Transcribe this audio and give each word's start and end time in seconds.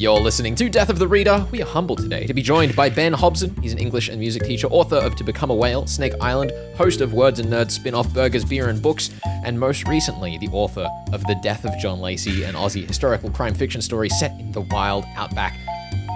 You're 0.00 0.18
listening 0.18 0.54
to 0.54 0.70
Death 0.70 0.88
of 0.88 0.98
the 0.98 1.06
Reader. 1.06 1.46
We 1.50 1.60
are 1.60 1.66
humbled 1.66 1.98
today 1.98 2.26
to 2.26 2.32
be 2.32 2.40
joined 2.40 2.74
by 2.74 2.88
Ben 2.88 3.12
Hobson. 3.12 3.54
He's 3.60 3.74
an 3.74 3.78
English 3.78 4.08
and 4.08 4.18
music 4.18 4.44
teacher, 4.44 4.66
author 4.68 4.96
of 4.96 5.14
To 5.16 5.24
Become 5.24 5.50
a 5.50 5.54
Whale, 5.54 5.86
Snake 5.86 6.14
Island, 6.22 6.52
host 6.74 7.02
of 7.02 7.12
Words 7.12 7.38
and 7.38 7.50
Nerds 7.50 7.72
spin 7.72 7.92
off 7.92 8.10
Burgers, 8.14 8.42
Beer 8.42 8.70
and 8.70 8.80
Books, 8.80 9.10
and 9.44 9.60
most 9.60 9.86
recently, 9.88 10.38
the 10.38 10.48
author 10.52 10.88
of 11.12 11.22
The 11.26 11.38
Death 11.42 11.66
of 11.66 11.78
John 11.78 12.00
Lacey, 12.00 12.44
an 12.44 12.54
Aussie 12.54 12.88
historical 12.88 13.28
crime 13.28 13.54
fiction 13.54 13.82
story 13.82 14.08
set 14.08 14.30
in 14.40 14.52
the 14.52 14.62
wild 14.62 15.04
outback. 15.16 15.54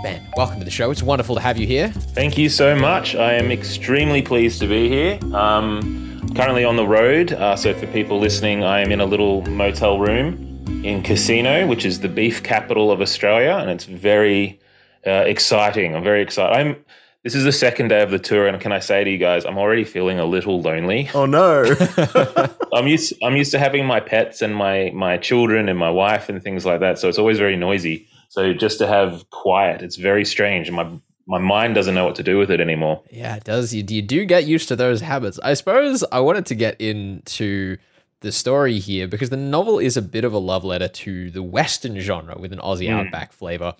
Ben, 0.03 0.27
welcome 0.35 0.61
to 0.61 0.64
the 0.64 0.71
show. 0.71 0.91
It's 0.91 1.03
wonderful 1.03 1.35
to 1.35 1.43
have 1.43 1.59
you 1.59 1.66
here. 1.66 1.91
Thank 1.91 2.39
you 2.39 2.48
so 2.48 2.75
much. 2.75 3.14
I 3.14 3.35
am 3.35 3.53
extremely 3.53 4.23
pleased 4.23 4.61
to 4.61 4.66
be 4.66 4.89
here. 4.89 5.19
Um, 5.35 6.27
currently 6.35 6.64
on 6.64 6.77
the 6.77 6.89
road, 6.89 7.35
uh, 7.35 7.55
so 7.55 7.75
for 7.75 7.87
people 7.89 8.19
listening, 8.19 8.64
I 8.64 8.80
am 8.80 8.91
in 8.93 9.01
a 9.01 9.07
little 9.07 9.43
motel 9.43 9.98
room 9.98 10.54
in 10.66 11.02
Casino, 11.02 11.66
which 11.66 11.84
is 11.84 12.00
the 12.00 12.09
beef 12.09 12.42
capital 12.42 12.91
of 12.91 13.00
Australia, 13.00 13.56
and 13.60 13.70
it's 13.70 13.84
very 13.84 14.60
uh, 15.06 15.10
exciting. 15.10 15.95
I'm 15.95 16.04
very 16.04 16.23
excited. 16.23 16.56
I'm. 16.56 16.84
This 17.23 17.34
is 17.34 17.45
the 17.45 17.52
second 17.52 17.88
day 17.88 18.02
of 18.02 18.10
the 18.10 18.18
tour, 18.18 18.46
and 18.46 18.60
can 18.60 18.70
I 18.70 18.80
say 18.80 19.02
to 19.02 19.10
you 19.10 19.16
guys, 19.16 19.46
I'm 19.46 19.56
already 19.56 19.84
feeling 19.84 20.18
a 20.18 20.27
little 20.27 20.60
lonely. 20.60 21.09
Oh 21.14 21.24
no! 21.24 21.64
I'm 22.74 22.87
used. 22.87 23.14
I'm 23.23 23.34
used 23.37 23.50
to 23.52 23.59
having 23.59 23.87
my 23.87 24.00
pets 24.00 24.42
and 24.42 24.54
my 24.54 24.90
my 24.95 25.16
children 25.16 25.68
and 25.70 25.78
my 25.78 25.90
wife 25.90 26.28
and 26.28 26.42
things 26.42 26.66
like 26.66 26.80
that. 26.80 26.98
So 26.98 27.09
it's 27.09 27.18
always 27.18 27.38
very 27.38 27.56
noisy. 27.56 28.06
So 28.28 28.52
just 28.52 28.78
to 28.78 28.87
have 28.87 29.28
quiet, 29.30 29.80
it's 29.80 29.96
very 29.96 30.24
strange. 30.26 30.70
My 30.70 30.87
my 31.26 31.38
mind 31.38 31.74
doesn't 31.74 31.95
know 31.95 32.04
what 32.04 32.16
to 32.16 32.23
do 32.23 32.37
with 32.38 32.51
it 32.51 32.60
anymore. 32.60 33.02
Yeah, 33.10 33.37
it 33.37 33.45
does. 33.45 33.73
You 33.73 33.84
you 33.88 34.02
do 34.02 34.26
get 34.26 34.45
used 34.45 34.68
to 34.68 34.76
those 34.76 35.01
habits. 35.01 35.38
I 35.42 35.54
suppose 35.54 36.04
I 36.12 36.20
wanted 36.20 36.45
to 36.46 36.54
get 36.54 36.78
into 36.78 37.78
the 38.24 38.33
story 38.33 38.80
here 38.80 39.06
because 39.06 39.30
the 39.30 39.37
novel 39.37 39.78
is 39.78 39.96
a 39.96 40.02
bit 40.02 40.24
of 40.24 40.32
a 40.32 40.38
love 40.38 40.65
letter 40.65 40.88
to 40.88 41.30
the 41.30 41.42
Western 41.42 42.01
genre 42.01 42.37
with 42.37 42.52
an 42.52 42.59
Aussie 42.59 42.88
mm. 42.88 43.07
outback 43.07 43.32
flavor. 43.32 43.74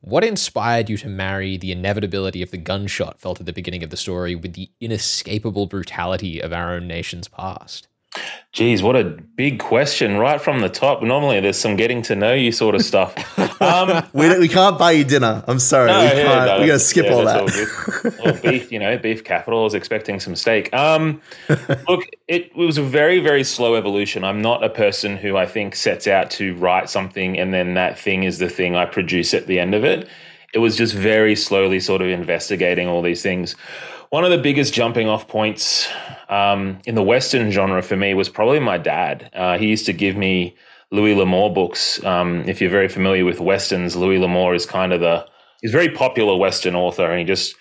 What 0.00 0.22
inspired 0.22 0.88
you 0.88 0.96
to 0.98 1.08
marry 1.08 1.56
the 1.56 1.72
inevitability 1.72 2.42
of 2.42 2.52
the 2.52 2.58
gunshot 2.58 3.18
felt 3.18 3.40
at 3.40 3.46
the 3.46 3.52
beginning 3.52 3.82
of 3.82 3.90
the 3.90 3.96
story 3.96 4.36
with 4.36 4.52
the 4.52 4.70
inescapable 4.80 5.66
brutality 5.66 6.40
of 6.40 6.52
our 6.52 6.74
own 6.74 6.86
nation's 6.86 7.26
past? 7.26 7.88
Geez, 8.56 8.82
what 8.82 8.96
a 8.96 9.04
big 9.04 9.58
question 9.58 10.16
right 10.16 10.40
from 10.40 10.60
the 10.60 10.70
top. 10.70 11.02
Normally, 11.02 11.40
there's 11.40 11.58
some 11.58 11.76
getting 11.76 12.00
to 12.02 12.16
know 12.16 12.32
you 12.32 12.50
sort 12.52 12.74
of 12.74 12.80
stuff. 12.80 13.14
Um, 13.60 14.02
we, 14.14 14.38
we 14.38 14.48
can't 14.48 14.78
buy 14.78 14.92
you 14.92 15.04
dinner. 15.04 15.44
I'm 15.46 15.58
sorry. 15.58 15.88
No, 15.88 16.00
we 16.00 16.08
can't. 16.08 16.18
Yeah, 16.24 16.44
no, 16.46 16.60
we 16.60 16.66
got 16.66 16.72
to 16.72 16.78
skip 16.78 17.04
yeah, 17.04 17.12
all 17.12 17.24
that. 17.26 18.14
All, 18.20 18.26
all 18.26 18.32
beef, 18.40 18.72
you 18.72 18.78
know, 18.78 18.96
beef 18.96 19.24
capital. 19.24 19.60
I 19.60 19.64
was 19.64 19.74
expecting 19.74 20.20
some 20.20 20.34
steak. 20.34 20.72
Um, 20.72 21.20
look, 21.86 22.04
it, 22.28 22.46
it 22.46 22.56
was 22.56 22.78
a 22.78 22.82
very, 22.82 23.20
very 23.20 23.44
slow 23.44 23.74
evolution. 23.74 24.24
I'm 24.24 24.40
not 24.40 24.64
a 24.64 24.70
person 24.70 25.18
who 25.18 25.36
I 25.36 25.44
think 25.44 25.76
sets 25.76 26.06
out 26.06 26.30
to 26.32 26.54
write 26.56 26.88
something 26.88 27.38
and 27.38 27.52
then 27.52 27.74
that 27.74 27.98
thing 27.98 28.22
is 28.22 28.38
the 28.38 28.48
thing 28.48 28.74
I 28.74 28.86
produce 28.86 29.34
at 29.34 29.46
the 29.46 29.60
end 29.60 29.74
of 29.74 29.84
it. 29.84 30.08
It 30.56 30.60
was 30.60 30.74
just 30.74 30.94
very 30.94 31.36
slowly 31.36 31.80
sort 31.80 32.00
of 32.00 32.08
investigating 32.08 32.88
all 32.88 33.02
these 33.02 33.20
things. 33.20 33.52
One 34.08 34.24
of 34.24 34.30
the 34.30 34.38
biggest 34.38 34.72
jumping 34.72 35.06
off 35.06 35.28
points 35.28 35.86
um, 36.30 36.78
in 36.86 36.94
the 36.94 37.02
Western 37.02 37.50
genre 37.50 37.82
for 37.82 37.94
me 37.94 38.14
was 38.14 38.30
probably 38.30 38.58
my 38.58 38.78
dad. 38.78 39.28
Uh, 39.34 39.58
he 39.58 39.66
used 39.66 39.84
to 39.84 39.92
give 39.92 40.16
me 40.16 40.56
Louis 40.90 41.14
L'Amour 41.14 41.52
books. 41.52 42.02
Um, 42.06 42.48
if 42.48 42.62
you're 42.62 42.70
very 42.70 42.88
familiar 42.88 43.26
with 43.26 43.38
Westerns, 43.38 43.96
Louis 43.96 44.16
L'Amour 44.16 44.54
is 44.54 44.64
kind 44.64 44.94
of 44.94 45.00
the, 45.00 45.26
he's 45.60 45.72
a 45.72 45.76
very 45.76 45.90
popular 45.90 46.34
Western 46.38 46.74
author 46.74 47.04
and 47.04 47.18
he 47.18 47.26
just, 47.26 47.54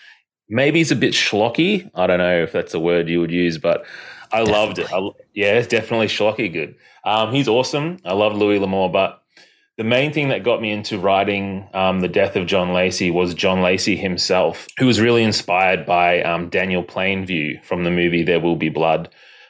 maybe 0.47 0.79
he's 0.79 0.91
a 0.91 0.95
bit 0.95 1.13
schlocky. 1.13 1.91
I 1.95 2.07
don't 2.07 2.19
know 2.19 2.43
if 2.43 2.53
that's 2.53 2.73
a 2.73 2.79
word 2.79 3.09
you 3.09 3.19
would 3.19 3.29
use, 3.29 3.57
but 3.57 3.83
I 4.31 4.45
definitely. 4.45 4.53
loved 4.53 4.79
it. 4.79 4.93
I, 4.93 5.09
yeah, 5.33 5.61
definitely 5.63 6.07
schlocky 6.07 6.53
good. 6.53 6.75
Um, 7.03 7.33
he's 7.33 7.49
awesome. 7.49 7.97
I 8.05 8.13
love 8.13 8.37
Louis 8.37 8.59
L'Amour, 8.59 8.89
but 8.89 9.21
the 9.77 9.83
main 9.83 10.13
thing 10.13 10.29
that 10.29 10.43
got 10.43 10.61
me 10.61 10.71
into 10.71 10.97
writing 10.97 11.67
um, 11.73 11.99
the 11.99 12.07
death 12.07 12.35
of 12.35 12.47
John 12.47 12.71
Lacey 12.71 13.11
was 13.11 13.33
John 13.33 13.61
Lacey 13.61 13.97
himself, 13.97 14.67
who 14.77 14.85
was 14.85 15.01
really 15.01 15.23
inspired 15.23 15.85
by 15.85 16.21
um, 16.21 16.49
Daniel 16.49 16.83
Plainview 16.83 17.61
from 17.63 17.83
the 17.83 17.91
movie 17.91 18.23
There 18.23 18.39
Will 18.39 18.55
Be 18.55 18.69
Blood, 18.69 19.09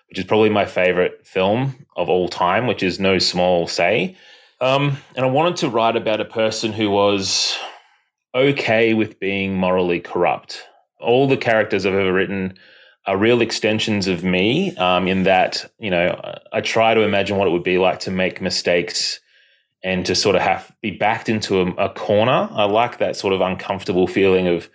which 0.10 0.18
is 0.18 0.26
probably 0.26 0.50
my 0.50 0.66
favorite 0.66 1.28
film 1.28 1.86
of 1.96 2.10
all 2.10 2.28
time, 2.28 2.66
which 2.66 2.82
is 2.82 3.00
no 3.00 3.20
small 3.20 3.68
say. 3.68 4.18
Um, 4.62 4.98
and 5.16 5.26
I 5.26 5.30
wanted 5.30 5.58
to 5.58 5.70
write 5.70 5.96
about 5.96 6.22
a 6.22 6.26
person 6.26 6.74
who 6.74 6.90
was 6.90 7.56
okay 8.34 8.96
with 8.96 9.20
being 9.20 9.56
morally 9.56 10.00
corrupt. 10.00 10.64
All 11.00 11.28
the 11.28 11.38
characters 11.38 11.86
I've 11.86 11.94
ever 11.94 12.12
written 12.12 12.58
are 13.06 13.16
real 13.16 13.42
extensions 13.42 14.08
of 14.08 14.24
me 14.24 14.76
um, 14.78 15.08
in 15.08 15.24
that, 15.24 15.72
you 15.78 15.92
know, 15.92 16.20
I 16.52 16.62
try 16.62 16.96
to 16.96 17.02
imagine 17.02 17.38
what 17.38 17.48
it 17.48 17.52
would 17.52 17.64
be 17.64 17.78
like 17.78 18.00
to 18.02 18.12
make 18.12 18.42
mistakes 18.42 19.20
and 19.86 20.04
to 20.08 20.16
sort 20.16 20.36
of 20.36 20.42
have 20.42 20.76
be 20.82 20.90
backed 20.90 21.30
into 21.30 21.62
a, 21.62 21.72
a, 21.76 21.90
corner. 21.90 22.50
I 22.52 22.66
like 22.66 22.98
that 22.98 23.16
sort 23.16 23.34
of 23.34 23.42
uncomfortable 23.42 24.08
feeling 24.08 24.48
of 24.48 24.68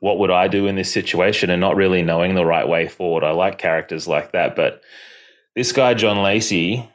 what 0.00 0.18
would 0.18 0.30
I 0.30 0.46
do 0.46 0.66
in 0.66 0.76
this 0.76 0.92
situation 0.92 1.48
and 1.48 1.58
not 1.58 1.74
really 1.74 2.02
knowing 2.02 2.34
the 2.34 2.44
right 2.44 2.68
way 2.68 2.86
forward. 2.86 3.24
I 3.24 3.30
like 3.30 3.58
characters 3.58 4.06
like 4.06 4.32
that, 4.32 4.54
but 4.54 4.82
this 5.56 5.72
guy 5.72 5.94
John 5.94 6.22
Lacey, 6.22 6.86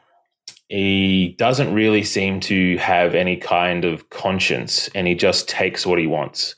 he 0.70 1.36
doesn't 1.40 1.74
really 1.74 2.04
seem 2.04 2.40
to 2.42 2.78
have 2.78 3.16
any 3.16 3.38
kind 3.38 3.86
of 3.86 4.12
conscience 4.12 4.88
and 4.94 5.08
he 5.08 5.16
just 5.16 5.50
takes 5.50 5.84
what 5.84 5.98
he 5.98 6.06
wants. 6.06 6.56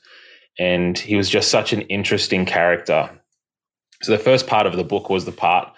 And 0.58 0.98
he 0.98 1.16
was 1.16 1.30
just 1.30 1.50
such 1.50 1.72
an 1.72 1.80
interesting 1.82 2.44
character. 2.44 3.10
So 4.02 4.12
the 4.12 4.18
first 4.18 4.46
part 4.46 4.66
of 4.66 4.76
the 4.76 4.84
book 4.84 5.08
was 5.08 5.24
the 5.24 5.32
part 5.32 5.72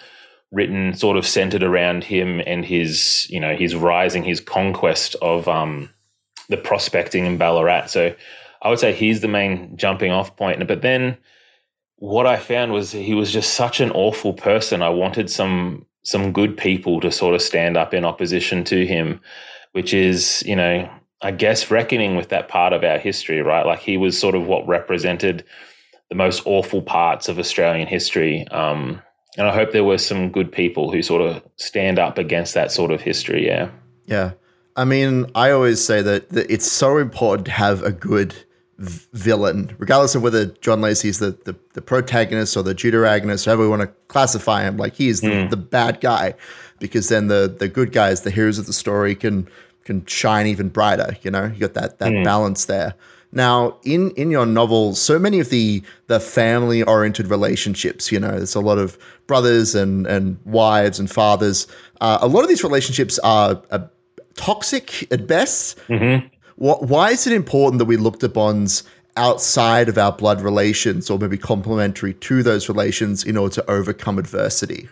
written 0.51 0.95
sort 0.95 1.17
of 1.17 1.27
centered 1.27 1.63
around 1.63 2.05
him 2.05 2.41
and 2.47 2.65
his, 2.65 3.27
you 3.29 3.41
know, 3.41 3.55
his 3.55 3.75
rising, 3.75 4.25
his 4.25 4.41
conquest 4.41 5.15
of 5.21 5.47
um, 5.47 5.91
the 6.49 6.57
prospecting 6.57 7.27
in 7.27 7.37
Ballarat. 7.37 7.87
So 7.87 8.15
I 8.63 8.71
would 8.71 8.79
say 8.79 8.93
he's 8.93 9.21
the 9.21 9.29
main 9.29 9.77
jumping 9.77 10.11
off 10.11 10.37
point. 10.37 10.67
But 10.67 10.83
then 10.83 11.19
what 11.97 12.27
I 12.27 12.37
found 12.37 12.73
was 12.73 12.93
he 12.93 13.15
was 13.15 13.33
just 13.33 13.55
such 13.55 13.81
an 13.81 13.91
awful 13.91 14.33
person. 14.33 14.83
I 14.83 14.89
wanted 14.89 15.31
some 15.31 15.85
some 16.05 16.33
good 16.33 16.57
people 16.57 17.01
to 17.01 17.13
sort 17.13 17.35
of 17.35 17.43
stand 17.43 17.77
up 17.77 17.93
in 17.93 18.05
opposition 18.05 18.65
to 18.65 18.87
him, 18.87 19.21
which 19.73 19.93
is, 19.93 20.43
you 20.47 20.57
know, 20.57 20.89
I 21.21 21.33
guess 21.33 21.71
reckoning 21.71 22.17
with 22.17 22.31
that 22.31 22.49
part 22.49 22.73
of 22.73 22.83
our 22.83 22.99
history, 22.99 23.43
right? 23.43 23.67
Like 23.67 23.81
he 23.81 23.99
was 23.99 24.19
sort 24.19 24.35
of 24.35 24.47
what 24.47 24.67
represented 24.67 25.45
the 26.09 26.15
most 26.15 26.43
awful 26.47 26.81
parts 26.81 27.29
of 27.29 27.39
Australian 27.39 27.89
history. 27.89 28.49
Um, 28.49 29.03
and 29.37 29.47
I 29.47 29.55
hope 29.55 29.73
there 29.73 29.85
were 29.85 29.99
some 29.99 30.31
good 30.31 30.51
people 30.51 30.91
who 30.91 31.03
sort 31.03 31.23
of 31.23 31.43
stand 31.57 31.99
up 31.99 32.19
against 32.19 32.55
that 32.55 32.73
sort 32.73 32.91
of 32.91 33.01
history. 33.01 33.47
Yeah. 33.47 33.71
Yeah. 34.07 34.33
I 34.77 34.85
mean, 34.85 35.31
I 35.35 35.51
always 35.51 35.85
say 35.85 36.03
that, 36.03 36.31
that 36.31 36.51
it's 36.51 36.71
so 36.71 36.99
important 36.99 37.47
to 37.47 37.53
have 37.53 37.83
a 37.83 37.93
good 37.93 38.35
v- 38.79 39.07
villain, 39.13 39.75
regardless 39.79 40.15
of 40.15 40.23
whether 40.23 40.47
John 40.47 40.81
Lacey 40.81 41.09
is 41.09 41.19
the, 41.19 41.33
the, 41.45 41.57
the 41.75 41.83
protagonist 41.83 42.57
or 42.57 42.63
the 42.63 42.75
deuteragonist, 42.75 43.47
however 43.47 43.63
we 43.63 43.69
want 43.69 43.83
to 43.83 43.89
classify 44.07 44.63
him. 44.63 44.77
Like 44.77 44.95
he's 44.95 45.21
the, 45.21 45.29
mm. 45.29 45.51
the 45.51 45.57
bad 45.57 46.01
guy, 46.01 46.35
because 46.79 47.09
then 47.09 47.27
the 47.27 47.55
the 47.59 47.69
good 47.69 47.93
guys, 47.93 48.23
the 48.23 48.31
heroes 48.31 48.59
of 48.59 48.67
the 48.67 48.73
story, 48.73 49.15
can 49.15 49.49
can 49.85 50.07
shine 50.07 50.47
even 50.47 50.69
brighter. 50.69 51.17
You 51.23 51.31
know, 51.33 51.47
you 51.47 51.59
got 51.59 51.75
that 51.75 51.99
that 51.99 52.13
mm. 52.13 52.25
balance 52.25 52.67
there. 52.67 52.95
Now, 53.33 53.77
in 53.85 54.11
in 54.13 54.31
your 54.31 54.47
novels, 54.47 55.01
so 55.01 55.19
many 55.19 55.39
of 55.39 55.51
the 55.51 55.83
the 56.07 56.19
family 56.19 56.83
oriented 56.83 57.29
relationships, 57.29 58.11
you 58.11 58.19
know, 58.19 58.31
there's 58.31 58.55
a 58.55 58.61
lot 58.61 58.79
of 58.79 58.99
brothers 59.27 59.75
and 59.75 60.07
and 60.07 60.39
wives 60.45 60.99
and 60.99 61.11
fathers. 61.11 61.67
Uh, 62.01 62.19
a 62.21 62.29
lot 62.29 62.43
of 62.43 62.49
these 62.49 62.65
relationships 62.65 63.19
are, 63.19 63.63
are 63.71 63.91
toxic 64.37 65.11
at 65.13 65.27
best. 65.27 65.79
Mm-hmm. 65.89 66.27
What, 66.57 66.85
why 66.85 67.11
is 67.11 67.27
it 67.27 67.33
important 67.33 67.79
that 67.79 67.85
we 67.85 67.97
look 67.97 68.21
to 68.21 68.29
bonds 68.29 68.83
outside 69.17 69.89
of 69.89 69.99
our 69.99 70.13
blood 70.13 70.41
relations, 70.41 71.11
or 71.11 71.19
maybe 71.19 71.37
complementary 71.37 72.15
to 72.15 72.43
those 72.43 72.69
relations, 72.69 73.25
in 73.25 73.37
order 73.37 73.55
to 73.57 73.71
overcome 73.71 74.19
adversity? 74.19 74.89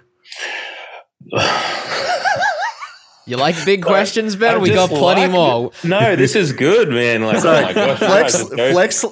You 3.27 3.37
like 3.37 3.57
big 3.65 3.83
questions, 3.83 4.37
Ben? 4.37 4.55
I 4.55 4.59
we 4.59 4.71
got 4.71 4.89
plenty 4.89 5.23
like 5.23 5.31
more. 5.33 5.73
It. 5.83 5.85
No, 5.85 6.15
this 6.15 6.37
is 6.37 6.53
good, 6.53 6.89
man. 6.89 7.23
Like, 7.23 7.41
Sorry. 7.41 7.65
oh 7.65 7.67
my 7.67 7.73
gosh, 7.73 7.99
Flex, 7.99 8.43
Flex, 8.49 9.05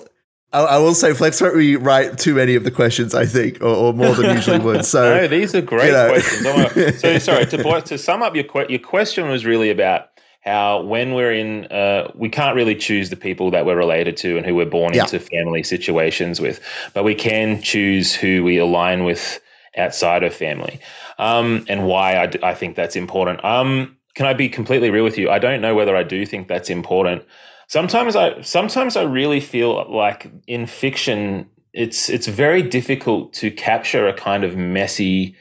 I, 0.54 0.78
will 0.78 0.94
say 0.94 1.12
Flex 1.14 1.40
won't 1.40 1.54
really 1.54 1.76
write 1.76 2.16
too 2.16 2.34
many 2.34 2.54
of 2.54 2.62
the 2.62 2.70
questions, 2.70 3.12
I 3.12 3.26
think, 3.26 3.60
or, 3.60 3.74
or 3.74 3.92
more 3.92 4.14
than 4.14 4.36
usually 4.36 4.60
would. 4.60 4.84
So 4.84 5.02
no, 5.16 5.26
these 5.26 5.52
are 5.54 5.60
great 5.60 5.88
you 5.88 5.92
know. 5.92 6.08
questions. 6.10 7.00
so 7.00 7.18
sorry 7.18 7.46
to 7.46 7.80
to 7.80 7.98
sum 7.98 8.22
up 8.22 8.36
your 8.36 8.44
your 8.68 8.78
question 8.78 9.28
was 9.28 9.44
really 9.44 9.70
about 9.70 10.10
how 10.42 10.82
when 10.82 11.14
we're 11.14 11.32
in, 11.32 11.64
uh, 11.66 12.12
we 12.14 12.28
can't 12.28 12.54
really 12.54 12.76
choose 12.76 13.08
the 13.10 13.16
people 13.16 13.50
that 13.50 13.64
we're 13.64 13.76
related 13.76 14.16
to 14.18 14.36
and 14.36 14.44
who 14.44 14.54
we're 14.54 14.66
born 14.66 14.92
yeah. 14.92 15.02
into 15.02 15.18
family 15.18 15.62
situations 15.62 16.38
with, 16.38 16.60
but 16.92 17.02
we 17.02 17.14
can 17.14 17.62
choose 17.62 18.14
who 18.14 18.44
we 18.44 18.58
align 18.58 19.04
with 19.04 19.40
outside 19.76 20.22
of 20.22 20.32
family, 20.32 20.78
um, 21.18 21.64
and 21.68 21.86
why 21.86 22.14
I, 22.16 22.30
I 22.50 22.54
think 22.54 22.76
that's 22.76 22.94
important. 22.94 23.44
Um, 23.44 23.96
can 24.14 24.26
I 24.26 24.34
be 24.34 24.48
completely 24.48 24.90
real 24.90 25.04
with 25.04 25.18
you? 25.18 25.30
I 25.30 25.38
don't 25.38 25.60
know 25.60 25.74
whether 25.74 25.96
I 25.96 26.02
do 26.02 26.24
think 26.24 26.48
that's 26.48 26.70
important. 26.70 27.24
Sometimes 27.68 28.14
I 28.16 28.40
sometimes 28.42 28.96
I 28.96 29.02
really 29.02 29.40
feel 29.40 29.90
like 29.90 30.30
in 30.46 30.66
fiction 30.66 31.48
it's 31.72 32.08
it's 32.08 32.26
very 32.26 32.62
difficult 32.62 33.32
to 33.34 33.50
capture 33.50 34.06
a 34.06 34.14
kind 34.14 34.44
of 34.44 34.56
messy 34.56 35.36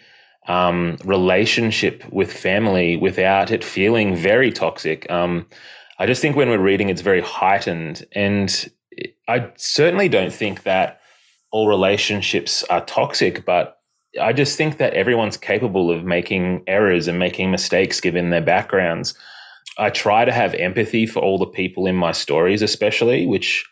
um, 0.47 0.97
relationship 1.05 2.03
with 2.11 2.31
family 2.31 2.97
without 2.97 3.51
it 3.51 3.63
feeling 3.63 4.15
very 4.15 4.51
toxic. 4.51 5.09
Um, 5.09 5.47
I 5.99 6.05
just 6.05 6.21
think 6.21 6.35
when 6.35 6.49
we're 6.49 6.59
reading, 6.59 6.89
it's 6.89 7.01
very 7.01 7.21
heightened. 7.21 8.05
And 8.13 8.69
I 9.27 9.51
certainly 9.55 10.09
don't 10.09 10.33
think 10.33 10.63
that 10.63 10.99
all 11.51 11.67
relationships 11.67 12.63
are 12.63 12.83
toxic, 12.83 13.45
but 13.45 13.79
I 14.21 14.33
just 14.33 14.57
think 14.57 14.77
that 14.77 14.93
everyone's 14.93 15.37
capable 15.37 15.89
of 15.91 16.03
making 16.03 16.63
errors 16.67 17.07
and 17.07 17.17
making 17.17 17.51
mistakes 17.51 17.99
given 17.99 18.29
their 18.29 18.41
backgrounds. 18.41 19.15
I 19.77 19.89
try 19.89 20.25
to 20.25 20.31
have 20.31 20.53
empathy 20.55 21.05
for 21.05 21.19
all 21.19 21.37
the 21.37 21.47
people 21.47 21.87
in 21.87 21.95
my 21.95 22.11
stories, 22.11 22.61
especially, 22.61 23.25
which, 23.25 23.65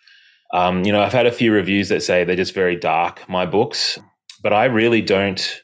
um, 0.54 0.84
you 0.84 0.92
know, 0.92 1.02
I've 1.02 1.14
had 1.14 1.28
a 1.28 1.32
few 1.32 1.54
reviews 1.54 1.90
that 1.90 2.02
say 2.02 2.24
they're 2.24 2.36
just 2.36 2.56
very 2.56 2.76
dark, 2.76 3.28
my 3.30 3.46
books, 3.46 4.00
but 4.42 4.54
I 4.54 4.66
really 4.66 5.02
don't 5.02 5.62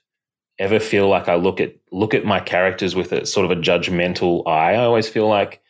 ever 0.59 0.79
feel 0.79 1.07
like 1.07 1.27
I 1.27 1.35
look 1.35 1.59
at 1.59 1.75
look 1.91 2.13
at 2.13 2.25
my 2.25 2.39
characters 2.39 2.95
with 2.95 3.11
a 3.11 3.25
sort 3.25 3.45
of 3.49 3.57
a 3.57 3.61
judgmental 3.61 4.45
eye. 4.47 4.73
I 4.73 4.85
always 4.85 5.07
feel 5.07 5.27
like 5.27 5.61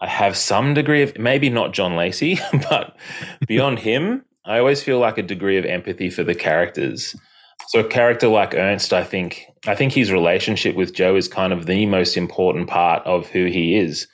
I 0.00 0.06
have 0.06 0.36
some 0.36 0.74
degree 0.74 1.02
of 1.02 1.18
maybe 1.18 1.50
not 1.50 1.72
John 1.72 1.96
Lacey, 1.96 2.38
but 2.70 2.96
beyond 3.46 3.80
him, 3.80 4.24
I 4.44 4.58
always 4.58 4.82
feel 4.82 4.98
like 4.98 5.18
a 5.18 5.22
degree 5.22 5.58
of 5.58 5.64
empathy 5.64 6.10
for 6.10 6.24
the 6.24 6.34
characters. 6.34 7.14
So 7.66 7.80
a 7.80 7.84
character 7.84 8.28
like 8.28 8.54
Ernst, 8.54 8.92
I 8.92 9.04
think, 9.04 9.44
I 9.66 9.74
think 9.74 9.92
his 9.92 10.10
relationship 10.10 10.74
with 10.74 10.94
Joe 10.94 11.16
is 11.16 11.28
kind 11.28 11.52
of 11.52 11.66
the 11.66 11.84
most 11.86 12.16
important 12.16 12.68
part 12.68 13.04
of 13.06 13.28
who 13.28 13.44
he 13.44 13.76
is. 13.76 14.06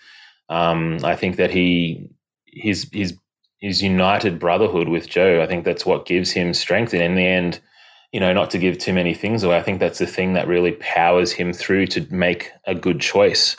Um, 0.49 0.99
I 1.05 1.15
think 1.17 1.37
that 1.37 1.51
he 1.51 2.09
his 2.47 2.89
his 2.93 3.17
his 3.61 3.83
united 3.83 4.39
brotherhood 4.39 4.89
with 4.89 5.09
Joe. 5.09 5.43
I 5.43 5.47
think 5.47 5.65
that's 5.65 5.87
what 5.87 6.07
gives 6.07 6.31
him 6.31 6.53
strength. 6.53 6.93
And 6.93 7.03
in 7.03 7.15
the 7.15 7.27
end, 7.27 7.61
you 8.13 8.21
know, 8.21 8.33
not 8.33 8.51
to 8.51 8.59
give 8.59 8.79
too 8.79 8.93
many 8.93 9.15
things 9.15 9.43
away, 9.43 9.57
I 9.57 9.63
think 9.63 9.81
that's 9.81 9.99
the 9.99 10.07
thing 10.07 10.35
that 10.35 10.49
really 10.49 10.73
powers 10.73 11.33
him 11.33 11.53
through 11.53 11.87
to 11.89 12.07
make 12.11 12.51
a 12.67 12.75
good 12.75 13.01
choice. 13.01 13.57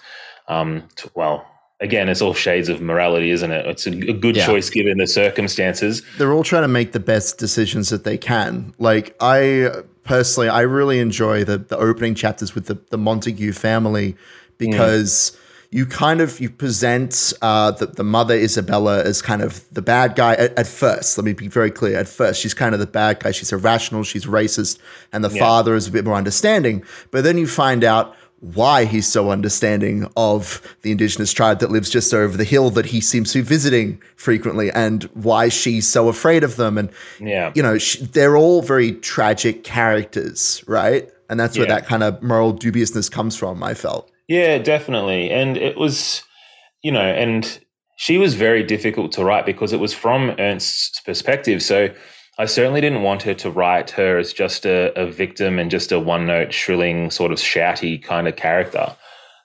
Um, 0.47 0.87
to, 0.97 1.11
well, 1.15 1.45
again, 1.85 2.09
it's 2.09 2.21
all 2.21 2.33
shades 2.33 2.67
of 2.67 2.81
morality, 2.81 3.29
isn't 3.29 3.51
it? 3.51 3.65
It's 3.65 3.87
a, 3.87 3.91
a 3.91 4.13
good 4.13 4.35
yeah. 4.35 4.45
choice 4.45 4.69
given 4.69 4.97
the 4.97 5.07
circumstances. 5.07 6.03
They're 6.17 6.33
all 6.33 6.43
trying 6.43 6.63
to 6.63 6.67
make 6.67 6.91
the 6.91 6.99
best 6.99 7.37
decisions 7.37 7.89
that 7.89 8.03
they 8.03 8.17
can. 8.17 8.73
Like 8.79 9.15
I 9.21 9.83
personally, 10.03 10.49
I 10.49 10.61
really 10.61 10.99
enjoy 10.99 11.45
the 11.45 11.59
the 11.59 11.77
opening 11.77 12.15
chapters 12.15 12.53
with 12.53 12.65
the 12.65 12.77
the 12.89 12.97
Montague 12.97 13.53
family 13.53 14.17
because. 14.57 15.31
Mm. 15.31 15.41
You 15.71 15.85
kind 15.85 16.21
of 16.21 16.39
you 16.39 16.49
present 16.49 17.33
uh, 17.41 17.71
the, 17.71 17.87
the 17.87 18.03
mother 18.03 18.33
Isabella 18.33 19.03
as 19.03 19.21
kind 19.21 19.41
of 19.41 19.67
the 19.73 19.81
bad 19.81 20.15
guy 20.15 20.33
at, 20.35 20.57
at, 20.57 20.67
first. 20.67 21.17
Let 21.17 21.25
me 21.25 21.33
be 21.33 21.49
very 21.49 21.69
clear. 21.69 21.97
At 21.97 22.07
first, 22.07 22.39
she's 22.39 22.53
kind 22.53 22.73
of 22.73 22.79
the 22.79 22.87
bad 22.87 23.19
guy. 23.19 23.31
She's 23.31 23.51
irrational. 23.51 24.03
She's 24.03 24.25
racist, 24.25 24.77
and 25.11 25.21
the 25.21 25.29
yeah. 25.31 25.41
father 25.41 25.75
is 25.75 25.87
a 25.87 25.91
bit 25.91 26.05
more 26.05 26.15
understanding. 26.15 26.85
But 27.11 27.25
then 27.25 27.37
you 27.37 27.45
find 27.45 27.83
out 27.83 28.15
why 28.39 28.85
he's 28.85 29.07
so 29.07 29.31
understanding 29.31 30.09
of 30.17 30.61
the 30.81 30.91
indigenous 30.91 31.33
tribe 31.33 31.59
that 31.59 31.71
lives 31.71 31.89
just 31.89 32.13
over 32.13 32.37
the 32.37 32.43
hill 32.43 32.69
that 32.69 32.85
he 32.85 33.01
seems 33.01 33.31
to 33.31 33.39
be 33.39 33.47
visiting 33.47 34.01
frequently 34.17 34.69
and 34.71 35.03
why 35.13 35.49
she's 35.49 35.87
so 35.87 36.09
afraid 36.09 36.43
of 36.43 36.55
them. 36.55 36.77
And 36.77 36.91
yeah. 37.19 37.51
you 37.55 37.63
know 37.63 37.77
she, 37.77 38.05
they're 38.05 38.37
all 38.37 38.61
very 38.61 38.91
tragic 38.91 39.63
characters 39.63 40.63
right? 40.67 41.09
And 41.29 41.39
that's 41.39 41.57
where 41.57 41.67
yeah. 41.67 41.75
that 41.75 41.87
kind 41.87 42.03
of 42.03 42.21
moral 42.21 42.53
dubiousness 42.53 43.09
comes 43.09 43.35
from 43.35 43.63
i 43.63 43.73
felt. 43.73 44.11
Yeah 44.27 44.57
definitely. 44.57 45.31
And 45.31 45.57
it 45.57 45.77
was 45.77 46.23
you 46.83 46.91
know 46.91 47.01
and 47.01 47.59
she 47.97 48.17
was 48.17 48.35
very 48.35 48.61
difficult 48.63 49.13
to 49.13 49.23
write 49.23 49.45
because 49.45 49.71
it 49.71 49.79
was 49.79 49.93
from 49.93 50.35
ernst's 50.37 50.99
perspective. 51.01 51.63
So 51.63 51.89
I 52.37 52.45
certainly 52.45 52.81
didn't 52.81 53.03
want 53.03 53.23
her 53.23 53.33
to 53.35 53.49
write 53.49 53.91
her 53.91 54.17
as 54.17 54.33
just 54.33 54.65
a, 54.65 54.97
a 54.99 55.09
victim 55.09 55.57
and 55.57 55.71
just 55.71 55.91
a 55.91 55.99
one 55.99 56.25
note 56.25 56.53
shrilling, 56.53 57.09
sort 57.09 57.31
of 57.31 57.37
shouty 57.37 58.03
kind 58.03 58.27
of 58.27 58.35
character. 58.35 58.95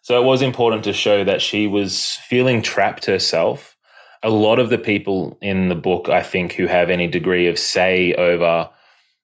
So 0.03 0.21
it 0.21 0.25
was 0.25 0.43
important 0.43 0.85
to 0.85 0.93
show 0.93 1.23
that 1.25 1.41
she 1.41 1.67
was 1.67 2.19
feeling 2.27 2.63
trapped 2.63 3.05
herself. 3.07 3.77
A 4.23 4.31
lot 4.31 4.59
of 4.59 4.71
the 4.71 4.79
people 4.79 5.39
in 5.41 5.69
the 5.69 5.75
book, 5.75 6.09
I 6.09 6.23
think, 6.23 6.53
who 6.53 6.67
have 6.67 6.91
any 6.91 7.07
degree 7.07 7.47
of 7.47 7.59
say 7.59 8.13
over 8.15 8.69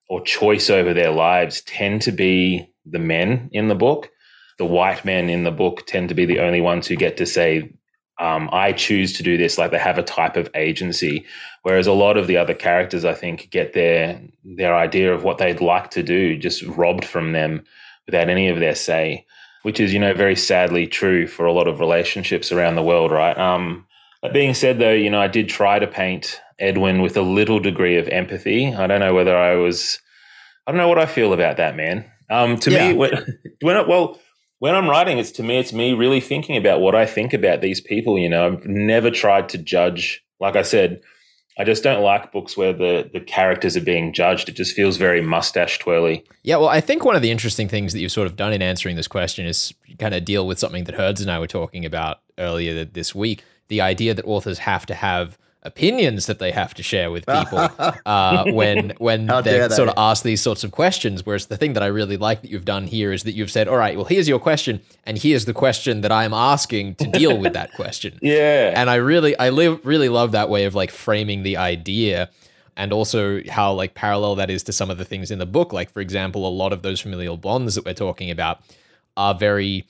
or 0.08 0.20
choice 0.22 0.70
over 0.70 0.94
their 0.94 1.10
lives 1.10 1.60
tend 1.62 2.02
to 2.02 2.12
be 2.12 2.68
the 2.84 3.00
men 3.00 3.48
in 3.52 3.68
the 3.68 3.74
book. 3.74 4.10
The 4.58 4.64
white 4.64 5.04
men 5.04 5.28
in 5.28 5.42
the 5.42 5.50
book 5.50 5.86
tend 5.86 6.08
to 6.10 6.14
be 6.14 6.24
the 6.24 6.38
only 6.38 6.60
ones 6.60 6.86
who 6.86 6.94
get 6.94 7.16
to 7.16 7.26
say, 7.26 7.72
um, 8.18 8.48
I 8.52 8.72
choose 8.72 9.12
to 9.14 9.22
do 9.22 9.36
this. 9.36 9.58
Like 9.58 9.70
they 9.70 9.78
have 9.78 9.98
a 9.98 10.02
type 10.02 10.36
of 10.36 10.48
agency, 10.54 11.26
whereas 11.62 11.86
a 11.86 11.92
lot 11.92 12.16
of 12.16 12.26
the 12.26 12.36
other 12.36 12.54
characters, 12.54 13.04
I 13.04 13.14
think, 13.14 13.50
get 13.50 13.72
their 13.72 14.20
their 14.44 14.74
idea 14.74 15.12
of 15.12 15.22
what 15.22 15.38
they'd 15.38 15.60
like 15.60 15.90
to 15.92 16.02
do 16.02 16.38
just 16.38 16.62
robbed 16.62 17.04
from 17.04 17.32
them 17.32 17.64
without 18.06 18.28
any 18.28 18.48
of 18.48 18.58
their 18.58 18.74
say, 18.74 19.26
which 19.62 19.80
is 19.80 19.92
you 19.92 20.00
know 20.00 20.14
very 20.14 20.36
sadly 20.36 20.86
true 20.86 21.26
for 21.26 21.44
a 21.44 21.52
lot 21.52 21.68
of 21.68 21.80
relationships 21.80 22.50
around 22.50 22.76
the 22.76 22.82
world, 22.82 23.10
right? 23.10 23.36
Um, 23.36 23.86
that 24.22 24.32
being 24.32 24.54
said, 24.54 24.78
though, 24.78 24.92
you 24.92 25.10
know 25.10 25.20
I 25.20 25.28
did 25.28 25.48
try 25.48 25.78
to 25.78 25.86
paint 25.86 26.40
Edwin 26.58 27.02
with 27.02 27.16
a 27.16 27.22
little 27.22 27.60
degree 27.60 27.98
of 27.98 28.08
empathy. 28.08 28.72
I 28.72 28.86
don't 28.86 29.00
know 29.00 29.14
whether 29.14 29.36
I 29.36 29.56
was, 29.56 30.00
I 30.66 30.72
don't 30.72 30.78
know 30.78 30.88
what 30.88 30.98
I 30.98 31.06
feel 31.06 31.34
about 31.34 31.58
that, 31.58 31.76
man. 31.76 32.10
Um, 32.30 32.56
to 32.60 32.70
yeah. 32.70 32.88
me, 32.88 32.94
when, 32.94 33.12
when 33.60 33.76
it, 33.76 33.86
well 33.86 34.18
when 34.58 34.74
I'm 34.74 34.88
writing, 34.88 35.18
it's 35.18 35.32
to 35.32 35.42
me, 35.42 35.58
it's 35.58 35.72
me 35.72 35.92
really 35.92 36.20
thinking 36.20 36.56
about 36.56 36.80
what 36.80 36.94
I 36.94 37.06
think 37.06 37.32
about 37.32 37.60
these 37.60 37.80
people. 37.80 38.18
You 38.18 38.28
know, 38.28 38.46
I've 38.46 38.66
never 38.66 39.10
tried 39.10 39.48
to 39.50 39.58
judge. 39.58 40.24
Like 40.40 40.56
I 40.56 40.62
said, 40.62 41.00
I 41.58 41.64
just 41.64 41.82
don't 41.82 42.02
like 42.02 42.32
books 42.32 42.56
where 42.56 42.72
the 42.72 43.08
the 43.12 43.20
characters 43.20 43.76
are 43.76 43.82
being 43.82 44.12
judged. 44.12 44.48
It 44.48 44.56
just 44.56 44.74
feels 44.74 44.96
very 44.96 45.22
mustache 45.22 45.78
twirly. 45.78 46.24
Yeah, 46.42 46.56
well, 46.56 46.68
I 46.68 46.80
think 46.80 47.04
one 47.04 47.16
of 47.16 47.22
the 47.22 47.30
interesting 47.30 47.68
things 47.68 47.92
that 47.92 48.00
you've 48.00 48.12
sort 48.12 48.26
of 48.26 48.36
done 48.36 48.52
in 48.52 48.62
answering 48.62 48.96
this 48.96 49.08
question 49.08 49.46
is 49.46 49.72
kind 49.98 50.14
of 50.14 50.24
deal 50.24 50.46
with 50.46 50.58
something 50.58 50.84
that 50.84 50.94
Herds 50.94 51.20
and 51.20 51.30
I 51.30 51.38
were 51.38 51.46
talking 51.46 51.84
about 51.84 52.18
earlier 52.38 52.84
this 52.84 53.14
week. 53.14 53.42
The 53.68 53.80
idea 53.80 54.14
that 54.14 54.24
authors 54.26 54.58
have 54.58 54.86
to 54.86 54.94
have 54.94 55.38
opinions 55.66 56.26
that 56.26 56.38
they 56.38 56.52
have 56.52 56.72
to 56.74 56.82
share 56.82 57.10
with 57.10 57.26
people 57.26 57.58
uh, 58.06 58.44
when 58.52 58.94
when 58.98 59.26
they 59.26 59.68
sort 59.68 59.88
of 59.88 59.94
ask 59.96 60.22
these 60.22 60.40
sorts 60.40 60.64
of 60.64 60.70
questions. 60.70 61.26
Whereas 61.26 61.46
the 61.46 61.56
thing 61.56 61.74
that 61.74 61.82
I 61.82 61.86
really 61.86 62.16
like 62.16 62.42
that 62.42 62.50
you've 62.50 62.64
done 62.64 62.86
here 62.86 63.12
is 63.12 63.24
that 63.24 63.32
you've 63.32 63.50
said, 63.50 63.68
"All 63.68 63.76
right, 63.76 63.96
well, 63.96 64.06
here's 64.06 64.28
your 64.28 64.38
question, 64.38 64.80
and 65.04 65.18
here's 65.18 65.44
the 65.44 65.52
question 65.52 66.00
that 66.00 66.12
I'm 66.12 66.32
asking 66.32 66.94
to 66.96 67.06
deal 67.10 67.36
with 67.36 67.52
that 67.52 67.72
question." 67.74 68.18
yeah, 68.22 68.72
and 68.74 68.88
I 68.88 68.96
really, 68.96 69.36
I 69.38 69.50
live, 69.50 69.84
really 69.84 70.08
love 70.08 70.32
that 70.32 70.48
way 70.48 70.64
of 70.64 70.74
like 70.74 70.90
framing 70.90 71.42
the 71.42 71.56
idea. 71.56 72.30
And 72.78 72.92
also 72.92 73.40
how 73.48 73.72
like 73.72 73.94
parallel 73.94 74.34
that 74.34 74.50
is 74.50 74.62
to 74.64 74.72
some 74.72 74.90
of 74.90 74.98
the 74.98 75.04
things 75.06 75.30
in 75.30 75.38
the 75.38 75.46
book. 75.46 75.72
Like, 75.72 75.90
for 75.90 76.00
example, 76.00 76.46
a 76.46 76.50
lot 76.50 76.74
of 76.74 76.82
those 76.82 77.00
familial 77.00 77.38
bonds 77.38 77.74
that 77.74 77.86
we're 77.86 77.94
talking 77.94 78.30
about 78.30 78.60
are 79.16 79.34
very 79.34 79.86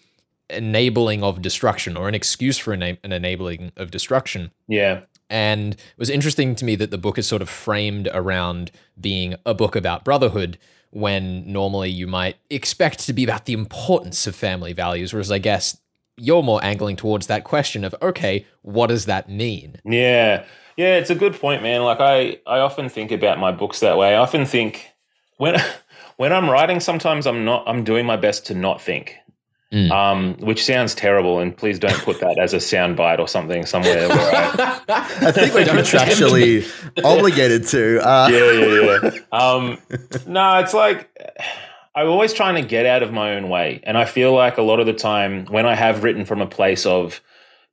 enabling 0.50 1.23
of 1.23 1.43
destruction 1.43 1.96
or 1.96 2.08
an 2.08 2.14
excuse 2.14 2.58
for 2.58 2.73
an 2.73 2.96
enabling 3.02 3.73
of 3.76 3.90
destruction. 3.90 4.52
Yeah. 4.68 5.00
And 5.28 5.75
it 5.75 5.99
was 5.99 6.11
interesting 6.11 6.54
to 6.56 6.64
me 6.64 6.76
that 6.76 6.90
the 6.90 6.99
book 6.99 7.18
is 7.18 7.26
sort 7.26 7.42
of 7.42 7.49
framed 7.49 8.09
around 8.12 8.71
being 9.00 9.35
a 9.45 9.54
book 9.54 9.75
about 9.75 10.04
brotherhood 10.04 10.59
when 10.90 11.50
normally 11.50 11.90
you 11.90 12.06
might 12.06 12.37
expect 12.49 13.00
to 13.00 13.12
be 13.12 13.25
about 13.25 13.45
the 13.45 13.52
importance 13.52 14.26
of 14.26 14.35
family 14.35 14.73
values, 14.73 15.12
whereas 15.12 15.30
I 15.30 15.38
guess 15.38 15.76
you're 16.16 16.42
more 16.42 16.62
angling 16.64 16.97
towards 16.97 17.26
that 17.26 17.45
question 17.45 17.85
of, 17.85 17.95
okay, 18.00 18.47
what 18.62 18.87
does 18.87 19.06
that 19.06 19.28
mean? 19.28 19.80
Yeah. 19.85 20.45
Yeah, 20.76 20.97
it's 20.97 21.11
a 21.11 21.14
good 21.14 21.35
point, 21.35 21.62
man. 21.62 21.83
Like 21.83 22.00
I, 22.00 22.38
I 22.47 22.61
often 22.61 22.88
think 22.88 23.11
about 23.11 23.38
my 23.38 23.50
books 23.50 23.80
that 23.80 23.97
way. 23.97 24.14
I 24.14 24.18
often 24.18 24.47
think 24.47 24.87
when 25.38 25.61
when 26.16 26.33
I'm 26.33 26.49
writing, 26.49 26.80
sometimes 26.80 27.26
I'm 27.26 27.45
not 27.45 27.64
I'm 27.66 27.85
doing 27.85 28.06
my 28.06 28.16
best 28.16 28.47
to 28.47 28.54
not 28.54 28.80
think. 28.80 29.16
Mm. 29.73 29.90
Um, 29.90 30.37
which 30.38 30.64
sounds 30.64 30.94
terrible, 30.94 31.40
and 31.40 31.56
please 31.56 31.80
don't 31.80 31.99
put 32.02 32.20
that 32.20 32.38
as 32.38 32.54
a 32.54 32.58
soundbite 32.58 33.18
or 33.18 33.26
something 33.26 33.66
somewhere. 33.66 34.08
Where 34.08 34.35
I, 34.35 34.80
I 34.88 35.32
think 35.32 35.54
we're 35.54 35.64
contractually 35.64 37.04
obligated 37.04 37.66
to. 37.68 37.99
Uh. 38.08 38.28
Yeah, 38.30 38.52
yeah, 38.52 39.00
yeah. 39.02 39.20
Um, 39.32 39.78
no, 40.25 40.58
it's 40.58 40.73
like 40.73 41.11
I'm 41.96 42.08
always 42.08 42.32
trying 42.32 42.54
to 42.54 42.62
get 42.62 42.87
out 42.87 43.02
of 43.02 43.12
my 43.12 43.35
own 43.35 43.49
way, 43.49 43.80
and 43.82 43.99
I 43.99 44.04
feel 44.04 44.32
like 44.32 44.56
a 44.56 44.62
lot 44.62 44.78
of 44.78 44.87
the 44.87 44.92
time 44.92 45.46
when 45.46 45.66
I 45.66 45.75
have 45.75 46.04
written 46.04 46.25
from 46.25 46.40
a 46.40 46.46
place 46.46 46.87
of 46.87 47.20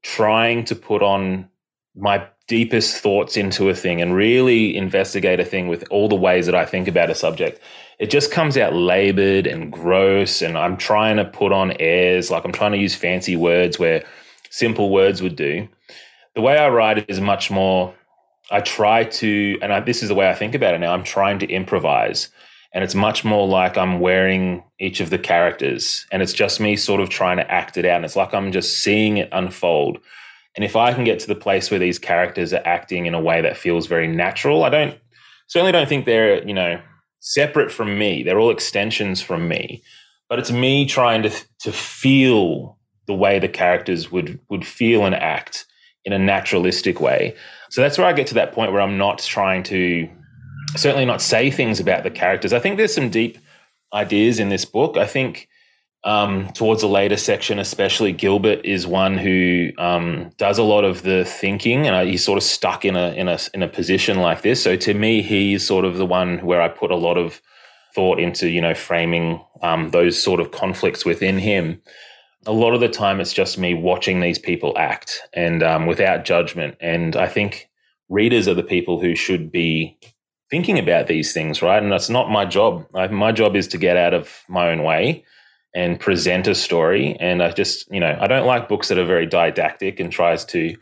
trying 0.01 0.65
to 0.65 0.75
put 0.75 1.03
on 1.03 1.47
my 1.95 2.25
deepest 2.47 2.97
thoughts 2.97 3.38
into 3.38 3.69
a 3.69 3.75
thing 3.75 4.01
and 4.01 4.15
really 4.15 4.75
investigate 4.75 5.39
a 5.39 5.45
thing 5.45 5.67
with 5.67 5.83
all 5.89 6.09
the 6.09 6.15
ways 6.15 6.45
that 6.47 6.55
I 6.55 6.65
think 6.65 6.88
about 6.88 7.09
a 7.09 7.15
subject 7.15 7.62
it 8.00 8.09
just 8.09 8.31
comes 8.31 8.57
out 8.57 8.73
labored 8.73 9.47
and 9.47 9.71
gross. 9.71 10.41
And 10.41 10.57
I'm 10.57 10.77
trying 10.77 11.17
to 11.17 11.25
put 11.25 11.51
on 11.51 11.71
airs, 11.79 12.31
like 12.31 12.45
I'm 12.45 12.51
trying 12.51 12.71
to 12.73 12.77
use 12.77 12.95
fancy 12.95 13.35
words 13.35 13.79
where 13.79 14.03
simple 14.50 14.89
words 14.89 15.21
would 15.21 15.35
do. 15.35 15.67
The 16.35 16.41
way 16.41 16.57
I 16.57 16.69
write 16.69 17.09
is 17.09 17.21
much 17.21 17.51
more, 17.51 17.93
I 18.51 18.62
try 18.62 19.03
to, 19.03 19.57
and 19.62 19.71
I, 19.71 19.79
this 19.79 20.01
is 20.01 20.09
the 20.09 20.15
way 20.15 20.29
I 20.29 20.33
think 20.33 20.55
about 20.55 20.73
it 20.73 20.79
now, 20.79 20.93
I'm 20.93 21.03
trying 21.03 21.39
to 21.39 21.47
improvise. 21.47 22.29
And 22.73 22.83
it's 22.83 22.95
much 22.95 23.23
more 23.23 23.47
like 23.47 23.77
I'm 23.77 24.00
wearing 24.00 24.63
each 24.79 25.00
of 25.00 25.12
the 25.12 25.19
characters 25.19 26.07
and 26.12 26.23
it's 26.23 26.33
just 26.33 26.59
me 26.59 26.75
sort 26.75 27.01
of 27.01 27.09
trying 27.09 27.38
to 27.38 27.50
act 27.51 27.77
it 27.77 27.85
out. 27.85 27.97
And 27.97 28.05
it's 28.05 28.15
like 28.15 28.33
I'm 28.33 28.51
just 28.51 28.79
seeing 28.79 29.17
it 29.17 29.29
unfold. 29.31 30.00
And 30.55 30.65
if 30.65 30.75
I 30.75 30.93
can 30.93 31.03
get 31.03 31.19
to 31.19 31.27
the 31.27 31.35
place 31.35 31.69
where 31.69 31.79
these 31.79 32.00
characters 32.00 32.53
are 32.53 32.62
acting 32.65 33.05
in 33.05 33.13
a 33.13 33.21
way 33.21 33.41
that 33.41 33.57
feels 33.57 33.88
very 33.88 34.07
natural, 34.07 34.63
I 34.63 34.69
don't 34.69 35.00
certainly 35.47 35.71
don't 35.71 35.89
think 35.89 36.05
they're, 36.05 36.45
you 36.47 36.53
know, 36.53 36.81
separate 37.23 37.71
from 37.71 37.97
me. 37.97 38.21
They're 38.21 38.39
all 38.39 38.51
extensions 38.51 39.21
from 39.21 39.47
me. 39.47 39.81
But 40.29 40.39
it's 40.39 40.51
me 40.51 40.85
trying 40.85 41.23
to 41.23 41.31
to 41.59 41.71
feel 41.71 42.77
the 43.07 43.13
way 43.13 43.39
the 43.39 43.47
characters 43.47 44.11
would 44.11 44.39
would 44.49 44.65
feel 44.65 45.05
and 45.05 45.15
act 45.15 45.65
in 46.05 46.13
a 46.13 46.19
naturalistic 46.19 46.99
way. 46.99 47.35
So 47.69 47.81
that's 47.81 47.97
where 47.97 48.07
I 48.07 48.13
get 48.13 48.27
to 48.27 48.33
that 48.35 48.51
point 48.51 48.71
where 48.71 48.81
I'm 48.81 48.97
not 48.97 49.19
trying 49.19 49.63
to 49.63 50.09
certainly 50.75 51.05
not 51.05 51.21
say 51.21 51.49
things 51.49 51.79
about 51.79 52.03
the 52.03 52.11
characters. 52.11 52.53
I 52.53 52.59
think 52.59 52.77
there's 52.77 52.93
some 52.93 53.09
deep 53.09 53.37
ideas 53.93 54.39
in 54.39 54.49
this 54.49 54.65
book. 54.65 54.97
I 54.97 55.07
think 55.07 55.47
um, 56.05 56.50
towards 56.53 56.81
the 56.81 56.88
later 56.88 57.15
section, 57.15 57.60
especially 57.60 58.12
Gilbert 58.12 58.65
is 58.65 58.86
one 58.86 59.17
who 59.17 59.69
um, 59.77 60.31
does 60.38 60.57
a 60.57 60.63
lot 60.63 60.83
of 60.83 61.03
the 61.03 61.24
thinking, 61.24 61.88
and 61.88 62.10
he's 62.10 62.24
sort 62.24 62.38
of 62.38 62.43
stuck 62.43 62.83
in 62.83 62.95
a 62.95 63.13
in 63.13 63.29
a 63.29 63.39
in 63.53 63.63
a 63.63 63.67
position 63.67 64.19
like 64.19 64.41
this. 64.41 64.62
So 64.62 64.75
to 64.75 64.93
me, 64.93 65.22
he's 65.22 65.65
sort 65.65 65.86
of 65.86 65.98
the 65.98 66.05
one 66.05 66.39
where 66.39 66.62
I 66.62 66.67
put 66.67 66.91
a 66.91 66.98
lot 66.98 67.17
of 67.17 67.41
thought 67.95 68.19
into, 68.19 68.50
you 68.50 68.60
know, 68.60 68.74
framing 68.74 69.43
um, 69.62 69.91
those 69.91 70.22
sort 70.22 70.39
of 70.39 70.51
conflicts 70.51 71.05
within 71.05 71.38
him. 71.38 71.81
A 72.45 72.51
lot 72.51 72.74
of 72.74 72.81
the 72.81 72.89
time, 72.89 73.22
it's 73.22 73.31
just 73.31 73.57
me 73.57 73.74
watching 73.74 74.19
these 74.19 74.39
people 74.39 74.77
act 74.77 75.22
and 75.33 75.63
um, 75.63 75.86
without 75.86 76.25
judgment. 76.25 76.75
And 76.81 77.15
I 77.15 77.27
think 77.27 77.69
readers 78.10 78.48
are 78.48 78.55
the 78.55 78.63
people 78.63 79.00
who 79.00 79.15
should 79.15 79.51
be 79.51 79.98
thinking 80.50 80.77
about 80.77 81.07
these 81.07 81.31
things, 81.31 81.62
right? 81.62 81.81
And 81.81 81.91
that's 81.91 82.10
not 82.10 82.29
my 82.29 82.45
job. 82.45 82.86
I, 82.93 83.07
my 83.07 83.31
job 83.31 83.55
is 83.55 83.67
to 83.69 83.77
get 83.77 83.95
out 83.95 84.13
of 84.13 84.43
my 84.50 84.69
own 84.69 84.83
way 84.83 85.24
and 85.75 85.99
present 85.99 86.47
a 86.47 86.55
story. 86.55 87.17
And 87.19 87.41
I 87.41 87.51
just, 87.51 87.91
you 87.91 87.99
know, 87.99 88.17
I 88.19 88.27
don't 88.27 88.45
like 88.45 88.69
books 88.69 88.89
that 88.89 88.97
are 88.97 89.05
very 89.05 89.25
didactic 89.25 89.99
and 89.99 90.11
tries 90.11 90.45
to. 90.45 90.75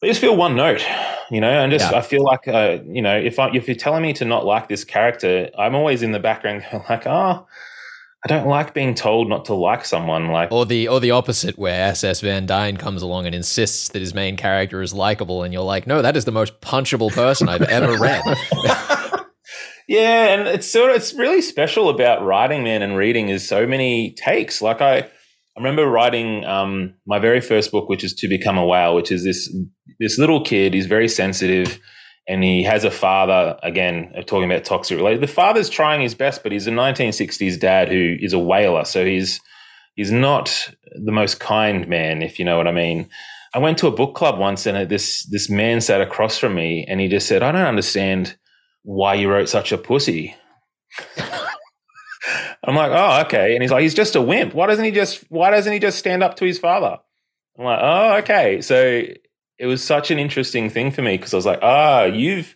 They 0.00 0.08
just 0.08 0.20
feel 0.20 0.34
one 0.34 0.56
note, 0.56 0.82
you 1.30 1.42
know, 1.42 1.50
and 1.50 1.70
just 1.70 1.90
yeah. 1.92 1.98
I 1.98 2.00
feel 2.00 2.24
like, 2.24 2.48
uh, 2.48 2.78
you 2.86 3.02
know, 3.02 3.16
if 3.16 3.38
I 3.38 3.50
if 3.54 3.68
you're 3.68 3.74
telling 3.74 4.02
me 4.02 4.14
to 4.14 4.24
not 4.24 4.46
like 4.46 4.68
this 4.68 4.82
character, 4.82 5.50
I'm 5.58 5.74
always 5.74 6.02
in 6.02 6.12
the 6.12 6.18
background 6.18 6.64
like, 6.88 7.06
oh, 7.06 7.46
I 8.22 8.28
don't 8.28 8.46
like 8.48 8.74
being 8.74 8.94
told 8.94 9.30
not 9.30 9.46
to 9.46 9.54
like 9.54 9.84
someone. 9.86 10.28
Like, 10.28 10.52
or 10.52 10.66
the 10.66 10.88
or 10.88 11.00
the 11.00 11.10
opposite, 11.10 11.58
where 11.58 11.88
SS 11.90 12.20
Van 12.20 12.44
Dine 12.44 12.76
comes 12.76 13.00
along 13.00 13.26
and 13.26 13.34
insists 13.34 13.88
that 13.90 14.00
his 14.00 14.12
main 14.12 14.36
character 14.36 14.82
is 14.82 14.92
likable, 14.92 15.42
and 15.42 15.54
you're 15.54 15.62
like, 15.62 15.86
no, 15.86 16.02
that 16.02 16.16
is 16.16 16.26
the 16.26 16.32
most 16.32 16.60
punchable 16.60 17.12
person 17.12 17.48
I've 17.48 17.62
ever 17.62 17.98
read. 17.98 18.22
Yeah, 19.90 20.26
and 20.26 20.46
it's 20.46 20.70
sort 20.70 20.90
of 20.90 20.96
it's 20.98 21.14
really 21.14 21.42
special 21.42 21.88
about 21.88 22.24
writing, 22.24 22.62
man, 22.62 22.80
and 22.80 22.96
reading 22.96 23.28
is 23.28 23.48
so 23.48 23.66
many 23.66 24.12
takes. 24.12 24.62
Like 24.62 24.80
I, 24.80 24.98
I 24.98 25.08
remember 25.56 25.84
writing 25.84 26.44
um, 26.44 26.94
my 27.08 27.18
very 27.18 27.40
first 27.40 27.72
book, 27.72 27.88
which 27.88 28.04
is 28.04 28.14
To 28.14 28.28
Become 28.28 28.56
a 28.56 28.64
Whale, 28.64 28.94
which 28.94 29.10
is 29.10 29.24
this 29.24 29.52
this 29.98 30.16
little 30.16 30.44
kid. 30.44 30.74
He's 30.74 30.86
very 30.86 31.08
sensitive, 31.08 31.80
and 32.28 32.44
he 32.44 32.62
has 32.62 32.84
a 32.84 32.90
father. 32.92 33.58
Again, 33.64 34.12
talking 34.28 34.48
about 34.48 34.64
toxic 34.64 34.96
related. 34.96 35.22
The 35.22 35.26
father's 35.26 35.68
trying 35.68 36.02
his 36.02 36.14
best, 36.14 36.44
but 36.44 36.52
he's 36.52 36.68
a 36.68 36.70
1960s 36.70 37.58
dad 37.58 37.88
who 37.88 38.14
is 38.20 38.32
a 38.32 38.38
whaler, 38.38 38.84
so 38.84 39.04
he's 39.04 39.40
he's 39.96 40.12
not 40.12 40.72
the 41.04 41.10
most 41.10 41.40
kind 41.40 41.88
man, 41.88 42.22
if 42.22 42.38
you 42.38 42.44
know 42.44 42.56
what 42.56 42.68
I 42.68 42.72
mean. 42.72 43.08
I 43.52 43.58
went 43.58 43.76
to 43.78 43.88
a 43.88 43.90
book 43.90 44.14
club 44.14 44.38
once, 44.38 44.66
and 44.66 44.88
this 44.88 45.24
this 45.24 45.50
man 45.50 45.80
sat 45.80 46.00
across 46.00 46.38
from 46.38 46.54
me, 46.54 46.86
and 46.88 47.00
he 47.00 47.08
just 47.08 47.26
said, 47.26 47.42
"I 47.42 47.50
don't 47.50 47.66
understand." 47.66 48.36
Why 48.82 49.14
you 49.14 49.30
wrote 49.30 49.48
such 49.48 49.72
a 49.72 49.78
pussy. 49.78 50.34
I'm 52.64 52.74
like, 52.74 52.92
oh, 52.92 53.22
okay. 53.26 53.54
And 53.54 53.62
he's 53.62 53.70
like, 53.70 53.82
he's 53.82 53.94
just 53.94 54.14
a 54.14 54.20
wimp. 54.20 54.54
Why 54.54 54.66
doesn't 54.66 54.84
he 54.84 54.90
just 54.90 55.24
why 55.30 55.50
doesn't 55.50 55.72
he 55.72 55.78
just 55.78 55.98
stand 55.98 56.22
up 56.22 56.36
to 56.36 56.44
his 56.44 56.58
father? 56.58 56.98
I'm 57.58 57.64
like, 57.64 57.80
oh, 57.82 58.16
okay. 58.18 58.60
So 58.60 59.02
it 59.58 59.66
was 59.66 59.82
such 59.82 60.10
an 60.10 60.18
interesting 60.18 60.70
thing 60.70 60.90
for 60.90 61.02
me 61.02 61.16
because 61.16 61.32
I 61.34 61.36
was 61.36 61.46
like, 61.46 61.60
ah, 61.62 62.02
oh, 62.02 62.04
you've 62.04 62.54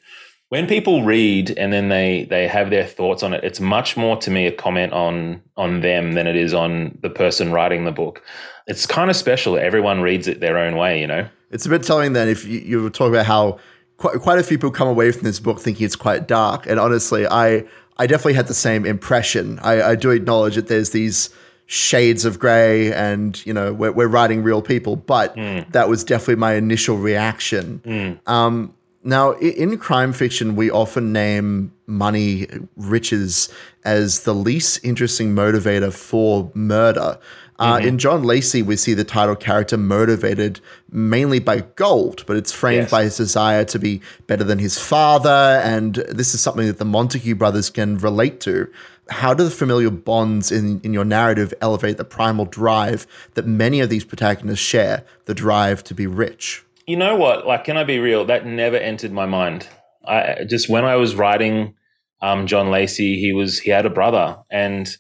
when 0.50 0.66
people 0.66 1.02
read 1.04 1.50
and 1.50 1.73
then 1.73 1.88
they 1.88 2.26
they 2.28 2.47
have 2.47 2.71
their 2.71 2.87
thoughts 2.87 3.23
on 3.23 3.33
it, 3.33 3.43
it's 3.43 3.61
much 3.61 3.97
more 3.97 4.16
to 4.19 4.31
me 4.31 4.47
a 4.47 4.52
comment 4.52 4.93
on 4.93 5.43
on 5.57 5.81
them 5.81 6.12
than 6.12 6.26
it 6.26 6.37
is 6.37 6.52
on 6.52 6.99
the 7.02 7.11
person 7.11 7.52
writing 7.52 7.85
the 7.85 7.93
book. 7.93 8.23
It's 8.66 8.87
kind 8.87 9.11
of 9.11 9.16
special. 9.16 9.59
Everyone 9.59 10.00
reads 10.00 10.28
it 10.28 10.40
their 10.40 10.59
own 10.59 10.76
way, 10.76 11.00
you 11.00 11.07
know. 11.07 11.28
It's 11.50 11.66
a 11.66 11.69
bit 11.69 11.83
telling 11.83 12.12
then 12.12 12.28
if 12.28 12.45
you, 12.45 12.61
you 12.61 12.90
talking 12.90 13.14
about 13.14 13.26
how 13.26 13.59
quite, 13.96 14.20
quite 14.20 14.38
a 14.38 14.42
few 14.42 14.58
people 14.58 14.70
come 14.70 14.88
away 14.88 15.12
from 15.12 15.22
this 15.22 15.40
book 15.40 15.60
thinking 15.60 15.84
it's 15.84 15.96
quite 15.96 16.26
dark. 16.28 16.66
And 16.66 16.78
honestly, 16.78 17.26
I 17.26 17.64
I 17.96 18.06
definitely 18.06 18.34
had 18.34 18.48
the 18.48 18.54
same 18.54 18.84
impression. 18.84 19.58
I, 19.62 19.82
I 19.82 19.94
do 19.94 20.10
acknowledge 20.10 20.56
that 20.56 20.68
there's 20.68 20.90
these 20.90 21.30
shades 21.66 22.24
of 22.24 22.38
gray 22.38 22.92
and 22.92 23.44
you 23.46 23.52
know 23.52 23.72
we're, 23.72 23.92
we're 23.92 24.06
writing 24.06 24.42
real 24.42 24.60
people 24.60 24.96
but 24.96 25.34
mm. 25.34 25.70
that 25.72 25.88
was 25.88 26.04
definitely 26.04 26.36
my 26.36 26.54
initial 26.54 26.98
reaction 26.98 27.80
mm. 27.86 28.28
um, 28.28 28.74
now 29.02 29.32
in 29.32 29.78
crime 29.78 30.12
fiction 30.12 30.56
we 30.56 30.70
often 30.70 31.10
name 31.10 31.72
money 31.86 32.46
riches 32.76 33.48
as 33.82 34.24
the 34.24 34.34
least 34.34 34.78
interesting 34.84 35.34
motivator 35.34 35.90
for 35.90 36.50
murder 36.54 37.18
uh, 37.64 37.78
mm-hmm. 37.78 37.88
In 37.88 37.99
John 37.99 38.25
Lacey, 38.25 38.61
we 38.61 38.76
see 38.76 38.92
the 38.92 39.04
title 39.04 39.35
character 39.35 39.78
motivated 39.78 40.61
mainly 40.90 41.38
by 41.38 41.61
gold, 41.61 42.23
but 42.26 42.37
it's 42.37 42.52
framed 42.52 42.83
yes. 42.83 42.90
by 42.90 43.04
his 43.04 43.16
desire 43.16 43.64
to 43.64 43.78
be 43.78 44.02
better 44.26 44.44
than 44.44 44.59
his 44.59 44.78
father. 44.78 45.62
And 45.64 45.94
this 45.94 46.35
is 46.35 46.42
something 46.42 46.66
that 46.66 46.76
the 46.76 46.85
Montague 46.85 47.35
brothers 47.37 47.71
can 47.71 47.97
relate 47.97 48.40
to. 48.40 48.71
How 49.09 49.33
do 49.33 49.44
the 49.44 49.50
familial 49.50 49.92
bonds 49.92 50.52
in, 50.52 50.83
in 50.83 50.92
your 50.92 51.06
narrative 51.06 51.54
elevate 51.62 51.97
the 51.97 52.04
primal 52.04 52.44
drive 52.44 53.06
that 53.33 53.47
many 53.47 53.80
of 53.80 53.88
these 53.88 54.04
protagonists 54.04 54.64
share, 54.64 55.02
the 55.25 55.35
drive 55.35 55.83
to 55.85 55.94
be 55.94 56.06
rich? 56.06 56.62
You 56.87 56.99
know 56.99 57.16
what? 57.16 57.47
Like, 57.47 57.64
can 57.64 57.78
I 57.78 57.85
be 57.85 57.99
real? 57.99 58.26
That 58.26 58.44
never 58.44 58.76
entered 58.76 59.11
my 59.12 59.25
mind. 59.25 59.66
I 60.06 60.44
just 60.47 60.68
when 60.68 60.85
I 60.85 60.97
was 60.97 61.14
writing 61.14 61.76
um, 62.21 62.47
John 62.47 62.71
Lacey, 62.71 63.18
he 63.18 63.33
was 63.33 63.59
he 63.59 63.71
had 63.71 63.87
a 63.87 63.90
brother, 63.90 64.37
and 64.50 64.94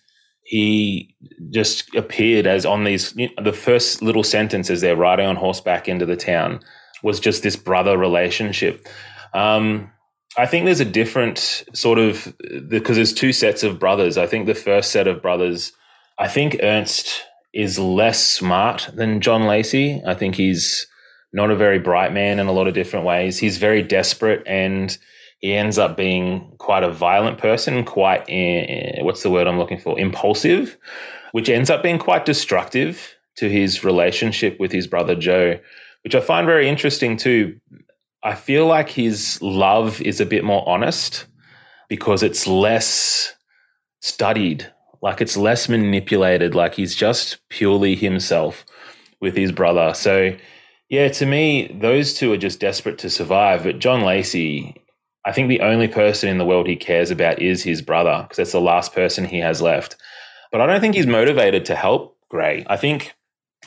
he 0.44 1.14
just 1.50 1.94
appeared 1.94 2.46
as 2.46 2.66
on 2.66 2.84
these 2.84 3.14
you 3.16 3.28
know, 3.28 3.42
the 3.42 3.52
first 3.52 4.02
little 4.02 4.22
sentence 4.22 4.70
as 4.70 4.80
they're 4.80 4.96
riding 4.96 5.26
on 5.26 5.36
horseback 5.36 5.88
into 5.88 6.06
the 6.06 6.16
town 6.16 6.60
was 7.02 7.20
just 7.20 7.42
this 7.42 7.56
brother 7.56 7.98
relationship. 7.98 8.86
Um, 9.32 9.90
i 10.36 10.46
think 10.46 10.64
there's 10.64 10.80
a 10.80 10.84
different 10.84 11.64
sort 11.74 11.98
of 11.98 12.34
because 12.68 12.96
there's 12.96 13.12
two 13.12 13.32
sets 13.32 13.62
of 13.62 13.78
brothers. 13.78 14.18
I 14.18 14.26
think 14.26 14.46
the 14.46 14.54
first 14.54 14.90
set 14.90 15.06
of 15.06 15.22
brothers 15.22 15.72
i 16.18 16.28
think 16.28 16.56
ernst 16.62 17.22
is 17.52 17.78
less 17.78 18.24
smart 18.24 18.90
than 18.94 19.20
john 19.20 19.46
lacey 19.46 20.02
i 20.06 20.14
think 20.14 20.34
he's 20.34 20.86
not 21.34 21.50
a 21.50 21.56
very 21.56 21.80
bright 21.80 22.12
man 22.12 22.38
in 22.38 22.46
a 22.46 22.52
lot 22.52 22.68
of 22.68 22.74
different 22.74 23.04
ways. 23.04 23.38
He's 23.38 23.58
very 23.58 23.82
desperate 23.82 24.42
and 24.46 24.96
he 25.40 25.54
ends 25.54 25.78
up 25.78 25.96
being 25.96 26.52
quite 26.58 26.82
a 26.82 26.90
violent 26.90 27.38
person, 27.38 27.84
quite 27.84 28.22
uh, 28.22 29.04
what's 29.04 29.22
the 29.22 29.30
word 29.30 29.46
I'm 29.46 29.58
looking 29.58 29.78
for? 29.78 29.98
Impulsive, 29.98 30.76
which 31.32 31.48
ends 31.48 31.70
up 31.70 31.82
being 31.82 31.98
quite 31.98 32.24
destructive 32.24 33.14
to 33.36 33.50
his 33.50 33.84
relationship 33.84 34.58
with 34.60 34.72
his 34.72 34.86
brother 34.86 35.14
Joe, 35.14 35.58
which 36.02 36.14
I 36.14 36.20
find 36.20 36.46
very 36.46 36.68
interesting 36.68 37.16
too. 37.16 37.58
I 38.22 38.34
feel 38.34 38.66
like 38.66 38.88
his 38.88 39.40
love 39.42 40.00
is 40.00 40.20
a 40.20 40.26
bit 40.26 40.44
more 40.44 40.66
honest 40.66 41.26
because 41.88 42.22
it's 42.22 42.46
less 42.46 43.34
studied, 44.00 44.72
like 45.02 45.20
it's 45.20 45.36
less 45.36 45.68
manipulated, 45.68 46.54
like 46.54 46.74
he's 46.74 46.94
just 46.94 47.38
purely 47.50 47.94
himself 47.94 48.64
with 49.20 49.36
his 49.36 49.52
brother. 49.52 49.92
So, 49.94 50.36
yeah, 50.88 51.08
to 51.08 51.26
me, 51.26 51.76
those 51.80 52.14
two 52.14 52.32
are 52.32 52.38
just 52.38 52.60
desperate 52.60 52.98
to 52.98 53.10
survive. 53.10 53.64
But 53.64 53.78
John 53.78 54.02
Lacey, 54.02 54.82
I 55.24 55.32
think 55.32 55.48
the 55.48 55.60
only 55.60 55.88
person 55.88 56.28
in 56.28 56.38
the 56.38 56.44
world 56.44 56.66
he 56.66 56.76
cares 56.76 57.10
about 57.10 57.40
is 57.40 57.62
his 57.62 57.80
brother 57.80 58.22
because 58.22 58.36
that's 58.36 58.52
the 58.52 58.60
last 58.60 58.94
person 58.94 59.24
he 59.24 59.38
has 59.38 59.62
left. 59.62 59.96
But 60.52 60.60
I 60.60 60.66
don't 60.66 60.80
think 60.80 60.94
he's 60.94 61.06
motivated 61.06 61.64
to 61.66 61.74
help 61.74 62.16
Gray. 62.28 62.64
I 62.68 62.76
think 62.76 63.14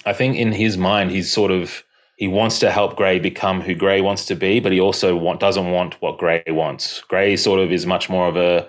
I 0.06 0.14
think 0.14 0.38
in 0.38 0.52
his 0.52 0.78
mind 0.78 1.12
he's 1.12 1.32
sort 1.32 1.52
of 1.52 1.84
he 2.18 2.28
wants 2.28 2.60
to 2.60 2.72
help 2.72 2.96
Gray 2.96 3.20
become 3.20 3.62
who 3.62 3.76
Gray 3.76 4.02
wants 4.02 4.26
to 4.26 4.36
be, 4.36 4.60
but 4.60 4.72
he 4.72 4.80
also 4.80 5.16
want, 5.16 5.40
doesn't 5.40 5.70
want 5.70 6.02
what 6.02 6.18
Gray 6.18 6.44
wants. 6.48 7.02
Gray 7.02 7.38
sort 7.38 7.60
of 7.60 7.72
is 7.72 7.86
much 7.86 8.10
more 8.10 8.28
of 8.28 8.36
a 8.36 8.68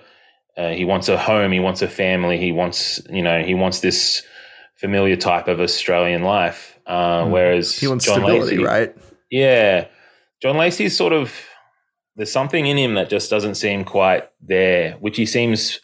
uh, 0.57 0.69
he 0.71 0.83
wants 0.83 1.07
a 1.09 1.17
home, 1.17 1.51
he 1.51 1.59
wants 1.59 1.81
a 1.81 1.87
family, 1.87 2.37
he 2.37 2.51
wants 2.51 3.01
you 3.09 3.21
know 3.21 3.41
he 3.43 3.53
wants 3.53 3.79
this 3.79 4.23
familiar 4.75 5.15
type 5.15 5.47
of 5.47 5.59
Australian 5.59 6.23
life. 6.23 6.79
Uh, 6.85 7.23
mm. 7.23 7.31
Whereas 7.31 7.77
he 7.77 7.87
wants 7.87 8.05
John 8.05 8.15
stability, 8.15 8.57
Lacey, 8.57 8.63
right? 8.63 8.95
Yeah, 9.29 9.87
John 10.41 10.57
Lacey's 10.57 10.97
sort 10.97 11.13
of 11.13 11.33
there's 12.19 12.31
something 12.33 12.67
in 12.67 12.77
him 12.77 12.95
that 12.95 13.09
just 13.09 13.29
doesn't 13.29 13.55
seem 13.55 13.85
quite 13.85 14.29
there, 14.41 14.91
which 14.99 15.15
he 15.15 15.25
seems 15.25 15.79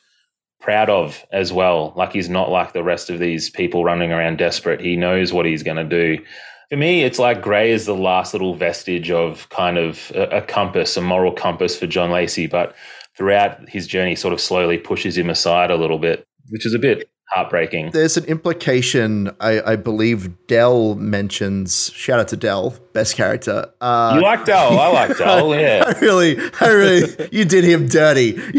proud 0.59 0.89
of 0.89 1.25
as 1.31 1.53
well. 1.53 1.93
Like 1.95 2.11
he's 2.11 2.27
not 2.27 2.49
like 2.51 2.73
the 2.73 2.83
rest 2.83 3.09
of 3.09 3.19
these 3.19 3.49
people 3.49 3.85
running 3.85 4.11
around 4.11 4.37
desperate. 4.37 4.81
He 4.81 4.97
knows 4.97 5.31
what 5.31 5.45
he's 5.45 5.63
going 5.63 5.77
to 5.77 5.85
do. 5.85 6.21
For 6.69 6.75
me, 6.75 7.05
it's 7.05 7.19
like 7.19 7.41
Gray 7.41 7.71
is 7.71 7.85
the 7.85 7.95
last 7.95 8.33
little 8.33 8.53
vestige 8.53 9.09
of 9.09 9.47
kind 9.47 9.77
of 9.77 10.11
a, 10.13 10.23
a 10.23 10.41
compass, 10.41 10.97
a 10.97 11.01
moral 11.01 11.31
compass 11.31 11.77
for 11.79 11.87
John 11.87 12.11
Lacey. 12.11 12.47
But 12.47 12.75
throughout 13.15 13.69
his 13.69 13.87
journey, 13.87 14.15
sort 14.15 14.33
of 14.33 14.41
slowly 14.41 14.77
pushes 14.77 15.17
him 15.17 15.29
aside 15.29 15.71
a 15.71 15.77
little 15.77 15.99
bit, 15.99 16.27
which 16.49 16.65
is 16.65 16.73
a 16.73 16.79
bit 16.79 17.09
heartbreaking. 17.27 17.91
There's 17.91 18.17
an 18.17 18.25
implication, 18.25 19.35
I, 19.39 19.61
I, 19.61 19.75
believe 19.75 20.47
Dell 20.47 20.95
mentions. 20.95 21.91
Shout 21.93 22.19
out 22.19 22.27
to 22.29 22.37
Dell, 22.37 22.75
best 22.93 23.15
character. 23.15 23.71
Uh, 23.81 24.13
you 24.15 24.21
like 24.21 24.45
Dell? 24.45 24.79
I 24.79 24.87
like 24.87 25.17
Del. 25.17 25.59
Yeah, 25.59 25.83
I 25.87 25.99
really, 25.99 26.37
I 26.61 26.67
really, 26.67 27.29
you 27.31 27.45
did 27.45 27.63
him 27.63 27.87
dirty. 27.87 28.31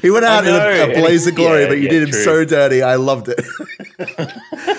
he 0.00 0.10
went 0.10 0.24
out 0.24 0.46
in 0.46 0.54
a, 0.54 0.92
a 0.92 1.00
blaze 1.00 1.26
of 1.26 1.34
glory, 1.34 1.62
yeah, 1.62 1.68
but 1.68 1.78
you 1.78 1.84
yeah, 1.84 1.90
did 1.90 2.02
him 2.04 2.10
true. 2.10 2.24
so 2.24 2.44
dirty. 2.44 2.82
I 2.82 2.94
loved 2.96 3.28
it. 3.28 3.44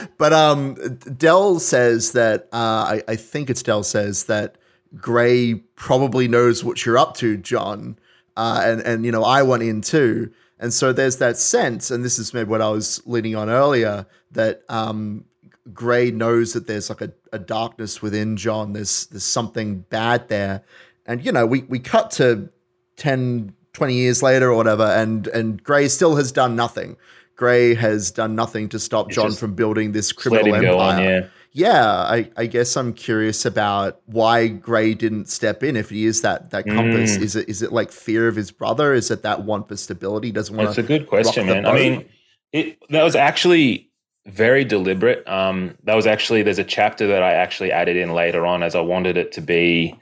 but 0.17 0.33
um, 0.33 0.75
Del 1.17 1.59
says 1.59 2.13
that 2.13 2.47
uh, 2.53 2.57
I, 2.97 3.03
I 3.07 3.15
think 3.15 3.49
it's 3.49 3.61
Dell 3.61 3.83
says 3.83 4.25
that 4.25 4.57
Gray 4.95 5.55
probably 5.75 6.27
knows 6.27 6.63
what 6.63 6.85
you're 6.85 6.97
up 6.97 7.17
to, 7.17 7.37
John, 7.37 7.97
uh, 8.37 8.61
and 8.63 8.81
and 8.81 9.05
you 9.05 9.11
know 9.11 9.23
I 9.23 9.43
want 9.43 9.63
in 9.63 9.81
too. 9.81 10.31
And 10.59 10.73
so 10.73 10.93
there's 10.93 11.17
that 11.17 11.37
sense, 11.37 11.91
and 11.91 12.05
this 12.05 12.19
is 12.19 12.33
maybe 12.33 12.49
what 12.49 12.61
I 12.61 12.69
was 12.69 13.01
leaning 13.05 13.35
on 13.35 13.49
earlier, 13.49 14.05
that 14.31 14.61
um, 14.69 15.25
Gray 15.73 16.11
knows 16.11 16.53
that 16.53 16.67
there's 16.67 16.89
like 16.89 17.01
a, 17.01 17.11
a 17.31 17.39
darkness 17.39 18.01
within 18.01 18.37
John. 18.37 18.73
There's 18.73 19.07
there's 19.07 19.23
something 19.23 19.79
bad 19.79 20.29
there. 20.29 20.63
And 21.05 21.23
you 21.25 21.31
know, 21.31 21.45
we 21.45 21.61
we 21.63 21.79
cut 21.79 22.11
to 22.11 22.49
10, 22.97 23.53
20 23.73 23.93
years 23.93 24.23
later 24.23 24.51
or 24.51 24.55
whatever, 24.55 24.83
and 24.83 25.27
and 25.27 25.61
Gray 25.63 25.87
still 25.87 26.15
has 26.15 26.31
done 26.31 26.55
nothing. 26.55 26.97
Gray 27.35 27.73
has 27.73 28.11
done 28.11 28.35
nothing 28.35 28.69
to 28.69 28.79
stop 28.79 29.09
John 29.09 29.33
from 29.33 29.55
building 29.55 29.91
this 29.91 30.11
criminal 30.11 30.53
empire. 30.55 30.75
on, 30.77 31.03
yeah. 31.03 31.27
Yeah, 31.55 31.85
I, 31.85 32.31
I 32.35 32.47
guess 32.47 32.75
I'm 32.75 32.93
curious 32.93 33.45
about 33.45 34.01
why 34.07 34.47
Gray 34.47 34.95
didn't 34.95 35.29
step 35.29 35.61
in. 35.61 35.75
If 35.75 35.91
he 35.91 36.05
is 36.05 36.21
that 36.21 36.49
that 36.49 36.65
compass, 36.65 37.17
Mm. 37.17 37.21
is 37.21 37.35
it 37.35 37.47
is 37.47 37.61
it 37.61 37.71
like 37.71 37.91
fear 37.91 38.27
of 38.27 38.35
his 38.35 38.49
brother? 38.49 38.93
Is 38.93 39.11
it 39.11 39.21
that 39.21 39.43
want 39.43 39.67
for 39.67 39.77
stability? 39.77 40.31
Doesn't 40.31 40.55
want 40.55 40.69
That's 40.69 40.79
a 40.79 40.83
good 40.83 41.07
question, 41.07 41.45
man. 41.45 41.67
I 41.67 41.73
mean, 41.73 42.05
it 42.51 42.79
that 42.89 43.03
was 43.03 43.15
actually 43.15 43.91
very 44.25 44.63
deliberate. 44.65 45.27
Um, 45.27 45.77
that 45.83 45.93
was 45.95 46.07
actually 46.07 46.41
there's 46.41 46.57
a 46.57 46.63
chapter 46.63 47.05
that 47.07 47.21
I 47.21 47.33
actually 47.33 47.71
added 47.71 47.97
in 47.97 48.13
later 48.13 48.47
on 48.47 48.63
as 48.63 48.73
I 48.73 48.81
wanted 48.81 49.15
it 49.15 49.31
to 49.33 49.41
be 49.41 49.95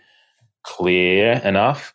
clear 0.63 1.33
enough, 1.43 1.93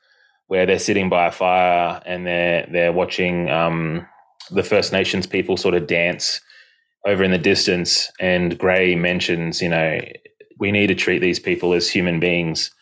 where 0.49 0.67
they're 0.67 0.79
sitting 0.79 1.09
by 1.09 1.29
a 1.29 1.33
fire 1.33 2.03
and 2.05 2.27
they're 2.27 2.69
they're 2.71 2.93
watching 2.93 3.49
um, 3.49 4.07
the 4.51 4.63
First 4.63 4.93
Nations 4.93 5.27
people 5.27 5.57
sort 5.57 5.75
of 5.75 5.87
dance 5.87 6.43
over 7.07 7.23
in 7.23 7.31
the 7.31 7.39
distance, 7.39 8.11
and 8.21 8.59
Gray 8.59 8.97
mentions, 8.97 9.63
you 9.63 9.69
know, 9.69 10.01
we 10.59 10.73
need 10.73 10.89
to 10.89 10.95
treat 10.95 11.21
these 11.21 11.39
people 11.39 11.73
as 11.73 11.89
human 11.89 12.19
beings. 12.19 12.73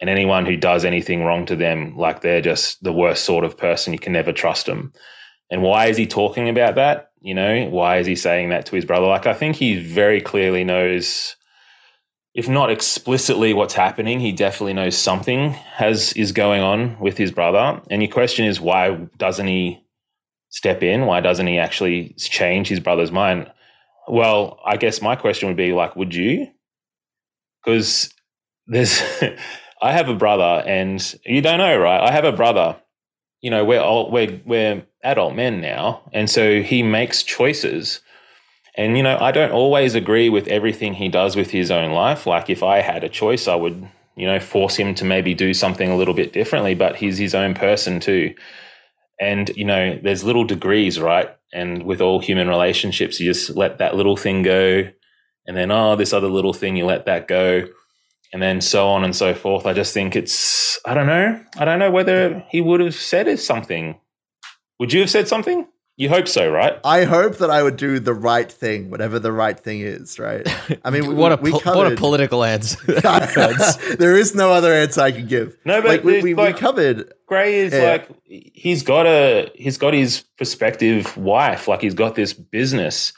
And 0.00 0.10
anyone 0.10 0.46
who 0.46 0.56
does 0.56 0.84
anything 0.84 1.24
wrong 1.24 1.46
to 1.46 1.56
them, 1.56 1.96
like 1.96 2.20
they're 2.20 2.40
just 2.40 2.82
the 2.82 2.92
worst 2.92 3.24
sort 3.24 3.44
of 3.44 3.56
person, 3.56 3.92
you 3.92 3.98
can 3.98 4.12
never 4.12 4.32
trust 4.32 4.66
them. 4.66 4.92
And 5.50 5.62
why 5.62 5.86
is 5.86 5.96
he 5.96 6.06
talking 6.06 6.48
about 6.48 6.74
that? 6.74 7.12
You 7.20 7.34
know, 7.34 7.68
why 7.68 7.98
is 7.98 8.06
he 8.06 8.16
saying 8.16 8.50
that 8.50 8.66
to 8.66 8.76
his 8.76 8.84
brother? 8.84 9.06
Like, 9.06 9.26
I 9.26 9.34
think 9.34 9.56
he 9.56 9.80
very 9.80 10.20
clearly 10.20 10.64
knows, 10.64 11.36
if 12.34 12.48
not 12.48 12.70
explicitly 12.70 13.52
what's 13.52 13.74
happening, 13.74 14.20
he 14.20 14.32
definitely 14.32 14.74
knows 14.74 14.96
something 14.96 15.50
has 15.50 16.12
is 16.14 16.32
going 16.32 16.62
on 16.62 16.98
with 16.98 17.16
his 17.18 17.32
brother. 17.32 17.80
And 17.90 18.02
your 18.02 18.10
question 18.10 18.46
is, 18.46 18.60
why 18.60 18.94
doesn't 19.16 19.46
he 19.46 19.82
step 20.50 20.82
in? 20.82 21.06
Why 21.06 21.20
doesn't 21.20 21.46
he 21.46 21.58
actually 21.58 22.14
change 22.18 22.68
his 22.68 22.80
brother's 22.80 23.12
mind? 23.12 23.50
Well, 24.08 24.60
I 24.64 24.76
guess 24.76 25.02
my 25.02 25.16
question 25.16 25.48
would 25.48 25.56
be 25.56 25.72
like, 25.72 25.96
would 25.96 26.14
you? 26.14 26.48
Because 27.64 28.10
there's, 28.66 29.02
I 29.82 29.92
have 29.92 30.08
a 30.08 30.14
brother, 30.14 30.62
and 30.66 31.14
you 31.24 31.42
don't 31.42 31.58
know, 31.58 31.76
right? 31.78 32.00
I 32.00 32.12
have 32.12 32.24
a 32.24 32.32
brother 32.32 32.76
you 33.46 33.50
know 33.50 33.64
we're 33.64 33.80
all, 33.80 34.10
we're 34.10 34.40
we're 34.44 34.84
adult 35.04 35.34
men 35.34 35.60
now 35.60 36.02
and 36.12 36.28
so 36.28 36.62
he 36.62 36.82
makes 36.82 37.22
choices 37.22 38.00
and 38.76 38.96
you 38.96 39.02
know 39.02 39.16
I 39.20 39.30
don't 39.30 39.52
always 39.52 39.94
agree 39.94 40.28
with 40.28 40.48
everything 40.48 40.94
he 40.94 41.08
does 41.08 41.36
with 41.36 41.50
his 41.50 41.70
own 41.70 41.92
life 41.92 42.26
like 42.26 42.50
if 42.50 42.62
I 42.62 42.80
had 42.80 43.04
a 43.04 43.08
choice 43.08 43.46
I 43.46 43.54
would 43.54 43.88
you 44.16 44.26
know 44.26 44.40
force 44.40 44.76
him 44.76 44.94
to 44.96 45.04
maybe 45.04 45.34
do 45.34 45.54
something 45.54 45.90
a 45.90 45.96
little 45.96 46.14
bit 46.14 46.32
differently 46.32 46.74
but 46.74 46.96
he's 46.96 47.18
his 47.18 47.34
own 47.34 47.54
person 47.54 48.00
too 48.00 48.34
and 49.20 49.50
you 49.56 49.64
know 49.64 49.98
there's 50.02 50.24
little 50.24 50.44
degrees 50.44 51.00
right 51.00 51.30
and 51.52 51.84
with 51.84 52.00
all 52.00 52.20
human 52.20 52.48
relationships 52.48 53.18
you 53.18 53.32
just 53.32 53.56
let 53.56 53.78
that 53.78 53.96
little 53.96 54.16
thing 54.16 54.42
go 54.42 54.82
and 55.46 55.56
then 55.56 55.70
oh 55.70 55.96
this 55.96 56.12
other 56.12 56.28
little 56.28 56.52
thing 56.52 56.76
you 56.76 56.84
let 56.84 57.06
that 57.06 57.28
go 57.28 57.66
and 58.32 58.42
then 58.42 58.60
so 58.60 58.88
on 58.88 59.04
and 59.04 59.14
so 59.14 59.34
forth. 59.34 59.66
I 59.66 59.72
just 59.72 59.94
think 59.94 60.16
it's 60.16 60.78
I 60.84 60.94
don't 60.94 61.06
know. 61.06 61.42
I 61.56 61.64
don't 61.64 61.78
know 61.78 61.90
whether 61.90 62.44
he 62.50 62.60
would 62.60 62.80
have 62.80 62.94
said 62.94 63.38
something. 63.38 63.98
Would 64.78 64.92
you 64.92 65.00
have 65.00 65.10
said 65.10 65.28
something? 65.28 65.66
You 65.98 66.10
hope 66.10 66.28
so, 66.28 66.50
right? 66.50 66.78
I 66.84 67.04
hope 67.04 67.38
that 67.38 67.48
I 67.50 67.62
would 67.62 67.76
do 67.76 67.98
the 67.98 68.12
right 68.12 68.52
thing, 68.52 68.90
whatever 68.90 69.18
the 69.18 69.32
right 69.32 69.58
thing 69.58 69.80
is. 69.80 70.18
Right? 70.18 70.46
I 70.84 70.90
mean, 70.90 71.06
we, 71.08 71.14
what 71.14 71.32
a 71.32 71.36
we 71.36 71.50
pol- 71.52 71.60
covered. 71.60 71.78
what 71.78 71.92
a 71.92 71.96
political 71.96 72.44
answer. 72.44 72.76
there 73.98 74.14
is 74.16 74.34
no 74.34 74.52
other 74.52 74.72
answer 74.72 75.00
I 75.00 75.12
can 75.12 75.26
give. 75.26 75.56
No, 75.64 75.80
but 75.80 75.88
like 75.88 76.04
we, 76.04 76.22
we, 76.22 76.34
like- 76.34 76.54
we 76.56 76.60
covered. 76.60 77.12
Gray 77.26 77.56
is 77.60 77.72
Yeah. 77.72 77.82
like 77.92 78.10
he's 78.24 78.82
got 78.82 79.06
a 79.06 79.50
he's 79.54 79.78
got 79.78 79.94
his 79.94 80.20
prospective 80.36 81.16
wife, 81.16 81.66
like 81.66 81.80
he's 81.80 81.94
got 81.94 82.14
this 82.14 82.32
business. 82.32 83.12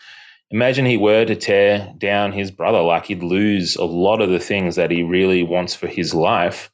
Imagine 0.51 0.87
he 0.87 0.97
were 0.97 1.25
to 1.27 1.37
tear 1.37 1.93
down 1.99 2.33
his 2.33 2.51
brother, 2.51 2.81
like 2.81 3.07
he'd 3.07 3.23
lose 3.23 3.77
a 3.77 3.85
lot 3.85 4.23
of 4.23 4.31
the 4.31 4.39
things 4.41 4.77
that 4.77 4.91
he 4.91 5.03
really 5.03 5.43
wants 5.43 5.75
for 5.75 5.89
his 5.89 6.15
life. 6.15 6.71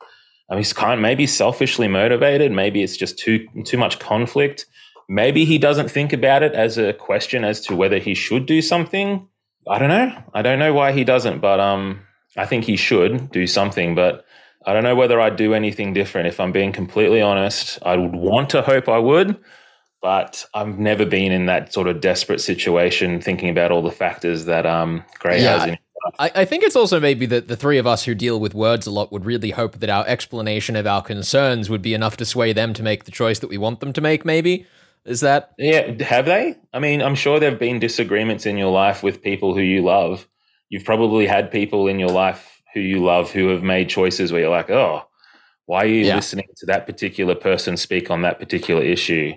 I 0.49 0.55
mean, 0.55 0.61
he's 0.61 0.73
kind 0.73 0.93
of 0.93 1.01
maybe 1.01 1.27
selfishly 1.27 1.89
motivated. 1.89 2.53
Maybe 2.53 2.83
it's 2.83 2.97
just 2.97 3.19
too 3.19 3.49
too 3.65 3.79
much 3.79 3.99
conflict. 3.99 4.67
Maybe 5.09 5.45
he 5.45 5.59
doesn't 5.59 5.91
think 5.91 6.13
about 6.13 6.43
it 6.43 6.53
as 6.55 6.79
a 6.79 6.93
question 6.93 7.45
as 7.45 7.61
to 7.63 7.77
whether 7.77 7.99
he 7.99 8.15
should 8.15 8.47
do 8.47 8.63
something. 8.63 9.29
I 9.69 9.79
don't 9.79 9.89
know. 9.89 10.23
I 10.33 10.43
don't 10.43 10.59
know 10.59 10.73
why 10.73 10.93
he 10.93 11.05
doesn't, 11.05 11.41
but 11.41 11.61
um, 11.61 12.01
I 12.37 12.47
think 12.47 12.65
he 12.65 12.77
should 12.77 13.31
do 13.31 13.47
something. 13.47 13.95
But 13.95 14.25
I 14.67 14.73
don't 14.73 14.85
know 14.85 14.97
whether 14.97 15.21
I'd 15.21 15.37
do 15.37 15.55
anything 15.55 15.93
different. 15.93 16.29
If 16.29 16.41
I'm 16.41 16.53
being 16.53 16.73
completely 16.73 17.21
honest, 17.21 17.79
I 17.83 17.97
would 17.97 18.15
want 18.15 18.51
to 18.51 18.63
hope 18.63 18.89
I 18.89 18.99
would, 18.99 19.39
but 20.01 20.45
I've 20.55 20.79
never 20.79 21.05
been 21.07 21.33
in 21.33 21.47
that 21.47 21.73
sort 21.73 21.89
of 21.89 22.01
desperate 22.01 22.41
situation, 22.41 23.21
thinking 23.21 23.49
about 23.51 23.71
all 23.71 23.83
the 23.83 23.91
factors 23.91 24.47
that 24.47 24.67
um 24.67 25.05
Gray 25.19 25.43
Yeah. 25.43 25.59
has 25.59 25.69
in. 25.69 25.79
I, 26.19 26.31
I 26.35 26.45
think 26.45 26.65
it's 26.65 26.77
also 26.77 27.01
maybe 27.01 27.25
that 27.27 27.49
the 27.49 27.57
three 27.57 27.79
of 27.79 27.87
us 27.87 28.05
who 28.05 28.15
deal 28.15 28.39
with 28.39 28.55
words 28.55 28.87
a 28.87 28.91
lot 28.91 29.11
would 29.11 29.25
really 29.25 29.51
hope 29.53 29.79
that 29.81 29.89
our 29.89 30.07
explanation 30.07 30.77
of 30.77 30.87
our 30.87 31.01
concerns 31.03 31.71
would 31.71 31.81
be 31.81 31.95
enough 31.95 32.19
to 32.19 32.27
sway 32.27 32.53
them 32.53 32.75
to 32.75 32.83
make 32.83 33.05
the 33.05 33.11
choice 33.11 33.39
that 33.39 33.49
we 33.49 33.57
want 33.57 33.81
them 33.81 33.93
to 33.95 34.01
make, 34.03 34.25
maybe. 34.25 34.67
Is 35.05 35.21
that 35.21 35.51
Yeah, 35.59 36.03
have 36.03 36.27
they? 36.27 36.57
I 36.73 36.79
mean, 36.79 37.01
I'm 37.03 37.15
sure 37.15 37.39
there 37.39 37.51
have 37.51 37.61
been 37.61 37.79
disagreements 37.79 38.47
in 38.47 38.57
your 38.57 38.73
life 38.73 39.03
with 39.03 39.23
people 39.23 39.55
who 39.55 39.61
you 39.61 39.83
love. 39.83 40.27
You've 40.69 40.85
probably 40.85 41.27
had 41.27 41.51
people 41.51 41.87
in 41.87 41.99
your 41.99 42.09
life 42.09 42.63
who 42.73 42.81
you 42.81 43.03
love 43.05 43.31
who 43.31 43.49
have 43.49 43.63
made 43.63 43.89
choices 43.89 44.33
where 44.33 44.41
you're 44.41 44.51
like, 44.51 44.71
oh, 44.71 45.03
why 45.67 45.85
are 45.85 45.89
you 45.89 46.07
Yeah. 46.07 46.17
listening 46.17 46.47
to 46.59 46.67
that 46.67 46.87
particular 46.87 47.35
person 47.35 47.77
speak 47.77 48.11
on 48.11 48.23
that 48.23 48.39
particular 48.41 48.83
issue? 48.83 49.33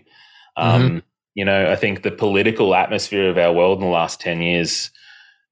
Um, 0.57 1.03
you 1.35 1.45
know, 1.45 1.71
I 1.71 1.75
think 1.75 2.01
the 2.01 2.11
political 2.11 2.73
atmosphere 2.75 3.29
of 3.29 3.37
our 3.37 3.53
world 3.53 3.79
in 3.79 3.85
the 3.85 3.91
last 3.91 4.19
10 4.19 4.41
years, 4.41 4.89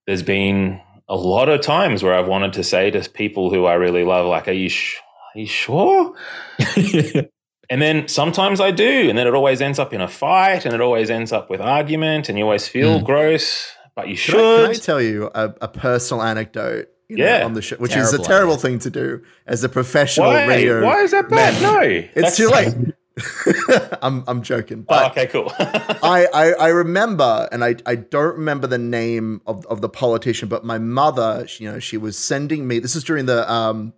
there's 0.07 0.23
been 0.23 0.81
a 1.09 1.15
lot 1.15 1.49
of 1.49 1.61
times 1.61 2.03
where 2.03 2.15
I've 2.15 2.27
wanted 2.27 2.53
to 2.53 2.63
say 2.63 2.91
to 2.91 3.09
people 3.09 3.51
who 3.51 3.65
I 3.65 3.75
really 3.75 4.03
love, 4.03 4.27
like, 4.27 4.47
are 4.47 4.51
you, 4.53 4.69
sh- 4.69 4.97
are 5.35 5.39
you 5.39 5.47
sure? 5.47 6.15
And 7.69 7.81
then 7.81 8.07
sometimes 8.07 8.59
I 8.61 8.71
do, 8.71 9.09
and 9.09 9.17
then 9.17 9.27
it 9.27 9.33
always 9.33 9.61
ends 9.61 9.79
up 9.79 9.93
in 9.93 10.01
a 10.01 10.07
fight, 10.07 10.65
and 10.65 10.73
it 10.73 10.81
always 10.81 11.09
ends 11.09 11.31
up 11.31 11.49
with 11.49 11.61
argument, 11.61 12.29
and 12.29 12.37
you 12.37 12.43
always 12.43 12.67
feel 12.67 12.99
gross, 13.01 13.67
but 13.95 14.07
you 14.07 14.17
Can 14.17 14.35
I, 14.35 14.37
can 14.63 14.69
I 14.71 14.73
tell 14.73 15.01
you 15.01 15.29
a, 15.33 15.53
a 15.61 15.67
personal 15.67 16.21
anecdote? 16.23 16.89
You 17.09 17.17
know, 17.17 17.25
Yeah. 17.25 17.45
on 17.45 17.53
the 17.53 17.61
show, 17.61 17.75
which 17.77 17.95
is 17.95 18.09
a 18.13 18.17
Terrible 18.17 18.25
terrible 18.25 18.53
idea. 18.53 18.61
thing 18.61 18.79
to 18.79 18.89
do 18.89 19.21
as 19.45 19.63
a 19.63 19.69
professional 19.69 20.27
Why? 20.29 20.45
radio. 20.47 20.83
Why 20.83 21.01
is 21.01 21.11
that 21.11 21.29
bad? 21.29 21.53
man. 21.61 21.61
No, 21.61 22.09
It's 22.15 22.35
too 22.37 22.49
late. 22.49 22.73
I'm 24.01 24.23
I'm 24.27 24.41
joking, 24.41 24.79
Oh, 24.81 24.85
but 24.89 25.11
okay, 25.11 25.27
cool. 25.27 25.51
I, 25.59 26.27
I 26.33 26.51
I 26.59 26.67
remember, 26.69 27.47
and 27.51 27.63
I 27.63 27.75
I 27.85 27.95
don't 27.95 28.35
remember 28.35 28.67
the 28.67 28.77
name 28.77 29.41
of, 29.47 29.65
of 29.67 29.81
the 29.81 29.87
politician, 29.89 30.49
but 30.49 30.65
my 30.65 30.77
mother, 30.79 31.45
she, 31.47 31.63
you 31.63 31.71
know, 31.71 31.79
she 31.79 31.95
was 31.97 32.17
sending 32.17 32.67
me. 32.67 32.79
This 32.79 32.95
is 32.95 33.03
during 33.05 33.25
the 33.25 33.49
um 33.49 33.93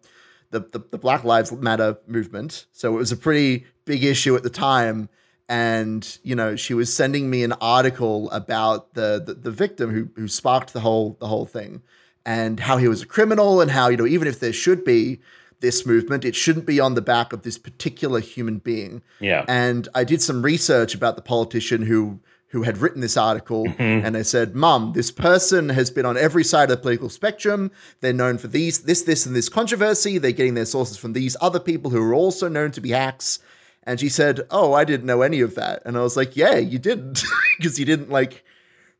the, 0.51 0.59
the 0.59 0.83
the 0.91 0.97
Black 0.97 1.23
Lives 1.23 1.51
Matter 1.51 1.97
movement, 2.07 2.65
so 2.71 2.93
it 2.95 2.97
was 2.97 3.11
a 3.11 3.17
pretty 3.17 3.65
big 3.85 4.03
issue 4.03 4.35
at 4.35 4.43
the 4.43 4.49
time. 4.49 5.09
And 5.49 6.17
you 6.23 6.35
know, 6.35 6.55
she 6.55 6.73
was 6.73 6.93
sending 6.93 7.29
me 7.29 7.43
an 7.43 7.53
article 7.53 8.29
about 8.31 8.93
the 8.93 9.21
the, 9.25 9.33
the 9.33 9.51
victim 9.51 9.91
who 9.91 10.09
who 10.15 10.27
sparked 10.27 10.73
the 10.73 10.81
whole 10.81 11.17
the 11.19 11.27
whole 11.27 11.45
thing, 11.45 11.81
and 12.25 12.59
how 12.59 12.77
he 12.77 12.87
was 12.87 13.01
a 13.01 13.05
criminal, 13.05 13.61
and 13.61 13.71
how 13.71 13.87
you 13.89 13.97
know 13.97 14.07
even 14.07 14.27
if 14.27 14.39
there 14.39 14.53
should 14.53 14.83
be 14.83 15.19
this 15.59 15.85
movement, 15.85 16.23
it 16.23 16.35
shouldn't 16.35 16.65
be 16.65 16.79
on 16.79 16.93
the 16.93 17.01
back 17.01 17.33
of 17.33 17.41
this 17.41 17.57
particular 17.57 18.19
human 18.19 18.59
being 18.59 19.01
yeah. 19.19 19.43
and 19.47 19.87
I 19.95 20.03
did 20.03 20.21
some 20.21 20.43
research 20.43 20.93
about 20.93 21.15
the 21.15 21.21
politician 21.21 21.81
who 21.81 22.19
who 22.49 22.63
had 22.63 22.77
written 22.77 23.01
this 23.01 23.17
article, 23.17 23.65
mm-hmm. 23.65 24.05
and 24.05 24.15
I 24.15 24.21
said, 24.21 24.55
"Mum, 24.55 24.93
this 24.93 25.11
person 25.11 25.69
has 25.69 25.91
been 25.91 26.05
on 26.05 26.17
every 26.17 26.43
side 26.43 26.71
of 26.71 26.77
the 26.77 26.81
political 26.81 27.09
spectrum. 27.09 27.71
They're 27.99 28.13
known 28.13 28.37
for 28.37 28.47
these, 28.47 28.83
this, 28.83 29.01
this, 29.03 29.25
and 29.25 29.35
this 29.35 29.49
controversy. 29.49 30.17
They're 30.17 30.31
getting 30.31 30.53
their 30.53 30.65
sources 30.65 30.97
from 30.97 31.13
these 31.13 31.35
other 31.41 31.59
people 31.59 31.91
who 31.91 32.01
are 32.01 32.13
also 32.13 32.47
known 32.47 32.71
to 32.71 32.81
be 32.81 32.91
hacks." 32.91 33.39
And 33.83 33.99
she 33.99 34.09
said, 34.09 34.41
"Oh, 34.51 34.73
I 34.73 34.83
didn't 34.83 35.05
know 35.05 35.21
any 35.21 35.41
of 35.41 35.55
that." 35.55 35.81
And 35.85 35.97
I 35.97 36.01
was 36.01 36.15
like, 36.15 36.35
"Yeah, 36.35 36.57
you 36.57 36.79
didn't, 36.79 37.23
because 37.57 37.79
you 37.79 37.85
didn't 37.85 38.09
like 38.09 38.43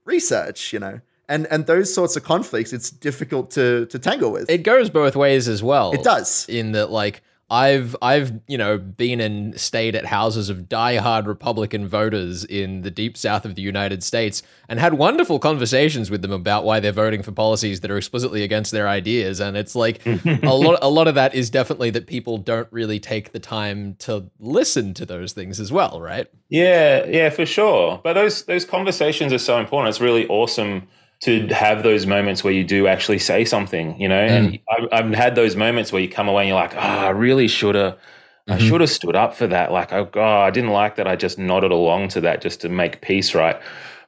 research, 0.05 0.73
you 0.73 0.79
know." 0.79 1.01
And 1.29 1.45
and 1.47 1.65
those 1.65 1.93
sorts 1.93 2.15
of 2.15 2.23
conflicts, 2.23 2.73
it's 2.73 2.89
difficult 2.89 3.51
to 3.51 3.85
to 3.87 3.99
tangle 3.99 4.31
with. 4.31 4.49
it 4.49 4.63
goes 4.63 4.89
both 4.89 5.15
ways 5.15 5.47
as 5.47 5.61
well. 5.63 5.91
it 5.91 6.03
does. 6.03 6.45
in 6.49 6.73
that 6.73 6.89
like 6.89 7.21
I've 7.49 7.95
I've 8.01 8.33
you 8.47 8.57
know 8.57 8.77
been 8.77 9.21
and 9.21 9.59
stayed 9.59 9.95
at 9.95 10.05
houses 10.05 10.49
of 10.49 10.63
diehard 10.63 11.27
Republican 11.27 11.87
voters 11.87 12.43
in 12.43 12.81
the 12.81 12.91
deep 12.91 13.15
south 13.15 13.45
of 13.45 13.55
the 13.55 13.61
United 13.61 14.03
States 14.03 14.43
and 14.67 14.79
had 14.79 14.95
wonderful 14.95 15.39
conversations 15.39 16.11
with 16.11 16.21
them 16.21 16.33
about 16.33 16.65
why 16.65 16.81
they're 16.81 16.91
voting 16.91 17.23
for 17.23 17.31
policies 17.31 17.79
that 17.81 17.91
are 17.91 17.97
explicitly 17.97 18.43
against 18.43 18.71
their 18.73 18.87
ideas. 18.89 19.39
And 19.39 19.55
it's 19.55 19.75
like 19.75 20.05
a 20.05 20.53
lot 20.53 20.79
a 20.81 20.89
lot 20.89 21.07
of 21.07 21.15
that 21.15 21.33
is 21.35 21.49
definitely 21.49 21.89
that 21.91 22.05
people 22.05 22.37
don't 22.37 22.67
really 22.71 22.99
take 22.99 23.31
the 23.31 23.39
time 23.39 23.95
to 23.99 24.29
listen 24.39 24.93
to 24.95 25.05
those 25.05 25.31
things 25.31 25.61
as 25.61 25.71
well, 25.71 26.01
right? 26.01 26.27
Yeah, 26.49 27.05
yeah, 27.05 27.29
for 27.29 27.45
sure. 27.45 28.01
But 28.03 28.13
those 28.13 28.43
those 28.43 28.65
conversations 28.65 29.31
are 29.31 29.37
so 29.37 29.57
important. 29.57 29.89
It's 29.89 30.01
really 30.01 30.27
awesome 30.27 30.89
to 31.21 31.47
have 31.47 31.83
those 31.83 32.05
moments 32.05 32.43
where 32.43 32.53
you 32.53 32.63
do 32.63 32.87
actually 32.87 33.19
say 33.19 33.43
something, 33.43 33.99
you 33.99 34.07
know. 34.07 34.27
Mm. 34.27 34.29
And 34.29 34.59
I've, 34.69 35.05
I've, 35.05 35.13
had 35.13 35.35
those 35.35 35.55
moments 35.55 35.91
where 35.91 36.01
you 36.01 36.09
come 36.09 36.27
away 36.27 36.43
and 36.43 36.49
you're 36.49 36.59
like, 36.59 36.75
oh, 36.75 36.79
I 36.79 37.09
really 37.09 37.47
should 37.47 37.75
have. 37.75 37.93
Mm-hmm. 37.93 38.53
I 38.53 38.57
should 38.59 38.81
have 38.81 38.89
stood 38.89 39.15
up 39.15 39.33
for 39.35 39.47
that. 39.47 39.71
Like, 39.71 39.91
oh, 39.91 40.05
God, 40.05 40.47
I 40.47 40.51
didn't 40.51 40.69
like 40.69 40.95
that. 40.95 41.07
I 41.07 41.15
just 41.15 41.39
nodded 41.39 41.71
along 41.71 42.09
to 42.09 42.21
that 42.21 42.41
just 42.41 42.61
to 42.61 42.69
make 42.69 43.01
peace, 43.01 43.33
right? 43.33 43.59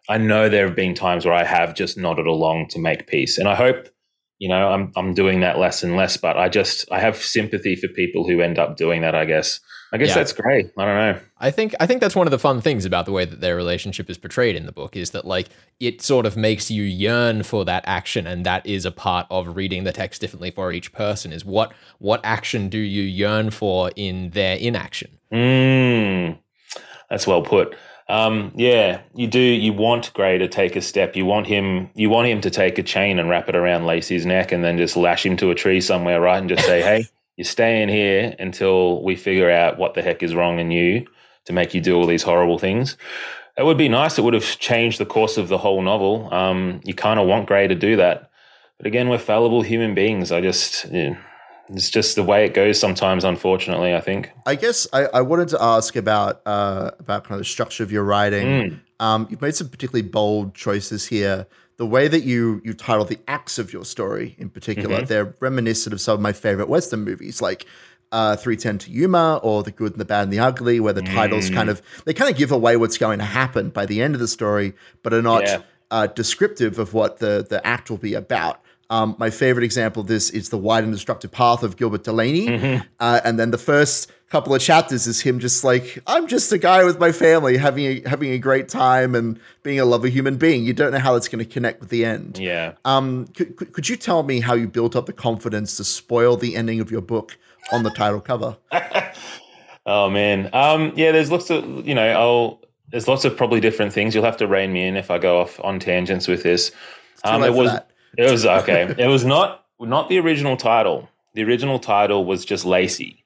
I 0.07 0.17
know 0.17 0.49
there 0.49 0.67
have 0.67 0.75
been 0.75 0.93
times 0.93 1.25
where 1.25 1.33
I 1.33 1.43
have 1.43 1.75
just 1.75 1.97
nodded 1.97 2.25
along 2.25 2.67
to 2.69 2.79
make 2.79 3.07
peace. 3.07 3.37
And 3.37 3.47
I 3.47 3.55
hope, 3.55 3.89
you 4.37 4.47
know, 4.47 4.69
I'm, 4.69 4.91
I'm 4.95 5.13
doing 5.13 5.41
that 5.41 5.59
less 5.59 5.83
and 5.83 5.95
less, 5.95 6.15
but 6.15 6.37
I 6.37 6.47
just, 6.47 6.89
I 6.91 6.99
have 6.99 7.17
sympathy 7.17 7.75
for 7.75 7.87
people 7.87 8.27
who 8.27 8.41
end 8.41 8.59
up 8.59 8.77
doing 8.77 9.01
that, 9.01 9.15
I 9.15 9.25
guess. 9.25 9.59
I 9.91 9.97
guess 9.97 10.09
yeah. 10.09 10.15
that's 10.15 10.33
great. 10.33 10.71
I 10.77 10.85
don't 10.85 10.95
know. 10.95 11.19
I 11.39 11.51
think 11.51 11.73
I 11.79 11.87
think 11.87 12.01
that's 12.01 12.15
one 12.15 12.27
of 12.27 12.31
the 12.31 12.39
fun 12.39 12.61
things 12.61 12.85
about 12.85 13.05
the 13.05 13.11
way 13.11 13.25
that 13.25 13.41
their 13.41 13.55
relationship 13.55 14.09
is 14.09 14.17
portrayed 14.17 14.55
in 14.55 14.65
the 14.65 14.71
book 14.71 14.95
is 14.95 15.11
that 15.11 15.25
like 15.25 15.49
it 15.79 16.01
sort 16.01 16.25
of 16.25 16.37
makes 16.37 16.69
you 16.69 16.83
yearn 16.83 17.43
for 17.43 17.65
that 17.65 17.83
action 17.87 18.27
and 18.27 18.45
that 18.45 18.65
is 18.65 18.85
a 18.85 18.91
part 18.91 19.25
of 19.31 19.55
reading 19.55 19.85
the 19.85 19.91
text 19.91 20.21
differently 20.21 20.51
for 20.51 20.71
each 20.71 20.93
person 20.93 21.33
is 21.33 21.43
what 21.43 21.73
what 21.97 22.21
action 22.23 22.69
do 22.69 22.77
you 22.77 23.01
yearn 23.01 23.49
for 23.49 23.91
in 23.95 24.29
their 24.31 24.57
inaction? 24.57 25.17
Mm, 25.31 26.37
that's 27.09 27.25
well 27.25 27.41
put. 27.41 27.75
Um, 28.09 28.51
yeah, 28.55 29.01
you 29.13 29.27
do. 29.27 29.39
You 29.39 29.71
want 29.71 30.11
Gray 30.13 30.39
to 30.39 30.47
take 30.47 30.75
a 30.75 30.81
step. 30.81 31.15
You 31.15 31.25
want 31.25 31.45
him. 31.45 31.91
You 31.93 32.09
want 32.09 32.27
him 32.27 32.41
to 32.41 32.49
take 32.49 32.79
a 32.79 32.83
chain 32.83 33.19
and 33.19 33.29
wrap 33.29 33.47
it 33.47 33.55
around 33.55 33.85
Lacey's 33.85 34.25
neck, 34.25 34.51
and 34.51 34.63
then 34.63 34.77
just 34.77 34.97
lash 34.97 35.25
him 35.25 35.37
to 35.37 35.51
a 35.51 35.55
tree 35.55 35.79
somewhere, 35.79 36.19
right? 36.19 36.39
And 36.39 36.49
just 36.49 36.65
say, 36.65 36.81
"Hey, 36.83 37.05
you 37.39 37.45
stay 37.45 37.81
in 37.81 37.87
here 37.87 38.35
until 38.37 39.01
we 39.01 39.15
figure 39.15 39.49
out 39.49 39.79
what 39.79 39.93
the 39.93 40.01
heck 40.01 40.21
is 40.21 40.35
wrong 40.35 40.59
in 40.59 40.71
you 40.71 41.07
to 41.45 41.53
make 41.53 41.73
you 41.73 41.79
do 41.79 41.95
all 41.95 42.05
these 42.05 42.21
horrible 42.21 42.59
things. 42.59 42.97
It 43.57 43.63
would 43.63 43.77
be 43.77 43.87
nice. 43.87 44.17
It 44.17 44.25
would 44.25 44.33
have 44.33 44.59
changed 44.59 44.99
the 44.99 45.05
course 45.05 45.37
of 45.37 45.47
the 45.47 45.57
whole 45.57 45.81
novel. 45.81 46.31
Um, 46.33 46.81
you 46.83 46.93
kind 46.93 47.17
of 47.17 47.27
want 47.27 47.47
Gray 47.47 47.65
to 47.65 47.75
do 47.75 47.95
that. 47.95 48.29
But 48.77 48.87
again, 48.87 49.07
we're 49.07 49.19
fallible 49.19 49.61
human 49.61 49.95
beings. 49.95 50.33
I 50.33 50.41
just, 50.41 50.85
yeah, 50.91 51.15
it's 51.69 51.89
just 51.89 52.17
the 52.17 52.23
way 52.23 52.43
it 52.43 52.53
goes 52.53 52.77
sometimes, 52.77 53.23
unfortunately, 53.23 53.95
I 53.95 54.01
think. 54.01 54.31
I 54.45 54.55
guess 54.55 54.85
I, 54.91 55.05
I 55.05 55.21
wanted 55.21 55.47
to 55.49 55.63
ask 55.63 55.95
about 55.95 56.41
uh, 56.45 56.91
about 56.99 57.23
kind 57.23 57.35
of 57.35 57.39
the 57.39 57.45
structure 57.45 57.83
of 57.83 57.91
your 57.91 58.03
writing. 58.03 58.47
Mm. 58.47 58.79
Um, 58.99 59.27
you've 59.29 59.41
made 59.41 59.55
some 59.55 59.69
particularly 59.69 60.09
bold 60.09 60.55
choices 60.55 61.07
here 61.07 61.47
the 61.79 61.85
way 61.85 62.09
that 62.09 62.23
you 62.23 62.61
you 62.65 62.73
title 62.73 63.05
the 63.05 63.17
acts 63.27 63.57
of 63.57 63.71
your 63.71 63.85
story 63.85 64.35
in 64.37 64.49
particular, 64.49 64.97
mm-hmm. 64.97 65.05
they're 65.05 65.33
reminiscent 65.39 65.93
of 65.93 66.01
some 66.01 66.13
of 66.13 66.19
my 66.19 66.33
favorite 66.33 66.67
Western 66.67 67.05
movies, 67.05 67.41
like 67.41 67.65
uh, 68.11 68.35
310 68.35 68.79
to 68.79 68.91
Yuma 68.91 69.39
or 69.41 69.63
The 69.63 69.71
Good 69.71 69.93
and 69.93 70.01
the 70.01 70.05
Bad 70.05 70.23
and 70.23 70.33
the 70.33 70.39
Ugly, 70.39 70.81
where 70.81 70.91
the 70.91 71.01
mm. 71.01 71.13
titles 71.13 71.49
kind 71.49 71.69
of 71.69 71.81
they 72.03 72.13
kind 72.13 72.29
of 72.29 72.37
give 72.37 72.51
away 72.51 72.75
what's 72.75 72.97
going 72.97 73.19
to 73.19 73.25
happen 73.25 73.69
by 73.69 73.85
the 73.85 74.01
end 74.01 74.13
of 74.13 74.19
the 74.19 74.27
story, 74.27 74.73
but 75.03 75.13
are 75.13 75.21
not 75.21 75.43
yeah. 75.43 75.61
uh, 75.89 76.07
descriptive 76.07 76.79
of 76.79 76.93
what 76.93 77.19
the 77.19 77.47
the 77.49 77.65
act 77.65 77.89
will 77.89 77.97
be 77.97 78.13
about. 78.13 78.61
Um, 78.89 79.15
my 79.19 79.29
favorite 79.29 79.63
example 79.63 80.01
of 80.01 80.07
this 80.07 80.31
is 80.31 80.49
the 80.49 80.57
wide 80.57 80.83
and 80.83 80.91
destructive 80.91 81.31
path 81.31 81.61
of 81.61 81.77
Gilbert 81.77 82.03
Delaney, 82.03 82.47
mm-hmm. 82.47 82.87
uh, 82.99 83.21
and 83.23 83.37
then 83.39 83.51
the 83.51 83.57
first 83.59 84.11
couple 84.29 84.53
of 84.53 84.61
chapters 84.61 85.07
is 85.07 85.19
him 85.21 85.39
just 85.39 85.63
like 85.63 85.99
I'm 86.05 86.27
just 86.27 86.51
a 86.51 86.57
guy 86.57 86.83
with 86.83 86.99
my 86.99 87.11
family 87.11 87.57
having 87.57 87.85
a, 87.85 88.09
having 88.09 88.31
a 88.31 88.37
great 88.37 88.69
time 88.69 89.15
and 89.15 89.39
being 89.63 89.79
a 89.79 89.85
lovely 89.85 90.11
human 90.11 90.37
being. 90.37 90.63
You 90.63 90.73
don't 90.73 90.91
know 90.91 90.99
how 90.99 91.13
that's 91.13 91.27
going 91.27 91.43
to 91.43 91.51
connect 91.51 91.81
with 91.81 91.89
the 91.89 92.05
end. 92.05 92.37
Yeah. 92.37 92.73
Um. 92.85 93.27
Could, 93.27 93.73
could 93.73 93.89
you 93.89 93.95
tell 93.95 94.23
me 94.23 94.39
how 94.39 94.53
you 94.53 94.67
built 94.67 94.95
up 94.95 95.05
the 95.05 95.13
confidence 95.13 95.77
to 95.77 95.83
spoil 95.83 96.37
the 96.37 96.55
ending 96.55 96.79
of 96.79 96.91
your 96.91 97.01
book 97.01 97.37
on 97.71 97.83
the 97.83 97.91
title 97.91 98.21
cover? 98.21 98.57
oh 99.85 100.09
man. 100.09 100.49
Um. 100.53 100.93
Yeah. 100.95 101.11
There's 101.11 101.31
lots 101.31 101.49
of 101.49 101.87
you 101.87 101.95
know. 101.95 102.07
I'll. 102.07 102.61
There's 102.89 103.07
lots 103.07 103.23
of 103.23 103.37
probably 103.37 103.59
different 103.59 103.93
things. 103.93 104.15
You'll 104.15 104.25
have 104.25 104.37
to 104.37 104.47
rein 104.47 104.73
me 104.73 104.87
in 104.87 104.97
if 104.97 105.11
I 105.11 105.19
go 105.19 105.39
off 105.39 105.59
on 105.63 105.79
tangents 105.79 106.27
with 106.27 106.43
this. 106.43 106.71
Um. 107.23 107.43
It 107.43 107.53
was. 107.53 107.71
That. 107.71 107.89
It 108.17 108.29
was 108.29 108.45
okay. 108.45 108.93
it 108.97 109.07
was 109.07 109.25
not 109.25 109.65
not 109.79 110.09
the 110.09 110.19
original 110.19 110.57
title. 110.57 111.09
The 111.33 111.43
original 111.43 111.79
title 111.79 112.25
was 112.25 112.45
just 112.45 112.65
Lacey. 112.65 113.25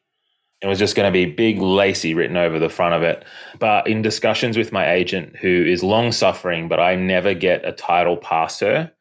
It 0.61 0.67
was 0.67 0.79
just 0.79 0.95
going 0.95 1.07
to 1.07 1.11
be 1.11 1.25
big 1.25 1.59
Lacey 1.59 2.13
written 2.13 2.37
over 2.37 2.57
the 2.57 2.69
front 2.69 2.93
of 2.93 3.03
it. 3.03 3.25
But 3.59 3.87
in 3.87 4.01
discussions 4.01 4.57
with 4.57 4.71
my 4.71 4.93
agent, 4.93 5.35
who 5.35 5.49
is 5.49 5.83
long 5.83 6.13
suffering, 6.13 6.69
but 6.69 6.79
I 6.79 6.95
never 6.95 7.33
get 7.33 7.65
a 7.65 7.73
title 7.73 8.15
past 8.15 8.61
her. 8.61 8.91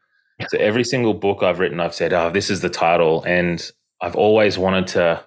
So 0.49 0.59
every 0.59 0.83
single 0.83 1.15
book 1.15 1.45
I've 1.45 1.61
written, 1.61 1.79
I've 1.79 1.95
said, 1.95 2.13
oh, 2.13 2.31
this 2.31 2.51
is 2.51 2.63
the 2.63 2.69
title. 2.69 3.23
And 3.23 3.71
I've 4.01 4.17
always 4.17 4.59
wanted 4.59 4.89
to 4.89 5.25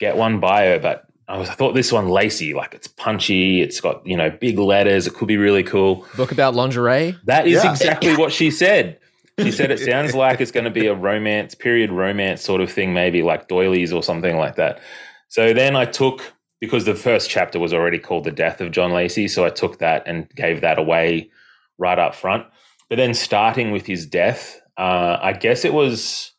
get 0.00 0.16
one 0.16 0.40
by 0.40 0.66
her, 0.68 0.78
but 0.78 1.04
I, 1.28 1.36
was, 1.36 1.50
I 1.50 1.54
thought 1.54 1.74
this 1.74 1.92
one 1.92 2.08
Lacey, 2.08 2.54
like 2.54 2.72
it's 2.72 2.88
punchy, 2.88 3.60
it's 3.60 3.80
got, 3.80 4.06
you 4.06 4.16
know, 4.16 4.30
big 4.30 4.58
letters, 4.58 5.06
it 5.06 5.14
could 5.14 5.28
be 5.28 5.36
really 5.36 5.62
cool. 5.62 6.06
Book 6.16 6.32
about 6.32 6.54
lingerie? 6.54 7.16
That 7.24 7.46
is 7.46 7.62
yeah. 7.62 7.70
exactly 7.70 8.16
what 8.16 8.32
she 8.32 8.50
said. 8.50 8.98
She 9.42 9.52
said 9.52 9.70
it 9.70 9.80
sounds 9.80 10.14
like 10.14 10.40
it's 10.40 10.50
going 10.50 10.64
to 10.64 10.70
be 10.70 10.86
a 10.86 10.94
romance, 10.94 11.54
period 11.54 11.90
romance 11.90 12.42
sort 12.42 12.60
of 12.60 12.70
thing, 12.70 12.92
maybe 12.92 13.22
like 13.22 13.48
doilies 13.48 13.92
or 13.92 14.02
something 14.02 14.36
like 14.36 14.56
that. 14.56 14.80
So 15.28 15.52
then 15.52 15.76
I 15.76 15.84
took 15.84 16.34
because 16.60 16.84
the 16.84 16.94
first 16.94 17.28
chapter 17.28 17.58
was 17.58 17.74
already 17.74 17.98
called 17.98 18.24
The 18.24 18.30
Death 18.30 18.60
of 18.60 18.70
John 18.70 18.92
Lacey, 18.92 19.26
so 19.26 19.44
I 19.44 19.50
took 19.50 19.78
that 19.78 20.04
and 20.06 20.28
gave 20.36 20.60
that 20.60 20.78
away 20.78 21.30
right 21.76 21.98
up 21.98 22.14
front. 22.14 22.46
But 22.88 22.96
then 22.96 23.14
starting 23.14 23.72
with 23.72 23.86
his 23.86 24.06
death, 24.06 24.60
uh, 24.76 25.18
I 25.20 25.32
guess 25.32 25.64
it 25.64 25.74
was 25.74 26.32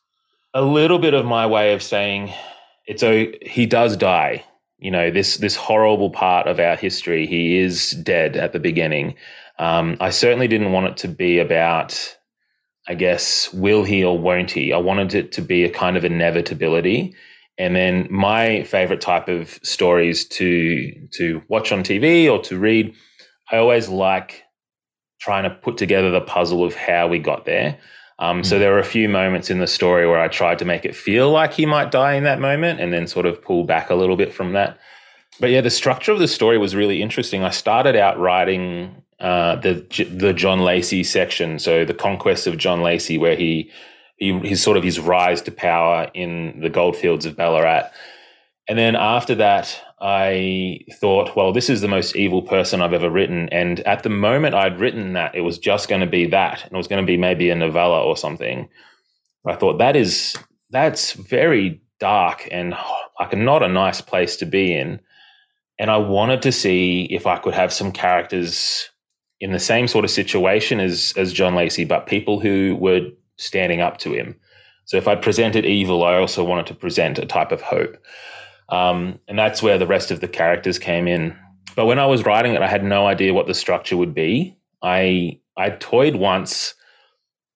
a 0.53 0.61
little 0.61 0.99
bit 0.99 1.13
of 1.13 1.25
my 1.25 1.45
way 1.45 1.73
of 1.73 1.83
saying 1.83 2.31
it's 2.85 3.03
a 3.03 3.37
he 3.41 3.65
does 3.65 3.97
die. 3.97 4.45
You 4.77 4.91
know, 4.91 5.11
this 5.11 5.37
this 5.37 5.55
horrible 5.55 6.09
part 6.09 6.47
of 6.47 6.59
our 6.59 6.75
history, 6.75 7.25
he 7.25 7.57
is 7.57 7.91
dead 7.91 8.35
at 8.35 8.53
the 8.53 8.59
beginning. 8.59 9.15
Um, 9.59 9.97
I 9.99 10.09
certainly 10.09 10.47
didn't 10.47 10.71
want 10.71 10.87
it 10.87 10.97
to 10.97 11.07
be 11.07 11.39
about, 11.39 12.17
I 12.87 12.95
guess, 12.95 13.53
will 13.53 13.83
he 13.83 14.03
or 14.03 14.17
won't 14.17 14.51
he? 14.51 14.73
I 14.73 14.77
wanted 14.77 15.15
it 15.15 15.31
to 15.33 15.41
be 15.41 15.63
a 15.63 15.69
kind 15.69 15.95
of 15.95 16.03
inevitability 16.03 17.15
and 17.57 17.75
then 17.75 18.07
my 18.09 18.63
favorite 18.63 19.01
type 19.01 19.27
of 19.27 19.59
stories 19.63 20.25
to 20.25 20.91
to 21.13 21.41
watch 21.47 21.71
on 21.71 21.83
TV 21.83 22.31
or 22.31 22.41
to 22.43 22.57
read, 22.57 22.95
I 23.51 23.57
always 23.57 23.89
like 23.89 24.43
trying 25.19 25.43
to 25.43 25.51
put 25.51 25.77
together 25.77 26.09
the 26.09 26.21
puzzle 26.21 26.63
of 26.63 26.75
how 26.75 27.07
we 27.07 27.19
got 27.19 27.45
there. 27.45 27.77
Um, 28.19 28.41
mm. 28.41 28.45
So 28.45 28.59
there 28.59 28.71
were 28.71 28.79
a 28.79 28.83
few 28.83 29.07
moments 29.07 29.49
in 29.49 29.59
the 29.59 29.67
story 29.67 30.07
where 30.07 30.19
I 30.19 30.27
tried 30.27 30.59
to 30.59 30.65
make 30.65 30.83
it 30.83 30.95
feel 30.95 31.29
like 31.31 31.53
he 31.53 31.65
might 31.65 31.91
die 31.91 32.13
in 32.13 32.23
that 32.23 32.39
moment, 32.39 32.79
and 32.79 32.91
then 32.91 33.07
sort 33.07 33.25
of 33.25 33.41
pull 33.41 33.63
back 33.65 33.89
a 33.89 33.95
little 33.95 34.17
bit 34.17 34.33
from 34.33 34.53
that. 34.53 34.79
But 35.39 35.51
yeah, 35.51 35.61
the 35.61 35.69
structure 35.69 36.11
of 36.11 36.19
the 36.19 36.27
story 36.27 36.57
was 36.57 36.75
really 36.75 37.01
interesting. 37.01 37.43
I 37.43 37.51
started 37.51 37.95
out 37.95 38.19
writing 38.19 39.02
uh, 39.19 39.55
the 39.57 39.85
the 40.11 40.33
John 40.33 40.61
Lacey 40.61 41.03
section, 41.03 41.59
so 41.59 41.85
the 41.85 41.93
conquest 41.93 42.47
of 42.47 42.57
John 42.57 42.81
Lacey, 42.81 43.17
where 43.17 43.35
he 43.35 43.71
his 44.17 44.61
sort 44.61 44.77
of 44.77 44.83
his 44.83 44.99
rise 44.99 45.41
to 45.43 45.51
power 45.51 46.09
in 46.13 46.59
the 46.61 46.69
goldfields 46.69 47.25
of 47.25 47.35
Ballarat. 47.35 47.89
And 48.69 48.77
then 48.77 48.95
after 48.95 49.35
that, 49.35 49.81
I 49.99 50.79
thought, 50.99 51.35
well, 51.35 51.51
this 51.51 51.69
is 51.69 51.81
the 51.81 51.87
most 51.87 52.15
evil 52.15 52.41
person 52.41 52.81
I've 52.81 52.93
ever 52.93 53.09
written. 53.09 53.49
And 53.49 53.81
at 53.81 54.03
the 54.03 54.09
moment 54.09 54.55
I'd 54.55 54.79
written 54.79 55.13
that, 55.13 55.35
it 55.35 55.41
was 55.41 55.57
just 55.57 55.89
going 55.89 56.01
to 56.01 56.07
be 56.07 56.25
that. 56.27 56.63
And 56.63 56.73
it 56.73 56.77
was 56.77 56.87
going 56.87 57.03
to 57.03 57.07
be 57.07 57.17
maybe 57.17 57.49
a 57.49 57.55
novella 57.55 58.03
or 58.03 58.15
something. 58.15 58.69
I 59.45 59.55
thought 59.55 59.79
that 59.79 59.95
is 59.95 60.37
that's 60.69 61.13
very 61.13 61.81
dark 61.99 62.47
and 62.51 62.75
like 63.19 63.35
not 63.37 63.63
a 63.63 63.67
nice 63.67 64.01
place 64.01 64.37
to 64.37 64.45
be 64.45 64.73
in. 64.73 64.99
And 65.79 65.91
I 65.91 65.97
wanted 65.97 66.41
to 66.43 66.51
see 66.51 67.07
if 67.11 67.27
I 67.27 67.37
could 67.37 67.53
have 67.53 67.73
some 67.73 67.91
characters 67.91 68.89
in 69.43 69.51
the 69.51 69.59
same 69.59 69.89
sort 69.89 70.05
of 70.05 70.11
situation 70.11 70.79
as 70.79 71.13
as 71.17 71.33
John 71.33 71.53
Lacey, 71.53 71.83
but 71.83 72.07
people 72.07 72.39
who 72.39 72.77
were 72.79 73.01
standing 73.35 73.81
up 73.81 73.97
to 73.97 74.13
him. 74.13 74.35
So 74.85 74.95
if 74.95 75.05
I 75.05 75.15
presented 75.15 75.65
evil, 75.65 76.03
I 76.03 76.15
also 76.15 76.45
wanted 76.45 76.67
to 76.67 76.73
present 76.73 77.19
a 77.19 77.25
type 77.25 77.51
of 77.51 77.61
hope. 77.61 77.97
Um, 78.69 79.19
and 79.27 79.37
that's 79.37 79.61
where 79.61 79.77
the 79.77 79.85
rest 79.85 80.11
of 80.11 80.21
the 80.21 80.29
characters 80.29 80.79
came 80.79 81.09
in. 81.09 81.37
But 81.75 81.87
when 81.87 81.99
I 81.99 82.05
was 82.05 82.23
writing 82.25 82.53
it, 82.53 82.61
I 82.61 82.67
had 82.67 82.85
no 82.85 83.05
idea 83.05 83.33
what 83.33 83.47
the 83.47 83.53
structure 83.53 83.97
would 83.97 84.13
be. 84.13 84.57
I 84.81 85.39
I 85.57 85.71
toyed 85.71 86.15
once 86.15 86.73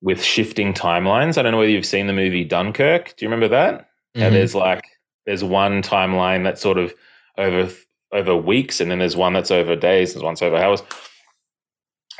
with 0.02 0.22
shifting 0.22 0.74
timelines. 0.74 1.38
I 1.38 1.42
don't 1.42 1.54
know 1.54 1.60
whether 1.60 1.72
you've 1.72 1.86
seen 1.86 2.08
the 2.08 2.14
movie 2.14 2.44
Dunkirk. 2.44 3.16
Do 3.16 3.24
you 3.26 3.30
remember 3.30 3.48
that? 3.48 3.80
Mm-hmm. 3.80 4.20
Yeah, 4.20 4.30
there's 4.32 4.54
like 4.54 4.84
there's 5.26 5.44
one 5.44 5.82
timeline 5.82 6.44
that's 6.44 6.62
sort 6.62 6.80
of 6.80 6.94
over 7.38 7.72
over 8.12 8.36
weeks, 8.36 8.82
and 8.82 8.92
then 8.92 9.00
there's 9.00 9.16
one 9.16 9.32
that's 9.32 9.52
over 9.52 9.78
days, 9.78 10.14
there's 10.14 10.24
one 10.24 10.34
that's 10.34 10.42
over 10.42 10.58
hours. 10.58 10.84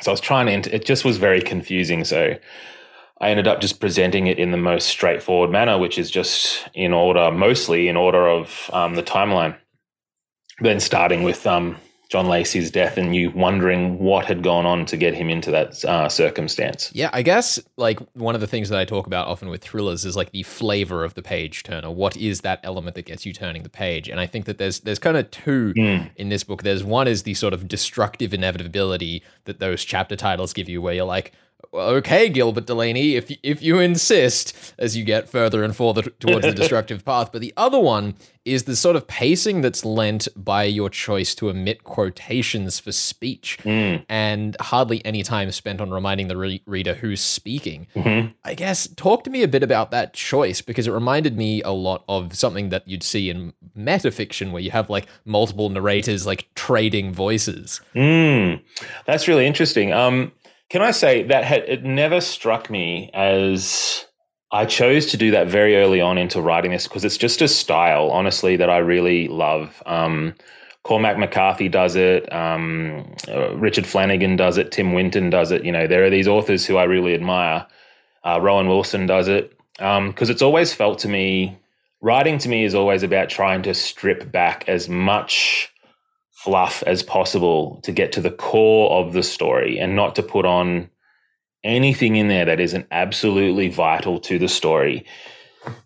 So 0.02 0.12
I 0.12 0.14
was 0.14 0.22
trying 0.22 0.62
to. 0.62 0.76
It 0.76 0.86
just 0.86 1.06
was 1.06 1.18
very 1.18 1.42
confusing. 1.42 2.04
So 2.04 2.36
I 3.20 3.30
ended 3.30 3.48
up 3.48 3.62
just 3.62 3.80
presenting 3.80 4.28
it 4.28 4.38
in 4.38 4.52
the 4.52 4.58
most 4.58 4.88
straightforward 4.88 5.50
manner, 5.50 5.78
which 5.78 5.98
is 5.98 6.12
just 6.12 6.68
in 6.74 6.94
order, 6.94 7.32
mostly 7.32 7.88
in 7.88 7.98
order 7.98 8.28
of 8.28 8.70
um, 8.74 8.96
the 8.96 9.04
timeline. 9.04 9.56
Then 10.60 10.80
starting 10.80 11.24
with 11.24 11.46
um, 11.48 11.78
John 12.10 12.28
Lacey's 12.28 12.72
death 12.72 12.98
and 12.98 13.16
you 13.16 13.32
wondering 13.32 14.00
what 14.00 14.26
had 14.26 14.42
gone 14.42 14.66
on 14.66 14.86
to 14.86 14.96
get 14.96 15.14
him 15.14 15.30
into 15.30 15.52
that 15.52 15.84
uh, 15.84 16.08
circumstance. 16.08 16.90
Yeah, 16.94 17.10
I 17.12 17.22
guess 17.22 17.60
like 17.76 18.00
one 18.14 18.34
of 18.34 18.42
the 18.42 18.48
things 18.48 18.70
that 18.70 18.80
I 18.80 18.86
talk 18.86 19.08
about 19.08 19.28
often 19.28 19.50
with 19.50 19.62
thrillers 19.62 20.06
is 20.06 20.16
like 20.16 20.32
the 20.32 20.44
flavor 20.44 21.04
of 21.04 21.16
the 21.16 21.22
page 21.22 21.64
turner. 21.64 21.92
What 21.92 22.16
is 22.16 22.42
that 22.42 22.62
element 22.64 22.96
that 22.96 23.06
gets 23.06 23.26
you 23.26 23.34
turning 23.34 23.64
the 23.64 23.70
page? 23.70 24.08
And 24.08 24.20
I 24.20 24.26
think 24.26 24.46
that 24.46 24.58
there's 24.58 24.80
there's 24.82 25.00
kind 25.00 25.18
of 25.18 25.30
two 25.32 25.74
mm. 25.78 26.10
in 26.16 26.30
this 26.30 26.44
book. 26.44 26.64
There's 26.64 26.84
one 26.84 27.08
is 27.08 27.24
the 27.24 27.34
sort 27.34 27.54
of 27.54 27.68
destructive 27.68 28.34
inevitability 28.34 29.22
that 29.44 29.60
those 29.60 29.84
chapter 29.84 30.16
titles 30.16 30.54
give 30.54 30.70
you, 30.70 30.82
where 30.82 30.94
you're 30.94 31.06
like, 31.06 31.34
okay, 31.74 32.30
Gilbert 32.30 32.66
Delaney, 32.66 33.16
if 33.16 33.32
if 33.44 33.62
you 33.62 33.80
insist, 33.80 34.74
as 34.78 34.98
you 34.98 35.04
get 35.04 35.30
further 35.30 35.64
and 35.64 35.76
further 35.76 36.04
towards 36.04 36.46
the 36.46 36.52
destructive 36.56 37.06
path. 37.06 37.32
But 37.32 37.42
the 37.42 37.54
other 37.58 37.80
one 37.80 38.16
is 38.46 38.64
the 38.64 38.76
sort 38.76 38.96
of 38.96 39.08
pacing 39.08 39.60
that's 39.60 39.84
lent 39.84 40.28
by 40.36 40.64
your 40.64 40.90
choice 40.90 41.36
to 41.36 41.50
omit 41.50 41.84
quotations 41.84 42.80
for 42.80 42.92
speech, 42.92 43.58
mm. 43.64 44.04
and 44.08 44.56
hardly 44.62 45.04
any 45.06 45.22
time 45.22 45.52
spent 45.52 45.82
on 45.82 45.92
reminding 45.92 46.30
the 46.30 46.38
re- 46.38 46.62
reader 46.66 46.94
who's 46.94 47.22
speaking. 47.22 47.88
Mm-hmm. 47.96 48.32
I 48.46 48.54
guess 48.54 48.88
talk 48.96 49.24
to 49.26 49.30
me 49.30 49.44
a 49.44 49.48
bit 49.48 49.64
about 49.64 49.92
that 49.92 50.14
choice 50.14 50.62
because 50.62 50.88
it 50.88 50.92
reminded 50.92 51.38
me 51.38 51.62
a 51.64 51.72
lot 51.72 52.04
of 52.08 52.36
something 52.36 52.70
that 52.70 52.88
you'd 52.88 53.04
see 53.04 53.30
in 53.30 53.54
metafiction, 53.78 54.52
where 54.52 54.62
you 54.62 54.72
have 54.72 54.90
like 54.90 55.08
multiple 55.26 55.70
narrators 55.70 56.26
like 56.26 56.48
trading 56.56 57.14
voices. 57.14 57.82
Mm. 57.96 58.62
That's 59.06 59.28
really 59.28 59.46
interesting. 59.46 59.92
Um, 59.92 60.32
can 60.70 60.82
I 60.82 60.92
say 60.92 61.24
that 61.24 61.44
had, 61.44 61.64
it 61.64 61.84
never 61.84 62.22
struck 62.22 62.70
me 62.70 63.10
as 63.14 64.06
I 64.52 64.66
chose 64.66 65.08
to 65.08 65.18
do 65.18 65.32
that 65.32 65.48
very 65.48 65.78
early 65.78 66.02
on 66.02 66.18
into 66.18 66.42
writing 66.42 66.72
this 66.72 66.88
because 66.88 67.06
it's 67.06 67.18
just 67.18 67.42
a 67.42 67.48
style, 67.48 68.10
honestly, 68.12 68.56
that 68.58 68.70
I 68.70 68.78
really 68.78 69.28
love. 69.28 69.82
Um, 69.86 70.36
Cormac 70.84 71.18
McCarthy 71.18 71.68
does 71.68 71.96
it. 71.96 72.32
Um, 72.32 73.14
uh, 73.28 73.56
Richard 73.56 73.86
Flanagan 73.86 74.38
does 74.38 74.58
it. 74.58 74.72
Tim 74.72 74.94
Winton 74.94 75.30
does 75.30 75.52
it. 75.52 75.66
You 75.66 75.72
know, 75.72 75.86
there 75.86 76.06
are 76.06 76.10
these 76.10 76.28
authors 76.28 76.66
who 76.66 76.78
I 76.78 76.86
really 76.86 77.14
admire. 77.14 77.68
Uh, 78.24 78.40
Rohan 78.42 78.68
Wilson 78.68 79.06
does 79.06 79.28
it 79.28 79.58
because 79.74 79.98
um, 79.98 80.14
it's 80.20 80.42
always 80.42 80.74
felt 80.74 81.00
to 81.00 81.10
me, 81.10 81.58
writing 82.02 82.38
to 82.40 82.50
me 82.50 82.64
is 82.64 82.74
always 82.74 83.04
about 83.04 83.30
trying 83.30 83.62
to 83.64 83.74
strip 83.74 84.32
back 84.32 84.68
as 84.68 84.90
much 84.90 85.72
fluff 86.48 86.82
as 86.88 87.04
possible 87.04 87.82
to 87.84 87.92
get 87.92 88.14
to 88.14 88.22
the 88.22 88.32
core 88.32 88.90
of 88.92 89.12
the 89.12 89.22
story 89.22 89.78
and 89.78 89.98
not 89.98 90.16
to 90.16 90.24
put 90.24 90.46
on 90.46 90.90
anything 91.62 92.16
in 92.16 92.30
there 92.30 92.46
that 92.46 92.62
isn't 92.62 92.88
absolutely 92.90 93.68
vital 93.68 94.18
to 94.18 94.40
the 94.40 94.48
story. 94.48 95.06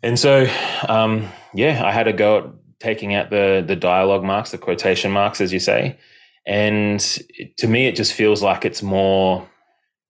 And 0.04 0.20
so, 0.20 0.46
um, 0.88 1.28
yeah, 1.56 1.84
I 1.84 1.92
had 1.92 2.04
to 2.04 2.14
go 2.14 2.38
at 2.38 2.46
taking 2.80 3.16
out 3.16 3.32
the 3.32 3.64
the 3.66 3.76
dialogue 3.76 4.24
marks, 4.24 4.52
the 4.52 4.60
quotation 4.60 5.12
marks, 5.12 5.42
as 5.42 5.52
you 5.52 5.58
say. 5.60 5.98
And 6.46 7.00
to 7.58 7.68
me, 7.68 7.88
it 7.88 7.96
just 7.96 8.14
feels 8.14 8.44
like 8.44 8.64
it's 8.64 8.84
more 8.84 9.50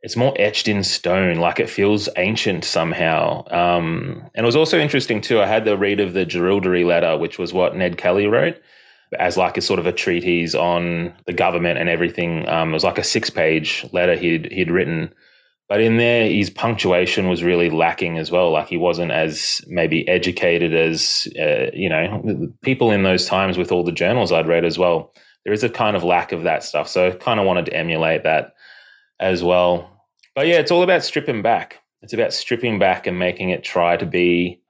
it's 0.01 0.17
more 0.17 0.33
etched 0.37 0.67
in 0.67 0.83
stone, 0.83 1.37
like 1.37 1.61
it 1.61 1.69
feels 1.69 2.09
ancient 2.17 2.65
somehow. 2.65 3.45
Um, 3.51 4.29
and 4.35 4.43
it 4.43 4.45
was 4.45 4.57
also 4.57 4.77
interesting 4.79 5.21
too. 5.21 5.39
I 5.39 5.45
had 5.45 5.63
the 5.63 5.77
read 5.77 6.01
of 6.01 6.11
the 6.11 6.25
Jerilderie 6.25 6.85
letter, 6.85 7.17
which 7.17 7.39
was 7.39 7.53
what 7.53 7.77
Ned 7.77 7.97
Kelly 7.97 8.27
wrote, 8.27 8.61
as 9.19 9.37
like 9.37 9.57
a 9.57 9.61
sort 9.61 9.79
of 9.79 9.87
a 9.87 9.91
treatise 9.91 10.55
on 10.55 11.13
the 11.25 11.33
government 11.33 11.79
and 11.79 11.89
everything. 11.89 12.47
Um, 12.47 12.69
it 12.69 12.73
was 12.73 12.83
like 12.83 12.97
a 12.97 13.03
six 13.03 13.29
page 13.29 13.85
letter 13.91 14.15
he'd 14.15 14.51
he'd 14.51 14.71
written. 14.71 15.13
But 15.67 15.79
in 15.79 15.97
there, 15.97 16.29
his 16.29 16.49
punctuation 16.49 17.29
was 17.29 17.43
really 17.43 17.69
lacking 17.69 18.17
as 18.17 18.29
well. 18.29 18.51
Like 18.51 18.67
he 18.67 18.75
wasn't 18.77 19.11
as 19.11 19.61
maybe 19.67 20.07
educated 20.07 20.75
as 20.75 21.27
uh, 21.39 21.71
you 21.73 21.89
know 21.89 22.51
people 22.61 22.91
in 22.91 23.03
those 23.03 23.25
times 23.25 23.57
with 23.57 23.71
all 23.71 23.83
the 23.83 23.91
journals 23.91 24.31
I'd 24.31 24.47
read 24.47 24.65
as 24.65 24.77
well. 24.77 25.13
There 25.43 25.53
is 25.53 25.63
a 25.63 25.69
kind 25.69 25.95
of 25.95 26.03
lack 26.03 26.31
of 26.31 26.43
that 26.43 26.63
stuff, 26.63 26.87
so 26.87 27.07
I 27.07 27.11
kind 27.11 27.39
of 27.39 27.45
wanted 27.45 27.65
to 27.65 27.73
emulate 27.73 28.23
that 28.23 28.53
as 29.19 29.43
well. 29.43 29.89
But 30.35 30.47
yeah, 30.47 30.55
it's 30.59 30.71
all 30.71 30.83
about 30.83 31.03
stripping 31.03 31.41
back. 31.41 31.79
It's 32.01 32.13
about 32.13 32.33
stripping 32.33 32.79
back 32.79 33.07
and 33.07 33.19
making 33.19 33.49
it 33.49 33.63
try 33.63 33.97
to 33.97 34.05
be 34.05 34.60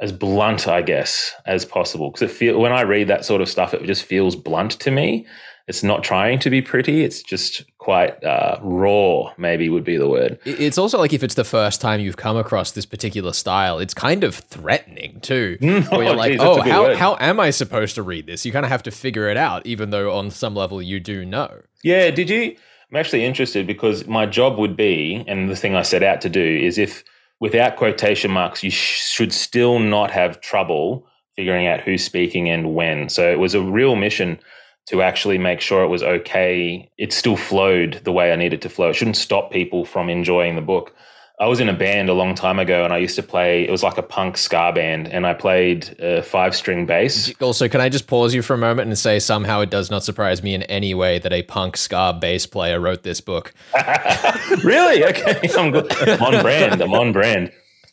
as 0.00 0.12
blunt, 0.12 0.68
I 0.68 0.82
guess, 0.82 1.34
as 1.46 1.64
possible. 1.64 2.10
Because 2.10 2.30
it 2.30 2.34
feel 2.34 2.60
when 2.60 2.72
I 2.72 2.82
read 2.82 3.08
that 3.08 3.24
sort 3.24 3.40
of 3.40 3.48
stuff, 3.48 3.74
it 3.74 3.84
just 3.84 4.04
feels 4.04 4.36
blunt 4.36 4.72
to 4.80 4.90
me. 4.90 5.26
It's 5.66 5.82
not 5.82 6.02
trying 6.02 6.38
to 6.38 6.50
be 6.50 6.62
pretty. 6.62 7.02
It's 7.04 7.22
just 7.22 7.62
quite 7.76 8.24
uh, 8.24 8.58
raw. 8.62 9.34
Maybe 9.36 9.68
would 9.68 9.84
be 9.84 9.98
the 9.98 10.08
word. 10.08 10.38
It's 10.46 10.78
also 10.78 10.98
like 10.98 11.12
if 11.12 11.22
it's 11.22 11.34
the 11.34 11.44
first 11.44 11.82
time 11.82 12.00
you've 12.00 12.16
come 12.16 12.38
across 12.38 12.70
this 12.70 12.86
particular 12.86 13.34
style, 13.34 13.78
it's 13.78 13.92
kind 13.92 14.24
of 14.24 14.34
threatening 14.34 15.20
too. 15.20 15.58
where 15.60 15.80
you're 15.80 15.92
oh, 15.92 16.12
like, 16.12 16.32
geez, 16.32 16.40
oh, 16.40 16.62
how 16.62 16.94
how 16.94 17.16
am 17.20 17.38
I 17.38 17.50
supposed 17.50 17.96
to 17.96 18.02
read 18.02 18.26
this? 18.26 18.46
You 18.46 18.52
kind 18.52 18.64
of 18.64 18.70
have 18.70 18.82
to 18.84 18.90
figure 18.90 19.28
it 19.28 19.36
out, 19.36 19.66
even 19.66 19.90
though 19.90 20.16
on 20.16 20.30
some 20.30 20.54
level 20.54 20.80
you 20.80 21.00
do 21.00 21.26
know. 21.26 21.60
Yeah. 21.82 22.10
Did 22.10 22.30
you? 22.30 22.56
I'm 22.90 22.96
actually 22.96 23.26
interested 23.26 23.66
because 23.66 24.06
my 24.06 24.24
job 24.24 24.56
would 24.56 24.74
be, 24.74 25.22
and 25.28 25.50
the 25.50 25.56
thing 25.56 25.74
I 25.74 25.82
set 25.82 26.02
out 26.02 26.22
to 26.22 26.30
do 26.30 26.42
is 26.42 26.78
if 26.78 27.04
without 27.40 27.76
quotation 27.76 28.30
marks, 28.30 28.62
you 28.62 28.70
sh- 28.70 29.00
should 29.00 29.32
still 29.32 29.78
not 29.78 30.10
have 30.10 30.40
trouble 30.40 31.06
figuring 31.36 31.66
out 31.66 31.80
who's 31.80 32.04
speaking 32.04 32.48
and 32.48 32.74
when. 32.74 33.08
So 33.08 33.30
it 33.30 33.38
was 33.38 33.54
a 33.54 33.62
real 33.62 33.94
mission 33.94 34.40
to 34.86 35.02
actually 35.02 35.38
make 35.38 35.60
sure 35.60 35.84
it 35.84 35.88
was 35.88 36.02
okay. 36.02 36.90
It 36.98 37.12
still 37.12 37.36
flowed 37.36 38.00
the 38.04 38.12
way 38.12 38.32
I 38.32 38.36
needed 38.36 38.62
to 38.62 38.68
flow. 38.68 38.88
It 38.88 38.96
shouldn't 38.96 39.16
stop 39.16 39.52
people 39.52 39.84
from 39.84 40.08
enjoying 40.08 40.56
the 40.56 40.62
book. 40.62 40.94
I 41.40 41.46
was 41.46 41.60
in 41.60 41.68
a 41.68 41.72
band 41.72 42.08
a 42.08 42.14
long 42.14 42.34
time 42.34 42.58
ago 42.58 42.84
and 42.84 42.92
I 42.92 42.98
used 42.98 43.14
to 43.14 43.22
play, 43.22 43.62
it 43.62 43.70
was 43.70 43.84
like 43.84 43.96
a 43.96 44.02
punk 44.02 44.36
ska 44.36 44.72
band, 44.74 45.06
and 45.06 45.24
I 45.24 45.34
played 45.34 45.94
a 46.00 46.20
five 46.22 46.56
string 46.56 46.84
bass. 46.84 47.32
Also, 47.40 47.68
can 47.68 47.80
I 47.80 47.88
just 47.88 48.08
pause 48.08 48.34
you 48.34 48.42
for 48.42 48.54
a 48.54 48.58
moment 48.58 48.88
and 48.88 48.98
say 48.98 49.20
somehow 49.20 49.60
it 49.60 49.70
does 49.70 49.88
not 49.88 50.02
surprise 50.02 50.42
me 50.42 50.52
in 50.54 50.64
any 50.64 50.94
way 50.94 51.20
that 51.20 51.32
a 51.32 51.44
punk 51.44 51.76
ska 51.76 52.18
bass 52.20 52.44
player 52.44 52.80
wrote 52.80 53.04
this 53.04 53.20
book? 53.20 53.54
really? 54.64 55.04
Okay. 55.04 55.48
I'm, 55.56 55.70
good. 55.70 55.92
I'm 56.08 56.22
on 56.22 56.42
brand. 56.42 56.80
I'm 56.80 56.92
on 56.92 57.12
brand. 57.12 57.52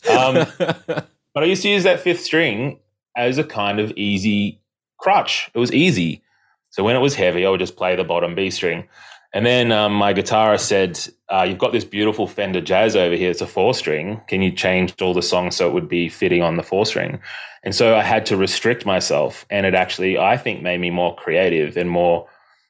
Um, 0.10 0.48
but 0.58 1.44
I 1.44 1.44
used 1.44 1.62
to 1.62 1.70
use 1.70 1.84
that 1.84 2.00
fifth 2.00 2.22
string 2.22 2.80
as 3.16 3.38
a 3.38 3.44
kind 3.44 3.80
of 3.80 3.92
easy 3.92 4.60
crutch. 4.98 5.52
It 5.54 5.60
was 5.60 5.72
easy. 5.72 6.24
So 6.72 6.84
when 6.84 6.96
it 6.96 7.00
was 7.00 7.14
heavy, 7.14 7.46
I 7.46 7.50
would 7.52 7.60
just 7.60 7.76
play 7.76 7.96
the 7.96 8.04
bottom 8.04 8.34
B 8.34 8.50
string. 8.50 8.88
And 9.36 9.46
then 9.46 9.74
um, 9.74 9.94
my 9.94 10.14
guitarist 10.14 10.62
said, 10.62 10.98
uh, 11.28 11.46
"You've 11.48 11.58
got 11.58 11.74
this 11.74 11.84
beautiful 11.84 12.26
Fender 12.26 12.62
Jazz 12.62 12.96
over 12.96 13.16
here. 13.16 13.30
It's 13.30 13.42
a 13.42 13.48
four 13.48 13.74
string. 13.74 14.22
Can 14.28 14.42
you 14.42 14.50
change 14.50 15.00
all 15.02 15.14
the 15.14 15.22
songs 15.22 15.58
so 15.58 15.68
it 15.68 15.74
would 15.74 15.90
be 15.90 16.08
fitting 16.08 16.42
on 16.42 16.56
the 16.56 16.64
four 16.64 16.86
string?" 16.86 17.20
And 17.62 17.76
so 17.76 17.98
I 17.98 18.02
had 18.02 18.26
to 18.28 18.38
restrict 18.38 18.86
myself, 18.86 19.46
and 19.50 19.66
it 19.66 19.76
actually, 19.76 20.18
I 20.18 20.38
think, 20.38 20.62
made 20.62 20.80
me 20.80 20.90
more 20.90 21.14
creative 21.16 21.76
and 21.76 21.90
more. 21.90 22.28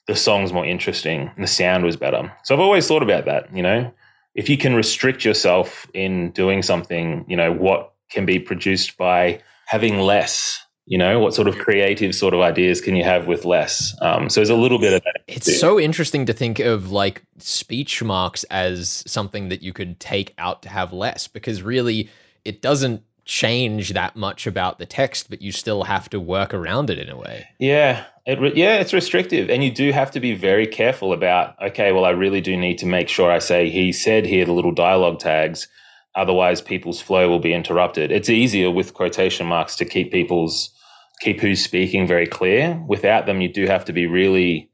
The 0.07 0.15
songs 0.15 0.51
more 0.51 0.65
interesting, 0.65 1.31
and 1.35 1.43
the 1.43 1.47
sound 1.47 1.83
was 1.83 1.97
better. 1.97 2.31
So 2.43 2.55
I've 2.55 2.61
always 2.61 2.87
thought 2.87 3.03
about 3.03 3.25
that. 3.25 3.55
You 3.55 3.61
know, 3.61 3.91
if 4.33 4.49
you 4.49 4.57
can 4.57 4.73
restrict 4.73 5.23
yourself 5.23 5.85
in 5.93 6.31
doing 6.31 6.63
something, 6.63 7.25
you 7.27 7.37
know, 7.37 7.51
what 7.51 7.93
can 8.09 8.25
be 8.25 8.39
produced 8.39 8.97
by 8.97 9.41
having 9.67 9.99
less 9.99 10.64
you 10.85 10.97
know 10.97 11.19
what 11.19 11.33
sort 11.33 11.47
of 11.47 11.57
creative 11.57 12.13
sort 12.13 12.33
of 12.33 12.39
ideas 12.39 12.79
can 12.79 12.95
you 12.95 13.03
have 13.03 13.27
with 13.27 13.45
less 13.45 13.95
um, 14.01 14.29
so 14.29 14.39
there's 14.39 14.49
a 14.49 14.55
little 14.55 14.79
bit 14.79 14.93
of 14.93 15.03
that 15.03 15.23
it's 15.27 15.47
too. 15.47 15.53
so 15.53 15.79
interesting 15.79 16.25
to 16.25 16.33
think 16.33 16.59
of 16.59 16.91
like 16.91 17.23
speech 17.37 18.03
marks 18.03 18.43
as 18.45 19.03
something 19.07 19.49
that 19.49 19.61
you 19.61 19.73
could 19.73 19.99
take 19.99 20.33
out 20.37 20.61
to 20.61 20.69
have 20.69 20.93
less 20.93 21.27
because 21.27 21.61
really 21.61 22.09
it 22.43 22.61
doesn't 22.61 23.03
change 23.25 23.93
that 23.93 24.15
much 24.15 24.45
about 24.45 24.77
the 24.77 24.85
text 24.85 25.29
but 25.29 25.41
you 25.41 25.51
still 25.51 25.83
have 25.83 26.07
to 26.07 26.19
work 26.19 26.53
around 26.53 26.91
it 26.91 26.99
in 26.99 27.09
a 27.09 27.17
way 27.17 27.47
yeah 27.57 28.05
it 28.27 28.55
yeah 28.55 28.75
it's 28.75 28.93
restrictive 28.93 29.49
and 29.49 29.63
you 29.63 29.71
do 29.71 29.91
have 29.91 30.11
to 30.11 30.19
be 30.19 30.35
very 30.35 30.67
careful 30.67 31.11
about 31.11 31.59
okay 31.59 31.91
well 31.91 32.05
i 32.05 32.11
really 32.11 32.41
do 32.41 32.55
need 32.55 32.77
to 32.77 32.85
make 32.85 33.09
sure 33.09 33.31
i 33.31 33.39
say 33.39 33.67
he 33.67 33.91
said 33.91 34.27
here 34.27 34.45
the 34.45 34.53
little 34.53 34.71
dialogue 34.71 35.17
tags 35.17 35.67
otherwise 36.13 36.61
people's 36.61 37.01
flow 37.01 37.27
will 37.27 37.39
be 37.39 37.51
interrupted 37.51 38.11
it's 38.11 38.29
easier 38.29 38.69
with 38.69 38.93
quotation 38.93 39.47
marks 39.47 39.75
to 39.75 39.85
keep 39.85 40.11
people's 40.11 40.74
keep 41.21 41.39
who's 41.39 41.63
speaking 41.63 42.07
very 42.07 42.27
clear. 42.27 42.83
Without 42.87 43.25
them, 43.25 43.41
you 43.41 43.51
do 43.51 43.65
have 43.65 43.85
to 43.85 43.93
be 43.93 44.05
really. 44.05 44.69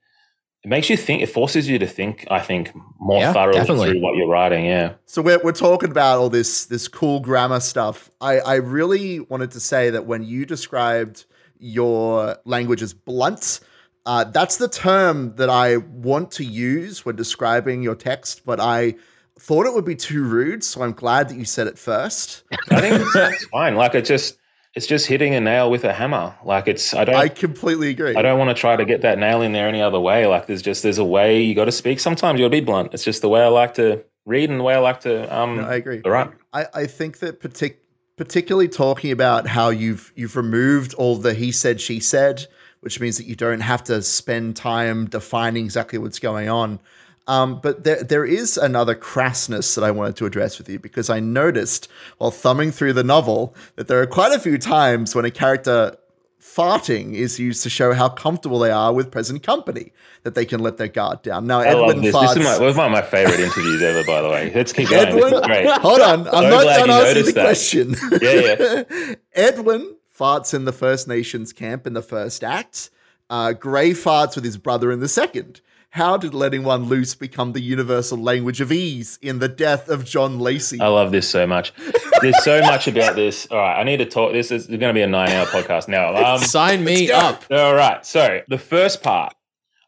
It 0.64 0.70
makes 0.70 0.90
you 0.92 0.98
think. 0.98 1.24
It 1.24 1.28
forces 1.28 1.68
you 1.68 1.80
to 1.80 1.88
think. 1.88 2.28
I 2.30 2.40
think 2.40 2.72
more 3.00 3.20
yeah, 3.20 3.34
thoroughly 3.34 3.60
definitely. 3.60 3.90
through 3.92 4.02
what 4.02 4.16
you're 4.16 4.30
writing. 4.30 4.66
Yeah. 4.66 4.94
So 5.06 5.22
we're 5.22 5.40
we're 5.44 5.54
talking 5.54 5.90
about 5.90 6.20
all 6.20 6.30
this 6.30 6.66
this 6.66 6.88
cool 6.88 7.20
grammar 7.20 7.60
stuff. 7.60 8.12
I 8.22 8.40
I 8.40 8.56
really 8.56 9.20
wanted 9.22 9.52
to 9.52 9.60
say 9.60 9.90
that 9.90 10.06
when 10.06 10.24
you 10.24 10.46
described 10.46 11.26
your 11.62 12.38
language 12.46 12.82
as 12.82 12.94
blunt. 12.94 13.62
Uh, 14.04 14.24
that's 14.24 14.58
the 14.58 14.68
term 14.68 15.36
that 15.36 15.50
I 15.50 15.78
want 15.78 16.32
to 16.32 16.44
use 16.44 17.06
when 17.06 17.16
describing 17.16 17.84
your 17.84 17.94
text, 17.94 18.44
but 18.44 18.60
I 18.60 18.96
thought 19.40 19.68
it 19.68 19.74
would 19.74 19.86
be 19.86 19.96
too 19.96 20.24
rude, 20.24 20.64
so 20.64 20.82
I'm 20.82 20.94
glad 20.94 21.30
that 21.30 21.38
you 21.38 21.46
said 21.46 21.68
it 21.68 21.78
first. 21.78 22.44
I 22.72 22.82
think 22.82 23.04
it's 23.16 23.46
fine. 23.46 23.76
Like 23.76 23.94
it 23.94 24.06
just 24.06 24.38
it's 24.74 24.88
just 24.88 25.08
hitting 25.08 25.36
a 25.36 25.42
nail 25.42 25.70
with 25.70 25.84
a 25.84 25.94
hammer. 25.94 26.36
Like 26.44 26.68
it's 26.68 26.94
I 26.94 27.04
don't 27.04 27.16
I 27.16 27.28
completely 27.28 27.90
agree. 27.90 28.16
I 28.16 28.22
don't 28.22 28.40
want 28.40 28.56
to 28.56 28.60
try 28.60 28.76
to 28.76 28.86
get 28.86 29.02
that 29.02 29.18
nail 29.18 29.42
in 29.42 29.52
there 29.52 29.68
any 29.68 29.82
other 29.82 30.00
way. 30.00 30.26
Like 30.28 30.48
there's 30.48 30.62
just 30.62 30.84
there's 30.84 30.98
a 30.98 31.06
way 31.06 31.42
you 31.42 31.56
got 31.56 31.66
to 31.66 31.72
speak. 31.72 32.00
Sometimes 32.00 32.40
you 32.40 32.46
got 32.46 32.56
to 32.56 32.62
be 32.62 32.66
blunt. 32.66 32.94
It's 32.94 33.04
just 33.04 33.22
the 33.22 33.30
way 33.30 33.44
I 33.44 33.48
like 33.48 33.74
to 33.76 34.04
read 34.26 34.50
and 34.50 34.60
the 34.60 34.64
way 34.64 34.76
I 34.76 34.80
like 34.80 35.02
to. 35.02 35.36
Um, 35.36 35.58
No, 35.58 35.64
I 35.64 35.76
agree. 35.76 36.02
All 36.06 36.12
right. 36.12 36.32
I, 36.54 36.66
I 36.74 36.86
think 36.86 37.20
that 37.20 37.42
partic- 37.42 37.78
particularly 38.16 38.68
talking 38.68 39.12
about 39.12 39.48
how 39.48 39.70
you've 39.70 40.14
you've 40.16 40.36
removed 40.38 40.94
all 40.94 41.18
the 41.18 41.34
he 41.34 41.52
said 41.52 41.82
she 41.82 42.00
said, 42.00 42.48
which 42.80 43.00
means 43.00 43.18
that 43.18 43.26
you 43.26 43.36
don't 43.36 43.62
have 43.62 43.84
to 43.86 44.02
spend 44.02 44.56
time 44.56 45.06
defining 45.06 45.66
exactly 45.66 46.00
what's 46.00 46.20
going 46.20 46.48
on. 46.48 46.80
Um, 47.28 47.60
but 47.62 47.84
there 47.84 48.04
there 48.04 48.26
is 48.26 48.58
another 48.58 48.96
crassness 48.96 49.76
that 49.76 49.84
I 49.84 49.92
wanted 49.92 50.16
to 50.18 50.26
address 50.26 50.58
with 50.58 50.68
you 50.68 50.80
because 50.80 51.10
I 51.10 51.20
noticed 51.20 51.88
while 52.18 52.32
thumbing 52.32 52.72
through 52.72 52.94
the 52.94 53.04
novel 53.04 53.56
that 53.76 53.88
there 53.88 54.02
are 54.02 54.08
quite 54.08 54.32
a 54.34 54.40
few 54.40 54.58
times 54.58 55.14
when 55.16 55.24
a 55.26 55.32
character 55.32 55.96
farting 56.42 57.14
is 57.14 57.40
used 57.40 57.62
to 57.64 57.70
show 57.70 57.94
how 57.94 58.10
comfortable 58.10 58.58
they 58.60 58.72
are 58.72 58.92
with 58.92 59.12
present 59.12 59.44
company, 59.44 59.94
that 60.24 60.34
they 60.34 60.44
can 60.46 60.60
let 60.60 60.78
their 60.78 60.88
guard 60.88 61.22
down. 61.22 61.46
Now, 61.46 61.60
I 61.60 61.68
Edwin 61.68 62.02
this. 62.02 62.14
farts. 62.16 62.34
This 62.34 62.38
is 62.48 62.60
my, 62.60 62.66
was 62.66 62.76
one 62.76 62.88
of 62.88 62.92
my 62.92 63.04
favorite 63.04 63.40
interviews 63.40 63.82
ever, 63.84 64.04
by 64.04 64.22
the 64.22 64.30
way. 64.30 64.52
Let's 64.54 64.74
keep 64.74 64.90
going. 64.90 65.08
Edwin, 65.08 65.42
great. 65.44 65.68
hold 65.80 66.02
on. 66.02 66.22
I'm 66.28 66.34
So 66.34 66.50
not 66.50 66.64
done 66.64 66.90
asking 66.90 67.26
the 67.26 67.32
that. 67.34 67.44
question. 67.46 67.96
Yeah, 68.22 68.84
yeah. 68.98 69.14
Edwin 69.34 69.96
farts 70.18 70.54
in 70.54 70.66
the 70.66 70.74
First 70.74 71.08
Nations 71.08 71.54
camp 71.54 71.86
in 71.86 71.94
the 71.94 72.02
first 72.02 72.44
act. 72.44 72.90
Uh, 73.30 73.54
Gray 73.54 73.92
farts 73.92 74.36
with 74.36 74.44
his 74.44 74.58
brother 74.58 74.92
in 74.92 75.00
the 75.00 75.08
second. 75.08 75.62
How 75.92 76.16
did 76.16 76.34
letting 76.34 76.64
one 76.64 76.86
loose 76.86 77.16
become 77.16 77.52
the 77.52 77.60
universal 77.60 78.18
language 78.18 78.62
of 78.62 78.72
ease 78.72 79.20
in 79.22 79.40
the 79.40 79.50
death 79.50 79.90
of 79.90 80.06
John 80.06 80.40
Lacey? 80.40 80.80
I 80.80 80.88
love 80.88 81.12
this 81.12 81.30
so 81.30 81.46
much. 81.46 81.74
There's 82.22 82.42
so 82.46 82.62
much 82.62 82.88
about 82.88 83.18
this. 83.18 83.46
All 83.52 83.58
right, 83.58 83.78
I 83.78 83.84
need 83.84 83.98
to 83.98 84.06
talk. 84.06 84.32
This 84.32 84.52
is 84.52 84.68
going 84.68 84.80
to 84.80 84.94
be 84.94 85.02
a 85.02 85.08
nine-hour 85.08 85.48
podcast 85.48 85.90
now. 85.90 86.12
Um, 86.32 86.40
Sign 86.40 86.86
me 86.86 87.12
up. 87.12 87.44
All 87.52 87.76
right. 87.76 88.06
So 88.06 88.40
the 88.48 88.58
first 88.58 89.04
part 89.04 89.34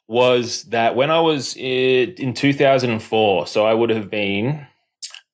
was 0.09 0.63
that 0.63 0.97
when 0.97 1.09
I 1.09 1.21
was 1.21 1.55
in 1.55 2.33
2004, 2.33 3.47
so 3.47 3.65
I 3.65 3.73
would 3.73 3.89
have 3.89 4.09
been 4.09 4.67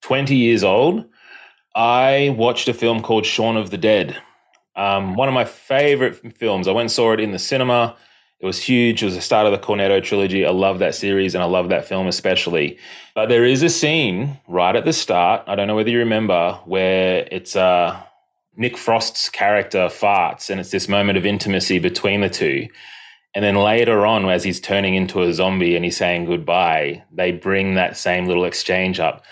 20 0.01 0.35
years 0.35 0.63
old, 0.63 1.05
I 1.75 2.35
watched 2.37 2.67
a 2.67 2.75
film 2.75 3.01
called 3.01 3.25
Shaun 3.25 3.57
of 3.57 3.71
the 3.71 3.77
Dead. 3.77 4.21
Um, 4.75 5.15
one 5.15 5.27
of 5.27 5.33
my 5.33 5.45
favorite 5.45 6.37
films. 6.37 6.67
I 6.67 6.71
went 6.73 6.83
and 6.85 6.91
saw 6.91 7.13
it 7.13 7.19
in 7.19 7.31
the 7.31 7.39
cinema. 7.39 7.95
It 8.39 8.45
was 8.45 8.61
huge. 8.61 9.01
It 9.01 9.05
was 9.05 9.15
the 9.15 9.21
start 9.21 9.47
of 9.47 9.51
the 9.51 9.57
Cornetto 9.57 10.01
trilogy. 10.01 10.45
I 10.45 10.51
love 10.51 10.79
that 10.79 10.95
series 10.95 11.35
and 11.35 11.43
I 11.43 11.47
love 11.47 11.69
that 11.69 11.85
film 11.85 12.07
especially. 12.07 12.77
But 13.13 13.27
there 13.27 13.43
is 13.43 13.63
a 13.63 13.69
scene 13.69 14.39
right 14.47 14.75
at 14.75 14.85
the 14.85 14.93
start. 14.93 15.43
I 15.45 15.55
don't 15.55 15.67
know 15.67 15.75
whether 15.75 15.89
you 15.89 15.99
remember 15.99 16.57
where 16.63 17.27
it's 17.31 17.57
uh, 17.57 18.01
Nick 18.55 18.77
Frost's 18.77 19.29
character 19.29 19.87
farts, 19.87 20.49
and 20.49 20.59
it's 20.59 20.71
this 20.71 20.87
moment 20.87 21.17
of 21.17 21.25
intimacy 21.25 21.79
between 21.79 22.21
the 22.21 22.29
two. 22.29 22.67
And 23.35 23.43
then 23.43 23.55
later 23.55 24.05
on, 24.05 24.27
as 24.29 24.43
he's 24.43 24.59
turning 24.59 24.95
into 24.95 25.21
a 25.21 25.33
zombie 25.33 25.75
and 25.75 25.85
he's 25.85 25.97
saying 25.97 26.25
goodbye, 26.25 27.03
they 27.11 27.31
bring 27.31 27.75
that 27.75 27.97
same 27.97 28.25
little 28.25 28.45
exchange 28.45 28.99
up. 28.99 29.23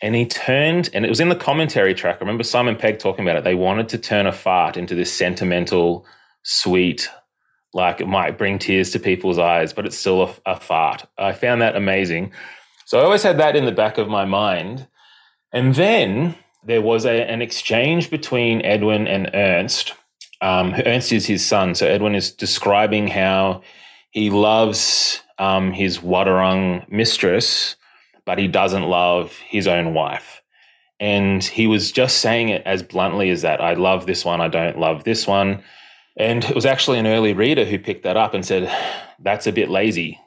And 0.00 0.14
he 0.14 0.26
turned, 0.26 0.90
and 0.92 1.04
it 1.04 1.08
was 1.08 1.20
in 1.20 1.28
the 1.28 1.36
commentary 1.36 1.94
track. 1.94 2.16
I 2.16 2.20
remember 2.20 2.44
Simon 2.44 2.76
Pegg 2.76 2.98
talking 2.98 3.24
about 3.24 3.36
it. 3.36 3.44
They 3.44 3.54
wanted 3.54 3.88
to 3.90 3.98
turn 3.98 4.26
a 4.26 4.32
fart 4.32 4.76
into 4.76 4.94
this 4.94 5.12
sentimental, 5.12 6.04
sweet, 6.42 7.08
like 7.74 8.00
it 8.00 8.06
might 8.06 8.38
bring 8.38 8.58
tears 8.58 8.90
to 8.92 9.00
people's 9.00 9.38
eyes, 9.38 9.72
but 9.72 9.84
it's 9.84 9.98
still 9.98 10.22
a, 10.22 10.52
a 10.52 10.60
fart. 10.60 11.04
I 11.18 11.32
found 11.32 11.60
that 11.60 11.76
amazing. 11.76 12.32
So 12.86 12.98
I 12.98 13.02
always 13.02 13.22
had 13.22 13.38
that 13.38 13.56
in 13.56 13.66
the 13.66 13.72
back 13.72 13.98
of 13.98 14.08
my 14.08 14.24
mind. 14.24 14.86
And 15.52 15.74
then 15.74 16.36
there 16.64 16.82
was 16.82 17.04
a, 17.04 17.28
an 17.28 17.42
exchange 17.42 18.10
between 18.10 18.62
Edwin 18.62 19.06
and 19.06 19.30
Ernst. 19.34 19.92
Um, 20.40 20.74
Ernst 20.86 21.12
is 21.12 21.26
his 21.26 21.44
son. 21.44 21.74
So 21.74 21.86
Edwin 21.86 22.14
is 22.14 22.30
describing 22.30 23.08
how 23.08 23.62
he 24.10 24.30
loves 24.30 25.20
um, 25.38 25.72
his 25.72 25.98
Wadawurrung 25.98 26.88
mistress, 26.90 27.76
but 28.24 28.38
he 28.38 28.46
doesn't 28.46 28.84
love 28.84 29.36
his 29.38 29.66
own 29.66 29.94
wife. 29.94 30.42
And 31.00 31.42
he 31.42 31.66
was 31.66 31.90
just 31.90 32.18
saying 32.18 32.50
it 32.50 32.62
as 32.64 32.82
bluntly 32.82 33.30
as 33.30 33.42
that 33.42 33.60
I 33.60 33.74
love 33.74 34.06
this 34.06 34.24
one, 34.24 34.40
I 34.40 34.48
don't 34.48 34.78
love 34.78 35.02
this 35.04 35.26
one. 35.26 35.62
And 36.16 36.44
it 36.44 36.54
was 36.54 36.66
actually 36.66 36.98
an 36.98 37.06
early 37.06 37.32
reader 37.32 37.64
who 37.64 37.78
picked 37.78 38.04
that 38.04 38.16
up 38.16 38.34
and 38.34 38.44
said, 38.44 38.70
That's 39.18 39.46
a 39.46 39.52
bit 39.52 39.70
lazy. 39.70 40.20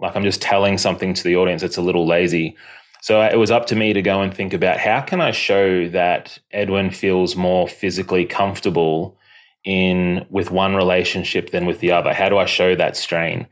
Like 0.00 0.16
I'm 0.16 0.24
just 0.24 0.42
telling 0.42 0.78
something 0.78 1.14
to 1.14 1.22
the 1.24 1.36
audience, 1.36 1.62
it's 1.62 1.76
a 1.76 1.82
little 1.82 2.06
lazy. 2.06 2.56
So 3.00 3.20
it 3.20 3.36
was 3.36 3.50
up 3.50 3.66
to 3.66 3.76
me 3.76 3.92
to 3.92 4.00
go 4.00 4.22
and 4.22 4.32
think 4.32 4.54
about 4.54 4.78
how 4.78 5.02
can 5.02 5.20
I 5.20 5.30
show 5.30 5.88
that 5.88 6.38
Edwin 6.52 6.90
feels 6.90 7.36
more 7.36 7.68
physically 7.68 8.24
comfortable 8.24 9.18
in 9.64 10.24
with 10.30 10.50
one 10.50 10.74
relationship 10.74 11.50
than 11.50 11.66
with 11.66 11.80
the 11.80 11.92
other? 11.92 12.14
How 12.14 12.28
do 12.28 12.38
I 12.38 12.46
show 12.46 12.74
that 12.74 12.96
strain? 12.96 13.46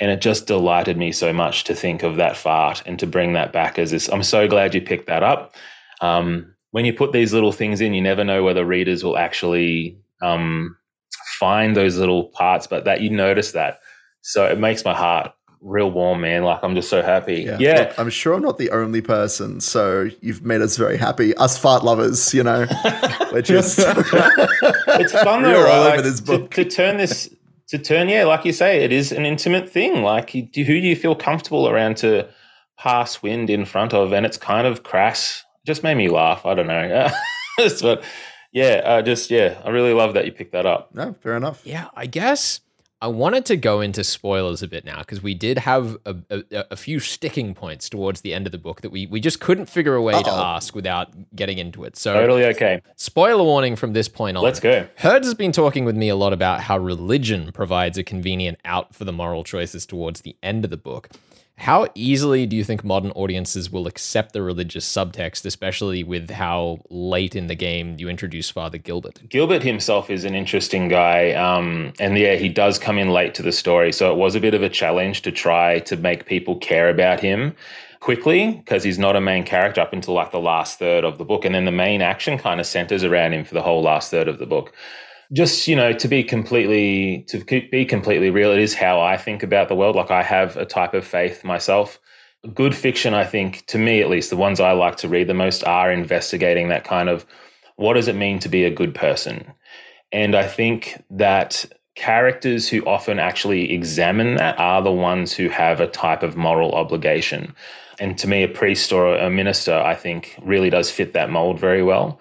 And 0.00 0.10
it 0.10 0.20
just 0.20 0.46
delighted 0.46 0.96
me 0.96 1.12
so 1.12 1.32
much 1.32 1.64
to 1.64 1.74
think 1.74 2.02
of 2.02 2.16
that 2.16 2.36
fart 2.36 2.82
and 2.84 2.98
to 2.98 3.06
bring 3.06 3.32
that 3.34 3.52
back 3.52 3.78
as 3.78 3.92
this. 3.92 4.08
I'm 4.08 4.22
so 4.22 4.48
glad 4.48 4.74
you 4.74 4.82
picked 4.82 5.06
that 5.06 5.22
up. 5.22 5.54
Um, 6.00 6.54
when 6.72 6.84
you 6.84 6.92
put 6.92 7.12
these 7.12 7.32
little 7.32 7.52
things 7.52 7.80
in, 7.80 7.94
you 7.94 8.02
never 8.02 8.24
know 8.24 8.42
whether 8.42 8.64
readers 8.64 9.02
will 9.02 9.16
actually 9.16 9.98
um, 10.20 10.76
find 11.38 11.76
those 11.76 11.96
little 11.96 12.24
parts, 12.24 12.66
but 12.66 12.84
that 12.84 13.00
you 13.00 13.10
notice 13.10 13.52
that. 13.52 13.80
So 14.22 14.44
it 14.46 14.58
makes 14.58 14.84
my 14.84 14.94
heart 14.94 15.32
real 15.60 15.90
warm, 15.90 16.20
man. 16.20 16.42
Like 16.44 16.60
I'm 16.62 16.74
just 16.74 16.88
so 16.88 17.02
happy. 17.02 17.48
Yeah. 17.58 17.80
Look, 17.88 17.98
I'm 17.98 18.10
sure 18.10 18.34
I'm 18.34 18.42
not 18.42 18.58
the 18.58 18.70
only 18.70 19.00
person, 19.00 19.60
so 19.60 20.08
you've 20.20 20.42
made 20.44 20.60
us 20.60 20.76
very 20.76 20.96
happy. 20.96 21.34
Us 21.36 21.58
fart 21.58 21.84
lovers, 21.84 22.32
you 22.34 22.42
know, 22.42 22.66
we're 23.32 23.42
just. 23.42 23.78
it's 23.80 25.12
fun 25.12 25.42
though, 25.42 25.64
right? 25.64 25.96
Like, 26.02 26.24
to, 26.24 26.48
to 26.48 26.64
turn 26.64 26.96
this 26.96 27.34
to 27.68 27.78
turn, 27.78 28.08
yeah, 28.08 28.24
like 28.24 28.44
you 28.44 28.52
say, 28.52 28.84
it 28.84 28.92
is 28.92 29.10
an 29.12 29.26
intimate 29.26 29.68
thing. 29.68 30.02
Like, 30.02 30.34
you- 30.34 30.48
who 30.64 30.80
do 30.80 30.86
you 30.86 30.94
feel 30.96 31.14
comfortable 31.16 31.68
around 31.68 31.96
to 31.98 32.28
pass 32.78 33.22
wind 33.22 33.50
in 33.50 33.64
front 33.64 33.92
of? 33.92 34.12
And 34.12 34.24
it's 34.24 34.36
kind 34.36 34.66
of 34.66 34.84
crass. 34.84 35.42
Just 35.66 35.82
made 35.82 35.96
me 35.96 36.08
laugh. 36.08 36.46
I 36.46 36.54
don't 36.54 36.68
know, 36.68 37.10
but 37.82 38.04
yeah, 38.56 38.80
uh, 38.84 39.02
just 39.02 39.30
yeah, 39.30 39.60
I 39.64 39.68
really 39.68 39.92
love 39.92 40.14
that 40.14 40.24
you 40.24 40.32
picked 40.32 40.52
that 40.52 40.64
up. 40.64 40.94
no, 40.94 41.14
fair 41.20 41.36
enough. 41.36 41.60
Yeah, 41.64 41.88
I 41.94 42.06
guess 42.06 42.60
I 43.02 43.08
wanted 43.08 43.44
to 43.46 43.58
go 43.58 43.82
into 43.82 44.02
spoilers 44.02 44.62
a 44.62 44.68
bit 44.68 44.86
now 44.86 45.00
because 45.00 45.22
we 45.22 45.34
did 45.34 45.58
have 45.58 45.98
a, 46.06 46.16
a, 46.30 46.42
a 46.70 46.76
few 46.76 46.98
sticking 46.98 47.54
points 47.54 47.90
towards 47.90 48.22
the 48.22 48.32
end 48.32 48.46
of 48.46 48.52
the 48.52 48.58
book 48.58 48.80
that 48.80 48.90
we, 48.90 49.06
we 49.06 49.20
just 49.20 49.38
couldn't 49.38 49.66
figure 49.66 49.94
a 49.94 50.00
way 50.02 50.14
to 50.14 50.30
Uh-oh. 50.30 50.42
ask 50.42 50.74
without 50.74 51.08
getting 51.36 51.58
into 51.58 51.84
it. 51.84 51.96
So, 51.96 52.14
Totally 52.14 52.46
okay. 52.46 52.80
spoiler 52.96 53.44
warning 53.44 53.76
from 53.76 53.92
this 53.92 54.08
point 54.08 54.38
on. 54.38 54.42
Let's 54.42 54.60
go. 54.60 54.88
Herd 54.96 55.24
has 55.24 55.34
been 55.34 55.52
talking 55.52 55.84
with 55.84 55.94
me 55.94 56.08
a 56.08 56.16
lot 56.16 56.32
about 56.32 56.62
how 56.62 56.78
religion 56.78 57.52
provides 57.52 57.98
a 57.98 58.02
convenient 58.02 58.58
out 58.64 58.94
for 58.94 59.04
the 59.04 59.12
moral 59.12 59.44
choices 59.44 59.84
towards 59.84 60.22
the 60.22 60.34
end 60.42 60.64
of 60.64 60.70
the 60.70 60.78
book. 60.78 61.10
How 61.58 61.88
easily 61.94 62.44
do 62.44 62.54
you 62.54 62.62
think 62.62 62.84
modern 62.84 63.10
audiences 63.12 63.72
will 63.72 63.86
accept 63.86 64.32
the 64.32 64.42
religious 64.42 64.86
subtext, 64.86 65.46
especially 65.46 66.04
with 66.04 66.30
how 66.30 66.80
late 66.90 67.34
in 67.34 67.46
the 67.46 67.54
game 67.54 67.96
you 67.98 68.10
introduce 68.10 68.50
Father 68.50 68.76
Gilbert? 68.76 69.22
Gilbert 69.30 69.62
himself 69.62 70.10
is 70.10 70.24
an 70.24 70.34
interesting 70.34 70.88
guy. 70.88 71.32
Um, 71.32 71.94
and 71.98 72.16
yeah, 72.18 72.34
he 72.34 72.50
does 72.50 72.78
come 72.78 72.98
in 72.98 73.08
late 73.08 73.34
to 73.34 73.42
the 73.42 73.52
story. 73.52 73.90
So 73.90 74.12
it 74.12 74.16
was 74.16 74.34
a 74.34 74.40
bit 74.40 74.52
of 74.52 74.62
a 74.62 74.68
challenge 74.68 75.22
to 75.22 75.32
try 75.32 75.78
to 75.80 75.96
make 75.96 76.26
people 76.26 76.56
care 76.56 76.90
about 76.90 77.20
him 77.20 77.56
quickly 78.00 78.52
because 78.52 78.84
he's 78.84 78.98
not 78.98 79.16
a 79.16 79.20
main 79.20 79.42
character 79.42 79.80
up 79.80 79.94
until 79.94 80.14
like 80.14 80.32
the 80.32 80.38
last 80.38 80.78
third 80.78 81.04
of 81.04 81.16
the 81.16 81.24
book. 81.24 81.46
And 81.46 81.54
then 81.54 81.64
the 81.64 81.72
main 81.72 82.02
action 82.02 82.36
kind 82.38 82.60
of 82.60 82.66
centers 82.66 83.02
around 83.02 83.32
him 83.32 83.44
for 83.44 83.54
the 83.54 83.62
whole 83.62 83.82
last 83.82 84.10
third 84.10 84.28
of 84.28 84.38
the 84.38 84.46
book. 84.46 84.74
Just, 85.32 85.66
you 85.66 85.74
know, 85.74 85.92
to 85.92 86.08
be 86.08 86.22
completely 86.22 87.24
to 87.28 87.38
be 87.44 87.84
completely 87.84 88.30
real, 88.30 88.52
it 88.52 88.60
is 88.60 88.74
how 88.74 89.00
I 89.00 89.16
think 89.16 89.42
about 89.42 89.68
the 89.68 89.74
world. 89.74 89.96
Like 89.96 90.10
I 90.10 90.22
have 90.22 90.56
a 90.56 90.64
type 90.64 90.94
of 90.94 91.04
faith 91.04 91.44
myself. 91.44 91.98
Good 92.54 92.74
fiction, 92.74 93.12
I 93.12 93.24
think, 93.24 93.66
to 93.66 93.78
me 93.78 94.00
at 94.00 94.08
least, 94.08 94.30
the 94.30 94.36
ones 94.36 94.60
I 94.60 94.72
like 94.72 94.96
to 94.98 95.08
read 95.08 95.26
the 95.26 95.34
most 95.34 95.64
are 95.64 95.90
investigating 95.90 96.68
that 96.68 96.84
kind 96.84 97.08
of 97.08 97.26
what 97.76 97.94
does 97.94 98.08
it 98.08 98.16
mean 98.16 98.38
to 98.40 98.48
be 98.48 98.64
a 98.64 98.70
good 98.70 98.94
person? 98.94 99.52
And 100.12 100.34
I 100.34 100.46
think 100.46 101.02
that 101.10 101.64
characters 101.94 102.68
who 102.68 102.82
often 102.82 103.18
actually 103.18 103.72
examine 103.72 104.36
that 104.36 104.58
are 104.58 104.82
the 104.82 104.92
ones 104.92 105.32
who 105.32 105.48
have 105.48 105.80
a 105.80 105.86
type 105.86 106.22
of 106.22 106.36
moral 106.36 106.72
obligation. 106.72 107.54
And 107.98 108.18
to 108.18 108.28
me, 108.28 108.42
a 108.42 108.48
priest 108.48 108.92
or 108.92 109.16
a 109.16 109.30
minister, 109.30 109.74
I 109.74 109.94
think, 109.94 110.38
really 110.42 110.70
does 110.70 110.90
fit 110.90 111.14
that 111.14 111.30
mold 111.30 111.58
very 111.58 111.82
well. 111.82 112.20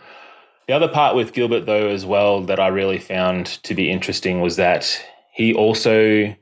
The 0.68 0.74
other 0.74 0.88
part 0.88 1.16
with 1.16 1.34
Gilbert, 1.34 1.68
though, 1.68 1.90
as 1.90 2.06
well, 2.06 2.42
that 2.42 2.60
I 2.60 2.68
really 2.68 2.98
found 2.98 3.46
to 3.64 3.76
be 3.76 3.92
interesting 3.92 4.42
was 4.42 4.56
that 4.56 5.00
he 5.32 5.54
also, 5.54 6.36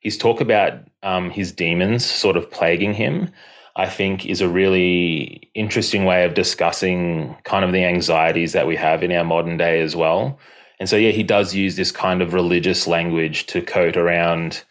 his 0.00 0.18
talk 0.18 0.40
about 0.40 0.74
um, 1.02 1.30
his 1.30 1.50
demons 1.52 2.04
sort 2.04 2.36
of 2.36 2.50
plaguing 2.50 2.92
him, 2.92 3.32
I 3.76 3.88
think 3.88 4.26
is 4.26 4.42
a 4.42 4.48
really 4.48 5.50
interesting 5.54 6.04
way 6.04 6.24
of 6.24 6.34
discussing 6.34 7.36
kind 7.44 7.64
of 7.64 7.72
the 7.72 7.84
anxieties 7.84 8.52
that 8.52 8.66
we 8.66 8.76
have 8.76 9.02
in 9.02 9.12
our 9.12 9.24
modern 9.24 9.56
day 9.56 9.80
as 9.80 9.96
well. 9.96 10.38
And 10.78 10.88
so, 10.88 10.96
yeah, 10.96 11.12
he 11.12 11.22
does 11.22 11.54
use 11.54 11.76
this 11.76 11.92
kind 11.92 12.20
of 12.20 12.34
religious 12.34 12.86
language 12.86 13.46
to 13.46 13.62
coat 13.62 13.96
around 13.96 14.62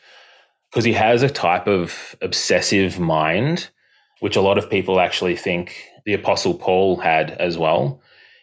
because 0.70 0.86
he 0.86 0.94
has 0.94 1.24
a 1.24 1.30
type 1.30 1.68
of 1.68 2.16
obsessive 2.22 3.00
mind, 3.00 3.70
which 4.20 4.36
a 4.36 4.42
lot 4.42 4.60
of 4.60 4.70
people 4.70 5.00
actually 5.00 5.36
think 5.36 5.84
the 6.06 6.14
Apostle 6.14 6.54
Paul 6.54 6.98
had 6.98 7.32
as 7.32 7.58
well 7.58 8.00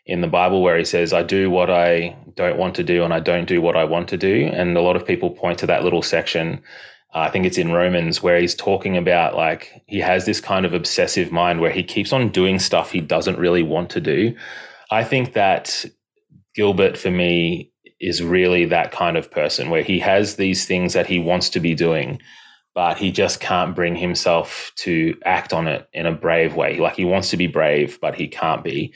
in 0.07 0.21
the 0.21 0.29
Bible, 0.29 0.63
where 0.63 0.79
he 0.79 0.85
says, 0.85 1.13
I 1.13 1.23
do 1.23 1.51
what 1.51 1.69
I 1.69 2.17
don't 2.35 2.59
want 2.59 2.75
to 2.77 2.85
do 2.85 3.03
and 3.05 3.13
I 3.13 3.21
don't 3.21 3.49
do 3.49 3.61
what 3.61 3.77
I 3.77 3.85
want 3.85 4.09
to 4.09 4.17
do. 4.17 4.47
And 4.53 4.77
a 4.77 4.81
lot 4.81 4.97
of 4.97 5.07
people 5.07 5.31
point 5.31 5.59
to 5.59 5.67
that 5.67 5.85
little 5.85 6.03
section 6.03 6.63
Uh, 7.17 7.21
I 7.21 7.31
think 7.31 7.47
it's 7.47 7.59
in 7.59 7.73
Romans 7.73 8.23
where 8.23 8.39
he's 8.39 8.55
talking 8.55 8.97
about 8.97 9.35
like 9.35 9.83
he 9.87 10.01
has 10.01 10.27
this 10.27 10.41
kind 10.41 10.67
of 10.67 10.75
obsessive 10.75 11.33
mind 11.33 11.61
where 11.61 11.71
he 11.71 11.83
keeps 11.83 12.13
on 12.13 12.29
doing 12.29 12.59
stuff 12.59 12.91
he 12.91 13.01
doesn't 13.01 13.39
really 13.39 13.63
want 13.63 13.91
to 13.91 14.01
do. 14.01 14.37
I 14.91 15.03
think 15.05 15.33
that 15.33 15.85
Gilbert 16.55 16.99
for 16.99 17.11
me 17.11 17.73
is 18.01 18.23
really 18.23 18.67
that 18.67 18.93
kind 18.93 19.17
of 19.17 19.31
person 19.31 19.71
where 19.71 19.83
he 19.83 19.99
has 20.01 20.37
these 20.37 20.67
things 20.67 20.93
that 20.93 21.07
he 21.07 21.19
wants 21.19 21.49
to 21.51 21.61
be 21.61 21.75
doing, 21.75 22.21
but 22.75 22.99
he 22.99 23.11
just 23.11 23.41
can't 23.41 23.75
bring 23.75 23.97
himself 23.97 24.73
to 24.77 25.17
act 25.25 25.55
on 25.55 25.67
it 25.67 25.89
in 25.95 26.05
a 26.05 26.13
brave 26.13 26.55
way. 26.55 26.79
Like 26.79 26.97
he 26.97 27.07
wants 27.07 27.31
to 27.31 27.39
be 27.39 27.47
brave, 27.47 27.99
but 28.01 28.15
he 28.15 28.29
can't 28.29 28.63
be. 28.63 28.93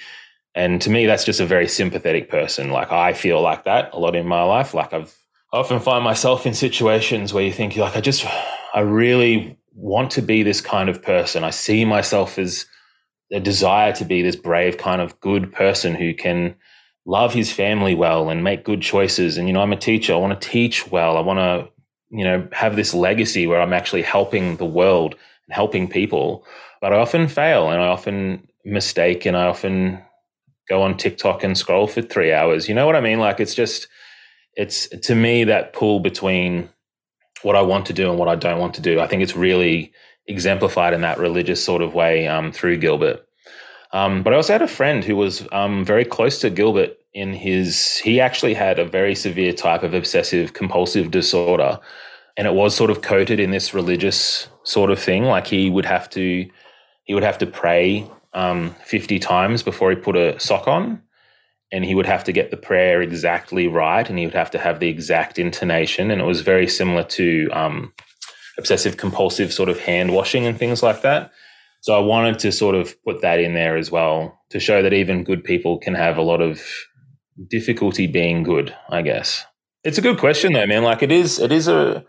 And 0.55 0.83
to 0.83 0.91
me, 0.91 1.07
that's 1.07 1.25
just 1.25 1.41
a 1.41 1.47
very 1.47 1.69
sympathetic 1.69 2.29
person. 2.29 2.71
Like 2.71 2.91
I 2.91 3.13
feel 3.13 3.41
like 3.41 3.65
that 3.65 3.93
a 3.93 3.99
lot 3.99 4.17
in 4.17 4.27
my 4.27 4.43
life. 4.43 4.75
Like 4.75 4.93
I've 4.93 5.17
I 5.53 5.59
often 5.59 5.81
find 5.81 6.05
myself 6.05 6.47
in 6.47 6.55
situations 6.55 7.33
where 7.33 7.45
you 7.45 7.53
think 7.53 7.77
like 7.77 7.97
I 7.97 8.01
just 8.01 8.25
I 8.75 8.81
really 8.81 9.59
want 9.75 10.13
to 10.13 10.23
be 10.23 10.43
this 10.43 10.61
kind 10.61 10.89
of 10.89 11.03
person. 11.03 11.43
I 11.43 11.51
see 11.51 11.85
myself 11.85 12.39
as 12.39 12.67
a 13.33 13.41
desire 13.41 13.93
to 13.95 14.05
be 14.05 14.23
this 14.23 14.37
brave 14.37 14.77
kind 14.77 15.01
of 15.01 15.19
good 15.21 15.53
person 15.53 15.95
who 15.95 16.15
can 16.15 16.55
love 17.07 17.33
his 17.33 17.53
family 17.53 17.95
well 17.95 18.29
and 18.29 18.45
make 18.45 18.65
good 18.65 18.83
choices. 18.83 19.37
And 19.37 19.49
you 19.49 19.55
know, 19.55 19.61
I'm 19.61 19.73
a 19.73 19.77
teacher. 19.77 20.13
I 20.13 20.17
want 20.17 20.41
to 20.41 20.49
teach 20.49 20.91
well. 20.91 21.17
I 21.17 21.21
want 21.21 21.39
to 21.39 21.69
you 22.11 22.25
know 22.25 22.49
have 22.53 22.77
this 22.77 22.95
legacy 22.95 23.47
where 23.47 23.61
I'm 23.61 23.73
actually 23.73 24.03
helping 24.03 24.57
the 24.57 24.67
world 24.67 25.15
and 25.47 25.55
helping 25.55 25.89
people. 25.89 26.45
But 26.81 26.93
I 26.93 26.99
often 26.99 27.29
fail 27.29 27.71
and 27.71 27.81
I 27.81 27.89
often 27.89 28.49
mistake 28.65 29.27
and 29.27 29.37
I 29.37 29.47
often 29.47 30.03
go 30.69 30.83
on 30.83 30.97
TikTok 30.97 31.43
and 31.43 31.57
scroll 31.57 31.87
for 31.87 32.03
three 32.03 32.33
hours. 32.33 32.69
You 32.69 32.75
know 32.75 32.87
what 32.87 32.97
I 32.97 33.01
mean? 33.01 33.19
Like 33.19 33.41
it's 33.41 33.55
just 33.55 33.89
it's 34.55 34.89
to 34.89 35.15
me 35.15 35.45
that 35.45 35.73
pull 35.73 36.01
between 36.01 36.69
what 37.43 37.57
I 37.57 37.63
want 37.63 37.87
to 37.87 37.93
do 37.93 38.11
and 38.11 38.19
what 38.19 38.29
I 38.29 38.35
don't 38.35 38.59
want 38.59 38.75
to 38.75 38.81
do. 38.81 39.01
I 39.01 39.07
think 39.07 39.23
it's 39.23 39.37
really 39.37 39.93
exemplified 40.27 40.93
in 40.93 41.01
that 41.01 41.19
religious 41.19 41.63
sort 41.63 41.83
of 41.83 41.95
way 41.95 42.29
um, 42.29 42.53
through 42.53 42.79
Gilbert. 42.79 43.27
Um, 43.93 44.23
but 44.23 44.33
I 44.33 44.37
also 44.37 44.53
had 44.53 44.63
a 44.63 44.69
friend 44.69 45.03
who 45.03 45.17
was 45.17 45.47
um, 45.53 45.85
very 45.85 46.05
close 46.05 46.39
to 46.41 46.51
Gilbert 46.51 46.97
in 47.13 47.33
his, 47.33 47.97
he 47.99 48.21
actually 48.21 48.55
had 48.55 48.79
a 48.79 48.85
very 48.85 49.15
severe 49.15 49.53
type 49.53 49.83
of 49.83 49.95
obsessive 49.95 50.53
compulsive 50.53 51.11
disorder. 51.11 51.81
And 52.37 52.47
it 52.47 52.55
was 52.55 52.75
sort 52.75 52.91
of 52.91 53.03
coated 53.03 53.41
in 53.41 53.51
this 53.51 53.75
religious 53.75 54.49
sort 54.63 54.91
of 54.91 55.01
thing. 55.01 55.25
Like 55.25 55.49
he 55.49 55.69
would 55.71 55.87
have 55.87 56.09
to, 56.11 56.49
he 57.05 57.15
would 57.15 57.25
have 57.25 57.39
to 57.39 57.47
pray 57.47 58.09
um, 58.33 58.74
50 58.85 59.18
times 59.18 59.62
before 59.62 59.91
he 59.91 59.97
put 59.97 60.16
a 60.16 60.39
sock 60.39 60.68
on 60.68 61.03
and 61.72 61.85
he 61.85 61.95
would 61.95 62.07
have 62.07 62.24
to 62.24 62.33
get 62.33 62.51
the 62.51 62.57
prayer 62.57 63.01
exactly 63.01 63.66
right 63.68 64.09
and 64.09 64.18
he 64.18 64.24
would 64.24 64.35
have 64.35 64.51
to 64.51 64.59
have 64.59 64.81
the 64.81 64.89
exact 64.89 65.39
intonation 65.39 66.11
and 66.11 66.20
it 66.20 66.24
was 66.24 66.41
very 66.41 66.68
similar 66.68 67.05
to 67.05 67.49
um, 67.53 67.93
obsessive 68.59 68.97
compulsive 68.97 69.53
sort 69.53 69.68
of 69.68 69.81
hand 69.81 70.12
washing 70.12 70.47
and 70.47 70.59
things 70.59 70.83
like 70.83 71.03
that. 71.03 71.33
So 71.83 71.95
i 71.95 71.99
wanted 71.99 72.39
to 72.41 72.53
sort 72.53 72.74
of 72.74 72.95
put 73.05 73.22
that 73.22 73.41
in 73.41 73.55
there 73.55 73.76
as 73.76 73.91
well 73.91 74.39
to 74.51 74.61
show 74.61 74.83
that 74.83 74.93
even 74.93 75.24
good 75.24 75.43
people 75.45 75.78
can 75.78 75.95
have 75.95 76.18
a 76.18 76.22
lot 76.22 76.43
of 76.43 76.62
difficulty 77.49 78.07
being 78.07 78.43
good 78.43 78.76
i 78.91 79.03
guess. 79.03 79.45
It's 79.83 79.97
a 79.97 80.03
good 80.03 80.18
question 80.18 80.53
though 80.53 80.66
man. 80.66 80.83
Like 80.83 81.03
it 81.03 81.11
is 81.11 81.39
it 81.39 81.53
is 81.53 81.68
a 81.68 82.05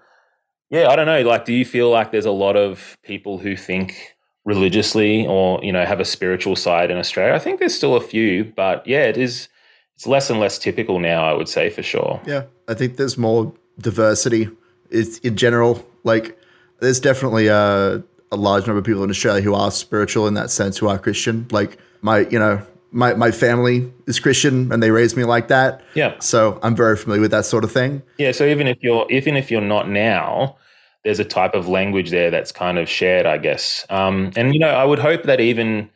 yeah 0.70 0.90
i 0.90 0.96
don't 0.96 1.06
know. 1.06 1.22
Like 1.22 1.46
do 1.46 1.54
you 1.54 1.66
feel 1.66 1.90
like 1.90 2.12
there's 2.12 2.26
a 2.26 2.32
lot 2.32 2.58
of 2.58 2.98
people 3.04 3.38
who 3.38 3.56
think 3.56 4.16
religiously 4.44 5.28
or 5.28 5.64
you 5.64 5.72
know 5.72 5.86
have 5.86 6.00
a 6.00 6.06
spiritual 6.06 6.56
side 6.56 6.92
in 6.92 6.98
Australia. 6.98 7.34
I 7.34 7.40
think 7.40 7.60
there's 7.60 7.76
still 7.76 7.96
a 7.96 8.02
few, 8.02 8.46
but 8.56 8.86
yeah, 8.88 9.04
it 9.04 9.18
is 9.18 9.50
it's 9.96 10.08
less 10.08 10.30
and 10.30 10.40
less 10.40 10.58
typical 10.58 11.00
now, 11.00 11.24
I 11.24 11.34
would 11.34 11.50
say 11.50 11.70
for 11.70 11.84
sure. 11.84 12.22
Yeah, 12.26 12.44
I 12.68 12.74
think 12.74 12.98
there's 12.98 13.18
more 13.18 13.54
diversity 13.80 14.50
it's 14.92 15.18
in 15.20 15.36
general. 15.38 15.86
Like 16.04 16.38
there's 16.80 17.00
definitely 17.00 17.48
a 17.48 18.04
a 18.34 18.38
large 18.38 18.68
number 18.68 18.80
of 18.80 18.86
people 18.86 19.04
in 19.04 19.10
Australia 19.10 19.42
who 19.42 19.54
are 19.54 19.72
spiritual 19.72 20.28
in 20.28 20.36
that 20.36 20.52
sense, 20.52 20.78
who 20.78 20.88
are 20.88 20.98
Christian. 20.98 21.48
Like 21.52 21.78
my, 22.02 22.20
you 22.20 22.40
know, 22.40 22.66
my 22.92 23.14
my 23.14 23.32
family 23.32 23.92
is 24.08 24.20
Christian 24.20 24.72
and 24.72 24.84
they 24.84 24.92
raised 24.92 25.18
me 25.18 25.24
like 25.24 25.48
that. 25.48 25.82
Yeah. 25.96 26.20
So 26.20 26.60
I'm 26.62 26.76
very 26.76 26.98
familiar 26.98 27.22
with 27.22 27.32
that 27.32 27.46
sort 27.46 27.64
of 27.64 27.72
thing. 27.72 28.04
Yeah. 28.18 28.32
So 28.32 28.46
even 28.46 28.68
if 28.68 28.78
you're 28.82 29.10
even 29.10 29.36
if 29.36 29.50
you're 29.50 29.62
not 29.62 29.90
now, 29.90 30.58
there's 31.04 31.20
a 31.20 31.26
type 31.26 31.56
of 31.56 31.68
language 31.68 32.12
there 32.12 32.30
that's 32.30 32.52
kind 32.52 32.78
of 32.78 32.88
shared, 32.88 33.26
I 33.26 33.38
guess. 33.38 33.86
Um, 33.90 34.32
and 34.36 34.54
you 34.54 34.60
know, 34.60 34.70
I 34.70 34.86
would 34.86 35.00
hope 35.00 35.24
that 35.24 35.40
even 35.40 35.90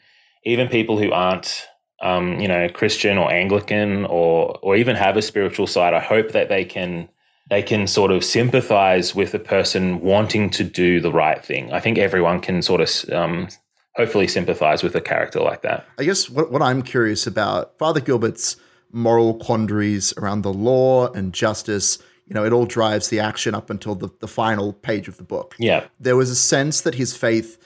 even 0.43 0.67
people 0.67 0.97
who 0.97 1.11
aren't 1.11 1.67
um, 2.01 2.39
you 2.39 2.47
know 2.47 2.69
Christian 2.69 3.17
or 3.17 3.31
Anglican 3.31 4.05
or 4.05 4.57
or 4.61 4.75
even 4.75 4.95
have 4.95 5.17
a 5.17 5.21
spiritual 5.21 5.67
side, 5.67 5.93
I 5.93 5.99
hope 5.99 6.31
that 6.31 6.49
they 6.49 6.65
can 6.65 7.09
they 7.49 7.61
can 7.61 7.87
sort 7.87 8.11
of 8.11 8.23
sympathize 8.23 9.13
with 9.13 9.33
a 9.33 9.39
person 9.39 10.01
wanting 10.01 10.49
to 10.51 10.63
do 10.63 10.99
the 10.99 11.11
right 11.11 11.43
thing. 11.43 11.71
I 11.71 11.79
think 11.79 11.97
everyone 11.97 12.41
can 12.41 12.61
sort 12.61 12.81
of 12.81 13.13
um, 13.13 13.49
hopefully 13.95 14.27
sympathize 14.27 14.83
with 14.83 14.95
a 14.95 15.01
character 15.01 15.39
like 15.41 15.61
that. 15.61 15.85
I 15.99 16.03
guess 16.03 16.29
what, 16.29 16.51
what 16.51 16.61
I'm 16.61 16.81
curious 16.81 17.27
about 17.27 17.77
Father 17.77 18.01
Gilbert's 18.01 18.57
moral 18.91 19.35
quandaries 19.35 20.13
around 20.17 20.41
the 20.41 20.53
law 20.53 21.11
and 21.11 21.33
justice 21.33 21.99
you 22.27 22.33
know, 22.33 22.43
it 22.43 22.53
all 22.53 22.65
drives 22.65 23.09
the 23.09 23.19
action 23.19 23.53
up 23.53 23.69
until 23.69 23.95
the, 23.95 24.09
the 24.19 24.27
final 24.27 24.73
page 24.73 25.07
of 25.07 25.17
the 25.17 25.23
book. 25.23 25.55
Yeah. 25.59 25.85
There 25.99 26.15
was 26.15 26.29
a 26.29 26.35
sense 26.35 26.81
that 26.81 26.95
his 26.95 27.15
faith 27.15 27.57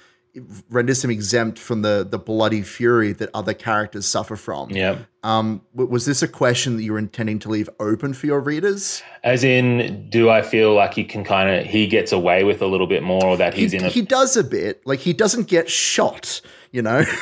renders 0.70 1.04
him 1.04 1.10
exempt 1.10 1.58
from 1.58 1.82
the 1.82 2.08
the 2.10 2.20
bloody 2.20 2.62
fury 2.62 3.14
that 3.14 3.30
other 3.34 3.54
characters 3.54 4.06
suffer 4.06 4.36
from. 4.36 4.70
Yeah. 4.70 5.00
Um, 5.24 5.62
was 5.74 6.06
this 6.06 6.22
a 6.22 6.28
question 6.28 6.78
that 6.78 6.84
you 6.84 6.94
were 6.94 7.00
intending 7.00 7.40
to 7.40 7.50
leave 7.50 7.70
open 7.80 8.14
for 8.14 8.28
your 8.28 8.40
readers? 8.40 9.02
As 9.24 9.44
in, 9.44 10.10
do 10.10 10.30
I 10.30 10.42
feel 10.42 10.74
like 10.74 10.94
he 10.94 11.04
can 11.04 11.24
kind 11.24 11.50
of 11.50 11.66
he 11.66 11.88
gets 11.88 12.12
away 12.12 12.44
with 12.44 12.62
a 12.62 12.68
little 12.68 12.88
bit 12.88 13.04
more, 13.04 13.26
or 13.26 13.38
that 13.38 13.54
he's 13.54 13.72
he, 13.72 13.80
in? 13.80 13.86
A- 13.86 13.90
he 13.90 14.02
does 14.02 14.38
a 14.38 14.44
bit. 14.44 14.86
Like 14.86 15.00
he 15.00 15.14
doesn't 15.14 15.48
get 15.48 15.70
shot. 15.70 16.42
You 16.72 16.82
know. 16.82 17.04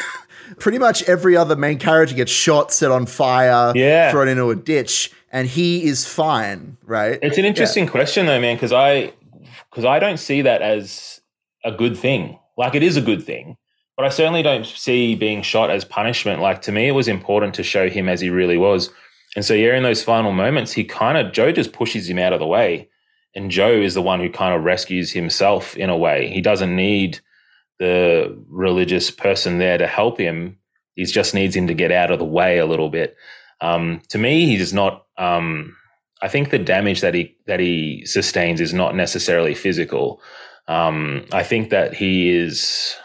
Pretty 0.59 0.77
much 0.77 1.03
every 1.03 1.35
other 1.35 1.57
main 1.57 1.77
character 1.77 2.15
gets 2.15 2.31
shot, 2.31 2.71
set 2.71 2.89
on 2.89 3.05
fire, 3.05 3.73
yeah. 3.75 4.11
thrown 4.11 4.29
into 4.29 4.49
a 4.49 4.55
ditch 4.55 5.11
and 5.37 5.47
he 5.47 5.83
is 5.83 6.03
fine, 6.03 6.77
right? 6.83 7.19
It's 7.21 7.37
an 7.37 7.45
interesting 7.45 7.83
yeah. 7.83 7.91
question 7.91 8.25
though, 8.25 8.41
man, 8.41 8.55
because 8.55 8.73
I 8.73 9.13
because 9.69 9.85
I 9.85 9.99
don't 9.99 10.17
see 10.17 10.41
that 10.41 10.63
as 10.63 11.21
a 11.63 11.71
good 11.71 11.95
thing. 11.95 12.39
Like 12.57 12.73
it 12.73 12.81
is 12.81 12.97
a 12.97 13.01
good 13.01 13.23
thing, 13.23 13.55
but 13.95 14.03
I 14.03 14.09
certainly 14.09 14.41
don't 14.41 14.65
see 14.65 15.13
being 15.13 15.43
shot 15.43 15.69
as 15.69 15.85
punishment. 15.85 16.41
Like 16.41 16.63
to 16.63 16.71
me, 16.71 16.87
it 16.87 16.93
was 16.93 17.07
important 17.07 17.53
to 17.53 17.63
show 17.63 17.87
him 17.87 18.09
as 18.09 18.19
he 18.19 18.31
really 18.31 18.57
was. 18.57 18.89
And 19.35 19.45
so, 19.45 19.53
yeah, 19.53 19.77
in 19.77 19.83
those 19.83 20.03
final 20.03 20.31
moments, 20.31 20.71
he 20.71 20.83
kind 20.83 21.19
of 21.19 21.33
Joe 21.33 21.51
just 21.51 21.71
pushes 21.71 22.09
him 22.09 22.17
out 22.17 22.33
of 22.33 22.39
the 22.39 22.47
way, 22.47 22.89
and 23.35 23.51
Joe 23.51 23.71
is 23.73 23.93
the 23.93 24.01
one 24.01 24.19
who 24.19 24.31
kind 24.31 24.55
of 24.55 24.63
rescues 24.63 25.11
himself 25.11 25.77
in 25.77 25.91
a 25.91 25.97
way. 25.97 26.29
He 26.29 26.41
doesn't 26.41 26.75
need 26.75 27.19
the 27.77 28.43
religious 28.49 29.11
person 29.11 29.59
there 29.59 29.77
to 29.77 29.85
help 29.85 30.19
him. 30.19 30.57
He 30.95 31.05
just 31.05 31.35
needs 31.35 31.55
him 31.55 31.67
to 31.67 31.75
get 31.75 31.91
out 31.91 32.09
of 32.09 32.17
the 32.17 32.25
way 32.25 32.57
a 32.57 32.65
little 32.65 32.89
bit. 32.89 33.15
Um, 33.61 34.01
to 34.09 34.17
me, 34.17 34.45
he's 34.45 34.73
not. 34.73 35.05
Um, 35.17 35.75
I 36.21 36.27
think 36.27 36.49
the 36.49 36.59
damage 36.59 37.01
that 37.01 37.13
he 37.13 37.35
that 37.47 37.59
he 37.59 38.05
sustains 38.05 38.61
is 38.61 38.73
not 38.73 38.95
necessarily 38.95 39.55
physical. 39.55 40.21
Um, 40.67 41.25
I 41.31 41.43
think 41.43 41.69
that 41.69 41.93
he 41.93 42.29
is. 42.29 42.95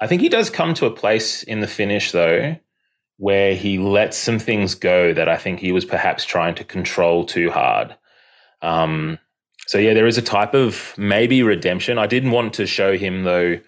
I 0.00 0.06
think 0.06 0.20
he 0.20 0.28
does 0.28 0.50
come 0.50 0.74
to 0.74 0.86
a 0.86 0.90
place 0.90 1.42
in 1.42 1.60
the 1.60 1.66
finish 1.66 2.12
though 2.12 2.56
where 3.18 3.54
he 3.54 3.78
lets 3.78 4.16
some 4.16 4.38
things 4.38 4.74
go 4.74 5.14
that 5.14 5.28
I 5.28 5.36
think 5.36 5.58
he 5.58 5.72
was 5.72 5.84
perhaps 5.84 6.24
trying 6.24 6.54
to 6.56 6.64
control 6.64 7.24
too 7.24 7.50
hard. 7.50 7.96
Um, 8.60 9.18
so 9.66 9.78
yeah, 9.78 9.94
there 9.94 10.06
is 10.06 10.18
a 10.18 10.22
type 10.22 10.54
of 10.54 10.94
maybe 10.98 11.42
redemption. 11.42 11.98
I 11.98 12.06
didn't 12.06 12.30
want 12.30 12.52
to 12.54 12.66
show 12.66 12.96
him 12.96 13.24
though 13.24 13.58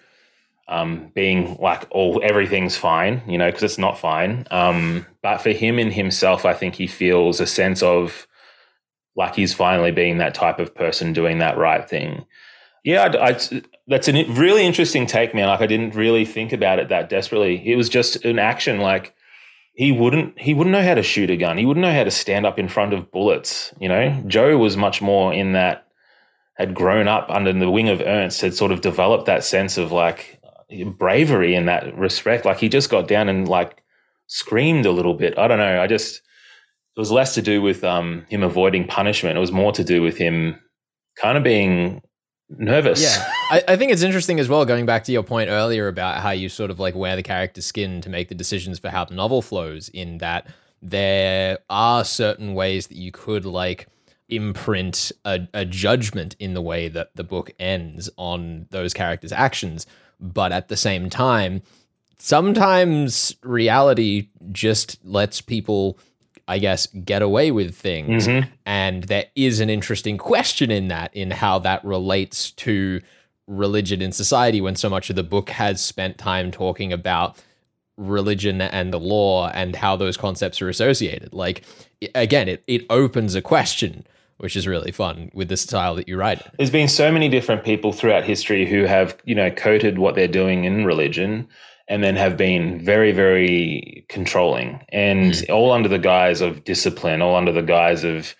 um, 0.69 1.11
being 1.15 1.57
like 1.59 1.87
all 1.89 2.21
everything's 2.23 2.77
fine, 2.77 3.23
you 3.27 3.37
know, 3.37 3.47
because 3.47 3.63
it's 3.63 3.79
not 3.79 3.97
fine. 3.97 4.45
Um, 4.51 5.05
but 5.23 5.39
for 5.39 5.49
him 5.49 5.79
in 5.79 5.91
himself, 5.91 6.45
I 6.45 6.53
think 6.53 6.75
he 6.75 6.85
feels 6.85 7.41
a 7.41 7.47
sense 7.47 7.81
of 7.81 8.27
like 9.15 9.35
he's 9.35 9.53
finally 9.53 9.91
being 9.91 10.19
that 10.19 10.35
type 10.35 10.59
of 10.59 10.73
person 10.75 11.11
doing 11.11 11.39
that 11.39 11.57
right 11.57 11.89
thing. 11.89 12.25
Yeah, 12.85 13.03
I, 13.03 13.29
I, 13.29 13.39
that's 13.87 14.07
a 14.07 14.23
really 14.25 14.63
interesting 14.63 15.07
take, 15.07 15.33
man. 15.33 15.47
Like 15.47 15.61
I 15.61 15.67
didn't 15.67 15.95
really 15.95 16.23
think 16.23 16.53
about 16.53 16.77
it 16.77 16.89
that 16.89 17.09
desperately. 17.09 17.67
It 17.67 17.75
was 17.75 17.89
just 17.89 18.23
an 18.23 18.37
action. 18.37 18.79
Like 18.79 19.15
he 19.73 19.91
wouldn't 19.91 20.39
he 20.39 20.53
wouldn't 20.53 20.71
know 20.71 20.83
how 20.83 20.93
to 20.93 21.03
shoot 21.03 21.31
a 21.31 21.37
gun. 21.37 21.57
He 21.57 21.65
wouldn't 21.65 21.81
know 21.81 21.93
how 21.93 22.03
to 22.03 22.11
stand 22.11 22.45
up 22.45 22.59
in 22.59 22.67
front 22.67 22.93
of 22.93 23.11
bullets. 23.11 23.73
You 23.79 23.89
know, 23.89 24.23
Joe 24.27 24.55
was 24.57 24.77
much 24.77 25.01
more 25.01 25.33
in 25.33 25.53
that 25.53 25.87
had 26.53 26.75
grown 26.75 27.07
up 27.07 27.27
under 27.29 27.53
the 27.53 27.71
wing 27.71 27.89
of 27.89 28.01
Ernst, 28.01 28.41
had 28.41 28.53
sort 28.53 28.71
of 28.71 28.81
developed 28.81 29.25
that 29.25 29.43
sense 29.43 29.77
of 29.77 29.91
like 29.91 30.38
bravery 30.97 31.55
in 31.55 31.65
that 31.65 31.97
respect. 31.97 32.45
Like 32.45 32.59
he 32.59 32.69
just 32.69 32.89
got 32.89 33.07
down 33.07 33.29
and 33.29 33.47
like 33.47 33.83
screamed 34.27 34.85
a 34.85 34.91
little 34.91 35.13
bit. 35.13 35.37
I 35.37 35.47
don't 35.47 35.59
know. 35.59 35.81
I 35.81 35.87
just 35.87 36.21
it 36.95 36.99
was 36.99 37.11
less 37.11 37.33
to 37.35 37.41
do 37.41 37.61
with 37.61 37.83
um, 37.83 38.25
him 38.29 38.43
avoiding 38.43 38.87
punishment. 38.87 39.37
It 39.37 39.39
was 39.39 39.51
more 39.51 39.71
to 39.73 39.83
do 39.83 40.01
with 40.01 40.17
him 40.17 40.59
kind 41.15 41.37
of 41.37 41.43
being 41.43 42.01
nervous. 42.49 43.01
Yeah, 43.01 43.31
I, 43.51 43.63
I, 43.69 43.75
think 43.75 43.91
it's 43.91 44.01
interesting 44.01 44.39
as 44.39 44.49
well. 44.49 44.65
Going 44.65 44.85
back 44.85 45.03
to 45.05 45.11
your 45.11 45.23
point 45.23 45.49
earlier 45.49 45.87
about 45.87 46.21
how 46.21 46.31
you 46.31 46.49
sort 46.49 46.71
of 46.71 46.79
like 46.79 46.95
wear 46.95 47.15
the 47.15 47.23
character's 47.23 47.65
skin 47.65 48.01
to 48.01 48.09
make 48.09 48.29
the 48.29 48.35
decisions 48.35 48.79
for 48.79 48.89
how 48.89 49.05
the 49.05 49.15
novel 49.15 49.41
flows. 49.41 49.89
In 49.89 50.19
that 50.19 50.47
there 50.81 51.59
are 51.69 52.05
certain 52.05 52.53
ways 52.53 52.87
that 52.87 52.97
you 52.97 53.11
could 53.11 53.45
like 53.45 53.87
imprint 54.29 55.11
a, 55.25 55.47
a 55.53 55.65
judgment 55.65 56.35
in 56.39 56.53
the 56.53 56.61
way 56.61 56.87
that 56.87 57.15
the 57.15 57.23
book 57.23 57.51
ends 57.59 58.09
on 58.17 58.67
those 58.69 58.93
characters' 58.93 59.31
actions. 59.31 59.85
But 60.19 60.51
at 60.51 60.67
the 60.67 60.77
same 60.77 61.09
time, 61.09 61.61
sometimes 62.17 63.35
reality 63.43 64.29
just 64.51 65.03
lets 65.05 65.41
people, 65.41 65.97
I 66.47 66.59
guess, 66.59 66.87
get 66.87 67.21
away 67.21 67.51
with 67.51 67.75
things. 67.75 68.27
Mm-hmm. 68.27 68.49
And 68.65 69.03
there 69.05 69.25
is 69.35 69.59
an 69.59 69.69
interesting 69.69 70.17
question 70.17 70.71
in 70.71 70.89
that, 70.89 71.15
in 71.15 71.31
how 71.31 71.59
that 71.59 71.83
relates 71.83 72.51
to 72.51 73.01
religion 73.47 74.01
in 74.01 74.11
society 74.11 74.61
when 74.61 74.75
so 74.75 74.89
much 74.89 75.09
of 75.09 75.15
the 75.15 75.23
book 75.23 75.49
has 75.49 75.83
spent 75.83 76.17
time 76.17 76.51
talking 76.51 76.93
about 76.93 77.41
religion 77.97 78.61
and 78.61 78.93
the 78.93 78.99
law 78.99 79.49
and 79.49 79.75
how 79.75 79.95
those 79.95 80.17
concepts 80.17 80.61
are 80.61 80.69
associated. 80.69 81.33
Like, 81.33 81.63
again, 82.15 82.47
it, 82.47 82.63
it 82.67 82.85
opens 82.89 83.35
a 83.35 83.41
question, 83.41 84.05
which 84.39 84.55
is 84.55 84.67
really 84.67 84.91
fun 84.91 85.29
with 85.33 85.49
the 85.49 85.57
style 85.57 85.95
that 85.95 86.07
you 86.07 86.17
write. 86.17 86.41
There's 86.57 86.71
been 86.71 86.87
so 86.87 87.11
many 87.11 87.29
different 87.29 87.63
people 87.63 87.93
throughout 87.93 88.23
history 88.23 88.65
who 88.65 88.85
have, 88.85 89.17
you 89.25 89.35
know, 89.35 89.51
coated 89.51 89.99
what 89.99 90.15
they're 90.15 90.27
doing 90.27 90.63
in 90.63 90.85
religion 90.85 91.47
and 91.87 92.03
then 92.03 92.15
have 92.15 92.37
been 92.37 92.83
very, 92.83 93.11
very 93.11 94.05
controlling 94.09 94.85
and 94.89 95.33
mm. 95.33 95.49
all 95.49 95.71
under 95.71 95.89
the 95.89 95.99
guise 95.99 96.39
of 96.41 96.63
discipline, 96.63 97.21
all 97.21 97.35
under 97.35 97.51
the 97.51 97.61
guise 97.61 98.03
of 98.03 98.35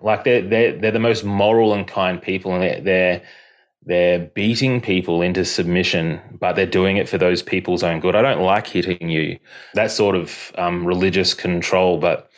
like 0.00 0.24
they're, 0.24 0.42
they're, 0.42 0.78
they're 0.78 0.90
the 0.90 0.98
most 0.98 1.24
moral 1.24 1.74
and 1.74 1.86
kind 1.86 2.20
people 2.20 2.54
and 2.54 2.62
they're, 2.62 2.80
they're 2.80 3.22
they're 3.84 4.20
beating 4.20 4.80
people 4.80 5.22
into 5.22 5.44
submission, 5.44 6.20
but 6.38 6.54
they're 6.54 6.66
doing 6.66 6.98
it 6.98 7.08
for 7.08 7.18
those 7.18 7.42
people's 7.42 7.82
own 7.82 7.98
good. 7.98 8.14
I 8.14 8.22
don't 8.22 8.42
like 8.42 8.68
hitting 8.68 9.08
you, 9.08 9.38
that 9.74 9.90
sort 9.90 10.14
of 10.14 10.52
um, 10.56 10.86
religious 10.86 11.34
control. 11.34 11.98
But, 11.98 12.30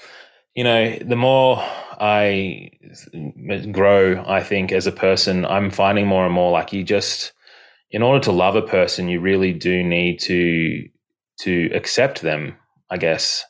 you 0.55 0.65
know, 0.65 0.97
the 1.01 1.17
more 1.17 1.63
I 2.01 2.71
grow, 3.71 4.25
I 4.27 4.43
think, 4.43 4.73
as 4.73 4.87
a 4.87 4.93
person, 4.93 5.45
I'm 5.45 5.71
finding 5.71 6.07
more 6.07 6.25
and 6.25 6.35
more 6.35 6.51
like 6.51 6.73
you 6.73 6.85
just, 6.85 7.33
in 7.91 8.03
order 8.03 8.21
to 8.25 8.33
love 8.33 8.57
a 8.57 8.63
person, 8.63 9.09
you 9.09 9.21
really 9.21 9.53
do 9.53 9.83
need 9.83 10.21
to 10.21 10.89
to 11.41 11.71
accept 11.75 12.23
them, 12.23 12.57
I 12.91 12.97
guess, 12.97 13.45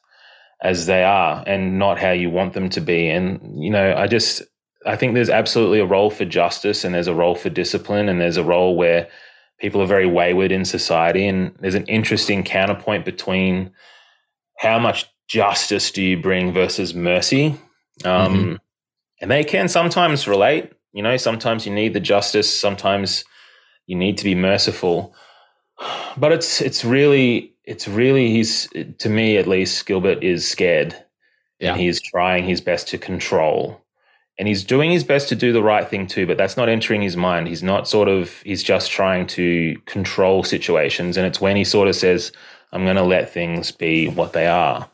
as 0.62 0.86
they 0.86 1.04
are 1.04 1.44
and 1.46 1.78
not 1.78 1.98
how 1.98 2.12
you 2.12 2.30
want 2.30 2.54
them 2.54 2.70
to 2.70 2.80
be. 2.80 3.10
And, 3.10 3.62
you 3.62 3.70
know, 3.70 3.94
I 3.94 4.06
just 4.06 4.42
I 4.86 4.96
think 4.96 5.14
there's 5.14 5.30
absolutely 5.30 5.80
a 5.80 5.86
role 5.86 6.10
for 6.10 6.24
justice 6.24 6.84
and 6.84 6.94
there's 6.94 7.08
a 7.08 7.14
role 7.14 7.34
for 7.34 7.50
discipline 7.50 8.08
and 8.08 8.20
there's 8.20 8.36
a 8.36 8.44
role 8.44 8.76
where 8.76 9.08
people 9.58 9.80
are 9.80 9.86
very 9.86 10.06
wayward 10.06 10.52
in 10.52 10.64
society 10.64 11.26
and 11.26 11.54
there's 11.60 11.74
an 11.74 11.86
interesting 11.86 12.42
counterpoint 12.42 13.04
between 13.04 13.70
how 14.58 14.78
much 14.78 15.06
justice 15.26 15.90
do 15.90 16.02
you 16.02 16.20
bring 16.20 16.52
versus 16.52 16.94
mercy 16.94 17.58
um, 18.04 18.34
mm-hmm. 18.34 18.54
and 19.20 19.30
they 19.30 19.44
can 19.44 19.68
sometimes 19.68 20.26
relate 20.26 20.72
you 20.92 21.02
know 21.02 21.16
sometimes 21.16 21.66
you 21.66 21.72
need 21.72 21.92
the 21.92 22.00
justice 22.00 22.60
sometimes 22.60 23.24
you 23.86 23.96
need 23.96 24.18
to 24.18 24.24
be 24.24 24.34
merciful. 24.34 25.14
But 26.16 26.30
it's 26.30 26.60
it's 26.60 26.84
really 26.84 27.54
it's 27.64 27.88
really 27.88 28.30
he's 28.30 28.68
to 28.98 29.08
me 29.08 29.36
at 29.36 29.48
least 29.48 29.84
gilbert 29.84 30.22
is 30.22 30.48
scared 30.48 30.94
yeah. 31.58 31.72
and 31.72 31.80
he's 31.80 32.00
trying 32.00 32.44
his 32.44 32.60
best 32.60 32.86
to 32.88 32.98
control. 32.98 33.80
And 34.38 34.46
he's 34.46 34.62
doing 34.62 34.92
his 34.92 35.02
best 35.02 35.28
to 35.30 35.36
do 35.36 35.52
the 35.52 35.62
right 35.62 35.88
thing 35.88 36.06
too 36.06 36.24
but 36.24 36.36
that's 36.36 36.56
not 36.56 36.68
entering 36.68 37.02
his 37.02 37.16
mind. 37.16 37.48
He's 37.48 37.64
not 37.64 37.88
sort 37.88 38.08
of 38.08 38.40
he's 38.42 38.62
just 38.62 38.92
trying 38.92 39.26
to 39.38 39.76
control 39.86 40.44
situations. 40.44 41.16
And 41.16 41.26
it's 41.26 41.40
when 41.40 41.56
he 41.56 41.64
sort 41.64 41.88
of 41.88 41.96
says 41.96 42.30
i'm 42.70 42.84
going 42.84 42.96
to 42.96 43.02
let 43.02 43.30
things 43.30 43.72
be 43.72 44.08
what 44.08 44.32
they 44.34 44.46
are 44.46 44.88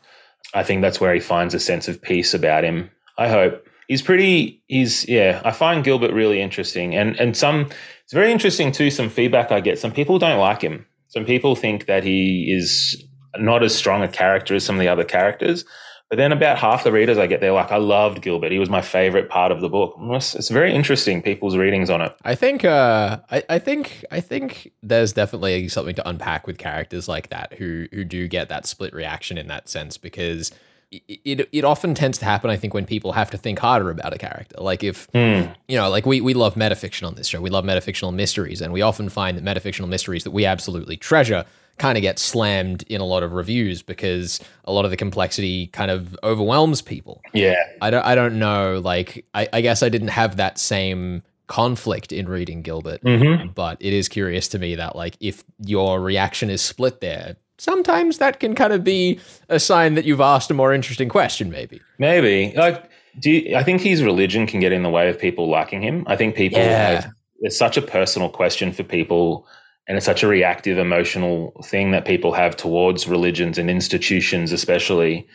i 0.53 0.63
think 0.63 0.81
that's 0.81 0.99
where 0.99 1.13
he 1.13 1.19
finds 1.19 1.53
a 1.53 1.59
sense 1.59 1.87
of 1.87 2.01
peace 2.01 2.33
about 2.33 2.63
him 2.63 2.89
i 3.17 3.27
hope. 3.27 3.65
He's 3.87 4.01
pretty 4.01 4.63
he's 4.67 5.05
yeah 5.09 5.41
i 5.43 5.51
find 5.51 5.83
gilbert 5.83 6.13
really 6.13 6.41
interesting. 6.41 6.95
And 6.95 7.19
and 7.19 7.35
some 7.35 7.69
it's 8.05 8.13
very 8.13 8.31
interesting 8.31 8.71
too 8.71 8.89
some 8.89 9.09
feedback 9.09 9.51
i 9.51 9.59
get. 9.59 9.79
Some 9.79 9.91
people 9.91 10.17
don't 10.17 10.39
like 10.39 10.61
him. 10.61 10.85
Some 11.09 11.25
people 11.25 11.57
think 11.57 11.87
that 11.87 12.05
he 12.05 12.53
is 12.55 13.03
not 13.37 13.63
as 13.63 13.75
strong 13.75 14.01
a 14.01 14.07
character 14.07 14.55
as 14.55 14.63
some 14.63 14.75
of 14.75 14.79
the 14.79 14.87
other 14.87 15.03
characters 15.03 15.65
but 16.11 16.17
then 16.17 16.33
about 16.33 16.57
half 16.57 16.83
the 16.83 16.91
readers 16.91 17.17
I 17.17 17.25
get, 17.25 17.39
they're 17.39 17.53
like, 17.53 17.71
I 17.71 17.77
loved 17.77 18.21
Gilbert. 18.21 18.51
He 18.51 18.59
was 18.59 18.69
my 18.69 18.81
favorite 18.81 19.29
part 19.29 19.49
of 19.49 19.61
the 19.61 19.69
book. 19.69 19.95
It's, 19.97 20.35
it's 20.35 20.49
very 20.49 20.73
interesting, 20.73 21.21
people's 21.21 21.55
readings 21.55 21.89
on 21.89 22.01
it. 22.01 22.13
I 22.25 22.35
think, 22.35 22.65
uh, 22.65 23.19
I, 23.31 23.43
I 23.47 23.59
think, 23.59 24.03
I 24.11 24.19
think 24.19 24.73
there's 24.83 25.13
definitely 25.13 25.69
something 25.69 25.95
to 25.95 26.09
unpack 26.09 26.47
with 26.47 26.57
characters 26.57 27.07
like 27.07 27.29
that 27.29 27.53
who 27.53 27.87
who 27.93 28.03
do 28.03 28.27
get 28.27 28.49
that 28.49 28.65
split 28.65 28.93
reaction 28.93 29.37
in 29.37 29.47
that 29.47 29.69
sense 29.69 29.97
because 29.97 30.51
it, 30.91 31.21
it, 31.23 31.49
it 31.53 31.63
often 31.63 31.95
tends 31.95 32.17
to 32.17 32.25
happen, 32.25 32.49
I 32.49 32.57
think, 32.57 32.73
when 32.73 32.85
people 32.85 33.13
have 33.13 33.31
to 33.31 33.37
think 33.37 33.59
harder 33.59 33.89
about 33.89 34.13
a 34.13 34.17
character. 34.17 34.57
Like 34.59 34.83
if, 34.83 35.09
mm. 35.13 35.55
you 35.69 35.77
know, 35.77 35.89
like 35.89 36.05
we, 36.05 36.19
we 36.19 36.33
love 36.33 36.55
metafiction 36.55 37.07
on 37.07 37.15
this 37.15 37.27
show. 37.27 37.39
We 37.39 37.49
love 37.49 37.63
metafictional 37.63 38.13
mysteries. 38.13 38.59
And 38.59 38.73
we 38.73 38.81
often 38.81 39.07
find 39.07 39.37
that 39.37 39.45
metafictional 39.45 39.87
mysteries 39.87 40.25
that 40.25 40.31
we 40.31 40.45
absolutely 40.45 40.97
treasure 40.97 41.45
kind 41.77 41.97
of 41.97 42.01
get 42.01 42.19
slammed 42.19 42.83
in 42.83 43.01
a 43.01 43.05
lot 43.05 43.23
of 43.23 43.33
reviews 43.33 43.81
because 43.81 44.39
a 44.65 44.71
lot 44.71 44.85
of 44.85 44.91
the 44.91 44.97
complexity 44.97 45.67
kind 45.67 45.91
of 45.91 46.17
overwhelms 46.23 46.81
people. 46.81 47.21
Yeah. 47.33 47.55
I 47.81 47.89
don't 47.89 48.05
I 48.05 48.15
don't 48.15 48.39
know. 48.39 48.79
Like 48.83 49.25
I, 49.33 49.47
I 49.53 49.61
guess 49.61 49.83
I 49.83 49.89
didn't 49.89 50.09
have 50.09 50.37
that 50.37 50.57
same 50.57 51.23
conflict 51.47 52.11
in 52.11 52.29
reading 52.29 52.61
Gilbert. 52.61 53.01
Mm-hmm. 53.03 53.49
But 53.49 53.77
it 53.79 53.93
is 53.93 54.07
curious 54.07 54.47
to 54.49 54.59
me 54.59 54.75
that 54.75 54.95
like 54.95 55.17
if 55.19 55.43
your 55.65 55.99
reaction 55.99 56.49
is 56.49 56.61
split 56.61 57.01
there, 57.01 57.35
sometimes 57.57 58.19
that 58.19 58.39
can 58.39 58.55
kind 58.55 58.73
of 58.73 58.83
be 58.83 59.19
a 59.49 59.59
sign 59.59 59.95
that 59.95 60.05
you've 60.05 60.21
asked 60.21 60.49
a 60.49 60.53
more 60.53 60.73
interesting 60.73 61.09
question, 61.09 61.49
maybe. 61.49 61.81
Maybe. 61.97 62.53
Like 62.55 62.89
do 63.19 63.31
you, 63.31 63.55
I 63.55 63.63
think 63.63 63.81
his 63.81 64.03
religion 64.03 64.47
can 64.47 64.59
get 64.59 64.71
in 64.71 64.83
the 64.83 64.89
way 64.89 65.09
of 65.09 65.19
people 65.19 65.49
liking 65.49 65.81
him. 65.81 66.05
I 66.07 66.15
think 66.15 66.35
people 66.35 66.59
yeah. 66.59 67.01
have, 67.01 67.11
it's 67.41 67.57
such 67.57 67.75
a 67.75 67.81
personal 67.81 68.29
question 68.29 68.71
for 68.71 68.83
people 68.83 69.47
and 69.87 69.97
it's 69.97 70.05
such 70.05 70.23
a 70.23 70.27
reactive 70.27 70.77
emotional 70.77 71.53
thing 71.65 71.91
that 71.91 72.05
people 72.05 72.33
have 72.33 72.55
towards 72.55 73.07
religions 73.07 73.57
and 73.57 73.69
institutions 73.69 74.51
especially 74.51 75.27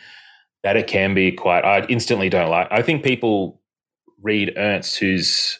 that 0.63 0.77
it 0.77 0.87
can 0.87 1.13
be 1.13 1.31
quite 1.31 1.63
i 1.63 1.85
instantly 1.87 2.29
don't 2.29 2.49
like 2.49 2.67
i 2.71 2.81
think 2.81 3.03
people 3.03 3.61
read 4.21 4.53
ernst 4.57 4.97
who's 4.97 5.59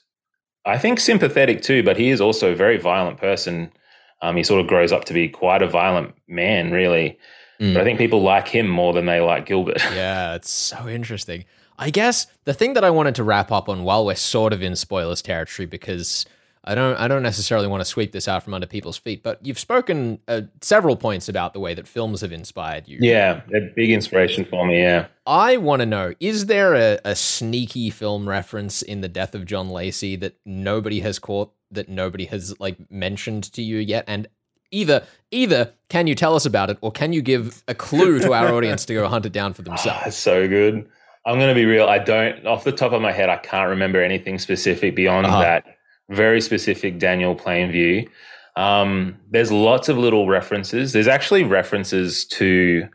i 0.66 0.78
think 0.78 1.00
sympathetic 1.00 1.62
too 1.62 1.84
but 1.84 1.98
he 1.98 2.10
is 2.10 2.22
also 2.22 2.52
a 2.52 2.56
very 2.56 2.78
violent 2.78 3.18
person. 3.18 3.72
Um, 4.20 4.36
he 4.36 4.42
sort 4.42 4.62
of 4.62 4.66
grows 4.66 4.92
up 4.92 5.06
to 5.06 5.14
be 5.14 5.30
quite 5.30 5.62
a 5.62 5.68
violent 5.68 6.16
man 6.28 6.72
really. 6.72 7.20
Mm. 7.62 7.74
but 7.74 7.82
i 7.82 7.84
think 7.84 8.00
people 8.00 8.22
like 8.24 8.48
him 8.48 8.68
more 8.68 8.94
than 8.94 9.06
they 9.06 9.20
like 9.20 9.46
gilbert. 9.46 9.82
Yeah 9.94 10.36
it's 10.36 10.50
so 10.50 10.88
interesting. 10.88 11.46
I 11.80 11.92
guess 11.92 12.26
the 12.46 12.54
thing 12.54 12.74
that 12.74 12.84
i 12.84 12.90
wanted 12.90 13.14
to 13.16 13.24
wrap 13.24 13.52
up 13.52 13.70
on 13.70 13.84
while 13.84 14.06
we're 14.06 14.16
sort 14.16 14.54
of 14.54 14.64
in 14.64 14.76
spoilers 14.76 15.22
territory 15.22 15.68
because 15.68 16.26
I 16.68 16.76
don't 16.76 16.98
I 16.98 17.08
don't 17.08 17.24
necessarily 17.24 17.68
want 17.68 17.80
to 17.80 17.86
sweep 17.86 18.12
this 18.12 18.28
out 18.28 18.44
from 18.44 18.54
under 18.54 18.68
people's 18.68 18.98
feet, 18.98 19.24
but 19.24 19.44
you've 19.44 19.58
spoken 19.58 20.20
uh, 20.28 20.42
several 20.62 20.98
points 20.98 21.30
about 21.30 21.54
the 21.54 21.62
way 21.62 21.74
that 21.74 21.88
films 21.88 22.20
have 22.22 22.34
inspired 22.34 22.90
you. 22.90 22.98
Yeah, 23.00 23.42
a 23.56 23.62
big 23.74 23.90
inspiration 23.90 24.44
for 24.44 24.68
me. 24.68 24.82
Yeah, 24.82 25.08
I 25.26 25.56
want 25.58 25.80
to 25.80 25.86
know: 25.86 26.14
is 26.20 26.48
there 26.48 26.76
a, 26.76 27.00
a 27.06 27.16
sneaky 27.16 27.90
film 27.90 28.28
reference 28.28 28.82
in 28.82 29.00
the 29.00 29.08
death 29.08 29.34
of 29.34 29.46
John 29.46 29.70
Lacey 29.70 30.18
that 30.18 30.38
nobody 30.46 31.00
has 31.00 31.20
caught, 31.20 31.54
that 31.72 31.88
nobody 31.88 32.26
has 32.26 32.60
like 32.60 32.92
mentioned 32.92 33.46
to 33.54 33.64
you 33.64 33.78
yet? 33.78 34.04
And 34.06 34.28
either 34.70 35.06
either 35.32 35.74
can 35.88 36.06
you 36.06 36.16
tell 36.16 36.36
us 36.36 36.46
about 36.46 36.70
it, 36.70 36.78
or 36.82 36.92
can 36.92 37.14
you 37.14 37.22
give 37.22 37.64
a 37.70 37.76
clue 37.76 38.20
to 38.20 38.34
our 38.34 38.54
audience 38.54 38.84
to 38.88 38.94
go 38.94 39.08
hunt 39.08 39.26
it 39.26 39.32
down 39.32 39.54
for 39.54 39.62
themselves? 39.64 40.04
Oh, 40.06 40.10
so 40.10 40.48
good. 40.50 40.90
I'm 41.26 41.40
going 41.40 41.50
to 41.50 41.56
be 41.56 41.66
real. 41.66 41.88
I 41.88 42.00
don't, 42.00 42.48
off 42.48 42.64
the 42.64 42.72
top 42.72 42.94
of 42.94 43.02
my 43.02 43.12
head, 43.12 43.28
I 43.28 43.36
can't 43.36 43.68
remember 43.68 44.02
anything 44.02 44.40
specific 44.40 44.96
beyond 44.96 45.28
uh-huh. 45.28 45.42
that 45.42 45.77
very 46.10 46.42
specific 46.42 47.00
Daniel 47.00 47.36
Plainview. 47.36 48.08
Um, 48.56 49.18
there's 49.30 49.52
lots 49.52 49.88
of 49.90 49.98
little 49.98 50.28
references. 50.28 50.94
There's 50.94 51.08
actually 51.08 51.44
references 51.44 52.26
to 52.26 52.88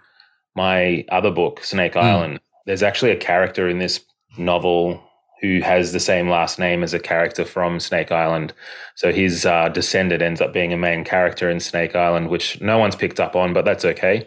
my 0.56 1.04
other 1.10 1.30
book, 1.30 1.62
Snake 1.62 1.94
mm. 1.94 2.02
Island. 2.02 2.40
There's 2.66 2.82
actually 2.82 3.12
a 3.12 3.16
character 3.16 3.68
in 3.68 3.78
this 3.78 4.00
novel 4.38 5.02
who 5.40 5.60
has 5.60 5.92
the 5.92 6.00
same 6.00 6.28
last 6.28 6.58
name 6.58 6.82
as 6.84 6.94
a 6.94 7.00
character 7.00 7.44
from 7.44 7.80
Snake 7.80 8.12
Island. 8.12 8.52
So 8.94 9.12
his 9.12 9.44
uh, 9.44 9.68
descendant 9.70 10.22
ends 10.22 10.40
up 10.40 10.52
being 10.52 10.72
a 10.72 10.76
main 10.76 11.02
character 11.02 11.50
in 11.50 11.58
Snake 11.58 11.96
Island, 11.96 12.28
which 12.28 12.60
no 12.60 12.78
one's 12.78 12.94
picked 12.94 13.18
up 13.18 13.34
on, 13.34 13.52
but 13.52 13.64
that's 13.64 13.84
okay. 13.84 14.24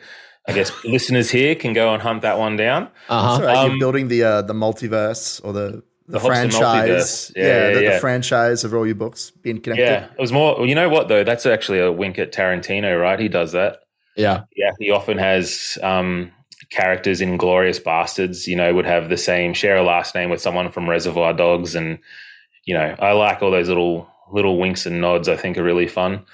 I 0.48 0.52
guess 0.52 0.72
listeners 0.86 1.32
here 1.32 1.56
can 1.56 1.72
go 1.72 1.94
and 1.94 2.02
hunt 2.02 2.22
that 2.24 2.38
one 2.38 2.58
down. 2.58 2.90
Uh-huh. 3.08 3.44
Right. 3.44 3.58
Um, 3.58 3.72
You're 3.72 3.80
building 3.80 4.10
the 4.10 4.24
uh, 4.24 4.42
the 4.42 4.54
multiverse 4.54 5.44
or 5.44 5.54
the 5.54 5.84
the, 6.08 6.14
the 6.14 6.20
franchise. 6.20 7.32
Yeah, 7.36 7.44
yeah, 7.44 7.50
yeah, 7.50 7.74
the, 7.74 7.84
yeah, 7.84 7.94
the, 7.94 8.00
franchise 8.00 8.64
of 8.64 8.74
all 8.74 8.86
your 8.86 8.96
books 8.96 9.32
being 9.32 9.62
connected. 9.62 9.84
Yeah, 9.84 10.06
it 10.06 10.20
was 10.20 10.32
more. 10.32 10.66
You 10.66 10.76
know 10.76 10.90
what 10.90 11.08
though? 11.08 11.24
That's 11.24 11.46
actually 11.46 11.80
a 11.80 11.92
wink 11.92 12.20
at 12.20 12.32
Tarantino, 12.32 13.00
right? 13.00 13.20
He 13.20 13.28
does 13.28 13.54
that. 13.54 13.80
Yeah, 14.16 14.44
yeah. 14.56 14.72
He 14.80 14.92
often 14.92 15.18
has 15.18 15.78
um, 15.82 16.32
characters 16.70 17.22
in 17.22 17.38
Glorious 17.38 17.80
Bastards. 17.80 18.48
You 18.48 18.56
know, 18.56 18.74
would 18.74 18.86
have 18.86 19.10
the 19.10 19.18
same 19.18 19.54
share 19.54 19.78
a 19.78 19.84
last 19.84 20.16
name 20.16 20.30
with 20.30 20.42
someone 20.42 20.72
from 20.72 20.90
Reservoir 20.90 21.34
Dogs, 21.34 21.76
and 21.76 22.00
you 22.66 22.76
know, 22.76 22.96
I 23.00 23.14
like 23.14 23.42
all 23.42 23.52
those 23.52 23.68
little 23.68 24.08
little 24.32 24.60
winks 24.60 24.86
and 24.86 25.02
nods. 25.02 25.28
I 25.28 25.36
think 25.36 25.58
are 25.58 25.64
really 25.64 25.88
fun. 25.88 26.26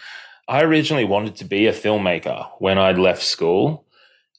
I 0.47 0.63
originally 0.63 1.05
wanted 1.05 1.37
to 1.37 1.45
be 1.45 1.67
a 1.67 1.73
filmmaker 1.73 2.49
when 2.59 2.77
I'd 2.77 2.97
left 2.97 3.23
school. 3.23 3.85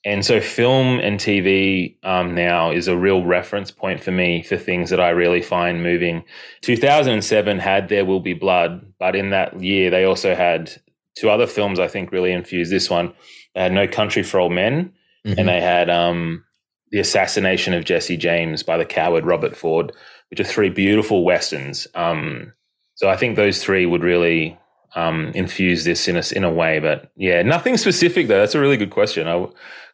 And 0.04 0.24
so 0.24 0.40
film 0.40 0.98
and 0.98 1.20
TV 1.20 1.96
um, 2.02 2.34
now 2.34 2.72
is 2.72 2.88
a 2.88 2.96
real 2.96 3.24
reference 3.24 3.70
point 3.70 4.02
for 4.02 4.10
me 4.10 4.42
for 4.42 4.56
things 4.56 4.90
that 4.90 5.00
I 5.00 5.10
really 5.10 5.42
find 5.42 5.82
moving. 5.82 6.24
2007 6.62 7.58
had 7.58 7.88
There 7.88 8.04
Will 8.04 8.20
Be 8.20 8.34
Blood, 8.34 8.84
but 8.98 9.14
in 9.14 9.30
that 9.30 9.60
year 9.62 9.90
they 9.90 10.04
also 10.04 10.34
had 10.34 10.72
two 11.16 11.30
other 11.30 11.46
films 11.46 11.78
I 11.78 11.86
think 11.86 12.10
really 12.10 12.32
infused 12.32 12.72
this 12.72 12.90
one. 12.90 13.12
They 13.54 13.62
had 13.62 13.72
No 13.72 13.86
Country 13.86 14.24
for 14.24 14.40
Old 14.40 14.52
Men, 14.52 14.92
mm-hmm. 15.24 15.38
and 15.38 15.48
they 15.48 15.60
had 15.60 15.88
um, 15.88 16.44
The 16.90 16.98
Assassination 16.98 17.72
of 17.72 17.84
Jesse 17.84 18.16
James 18.16 18.64
by 18.64 18.78
the 18.78 18.84
coward 18.84 19.24
Robert 19.24 19.56
Ford, 19.56 19.92
which 20.30 20.40
are 20.40 20.44
three 20.44 20.70
beautiful 20.70 21.24
westerns. 21.24 21.86
Um, 21.94 22.52
so 22.94 23.08
I 23.08 23.16
think 23.16 23.36
those 23.36 23.62
three 23.62 23.86
would 23.86 24.02
really 24.02 24.58
um, 24.94 25.32
infuse 25.34 25.84
this 25.84 26.08
in 26.08 26.16
a, 26.16 26.22
in 26.34 26.44
a 26.44 26.50
way. 26.50 26.78
But 26.78 27.10
yeah, 27.16 27.42
nothing 27.42 27.76
specific 27.76 28.28
though. 28.28 28.40
That's 28.40 28.54
a 28.54 28.60
really 28.60 28.76
good 28.76 28.90
question. 28.90 29.26
I 29.26 29.46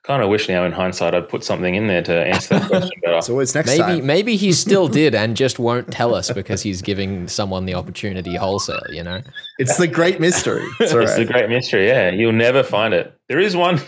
kind 0.02 0.22
of 0.22 0.28
wish 0.28 0.48
now 0.48 0.64
in 0.64 0.72
hindsight 0.72 1.14
I'd 1.14 1.28
put 1.28 1.44
something 1.44 1.74
in 1.74 1.86
there 1.86 2.02
to 2.02 2.26
answer 2.26 2.58
that 2.58 2.68
question 2.68 3.00
better. 3.02 3.20
so 3.22 3.38
it's 3.40 3.54
next 3.54 3.68
maybe, 3.68 3.82
time. 3.82 4.06
Maybe 4.06 4.36
he 4.36 4.52
still 4.52 4.88
did 5.02 5.14
and 5.14 5.36
just 5.36 5.58
won't 5.58 5.92
tell 5.92 6.14
us 6.14 6.30
because 6.30 6.62
he's 6.62 6.82
giving 6.82 7.28
someone 7.28 7.66
the 7.66 7.74
opportunity 7.74 8.34
wholesale, 8.36 8.82
you 8.90 9.02
know? 9.02 9.20
It's 9.58 9.76
the 9.76 9.86
great 9.86 10.20
mystery. 10.20 10.64
It's, 10.80 10.92
it's 10.92 11.16
the 11.16 11.24
great 11.24 11.48
mystery, 11.48 11.88
yeah. 11.88 12.10
You'll 12.10 12.32
never 12.32 12.62
find 12.62 12.94
it. 12.94 13.18
There 13.28 13.38
is 13.38 13.56
one 13.56 13.80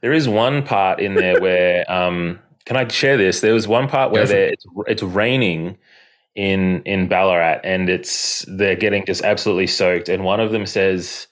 there 0.00 0.12
is 0.12 0.28
one 0.28 0.62
part 0.62 1.00
in 1.00 1.14
there 1.14 1.40
where 1.40 1.90
um 1.90 2.38
can 2.64 2.76
I 2.76 2.86
share 2.88 3.16
this? 3.16 3.40
There 3.40 3.52
was 3.52 3.66
one 3.66 3.88
part 3.88 4.12
where 4.12 4.26
there, 4.26 4.48
it's, 4.52 4.64
it's 4.86 5.02
raining 5.02 5.76
in 6.34 6.82
in 6.84 7.08
Ballarat 7.08 7.60
and 7.64 7.88
it's 7.88 8.44
they're 8.48 8.74
mm-hmm. 8.74 8.80
getting 8.80 9.06
just 9.06 9.22
absolutely 9.22 9.66
soaked 9.66 10.08
and 10.08 10.24
one 10.24 10.40
of 10.40 10.52
them 10.52 10.66
says 10.66 11.26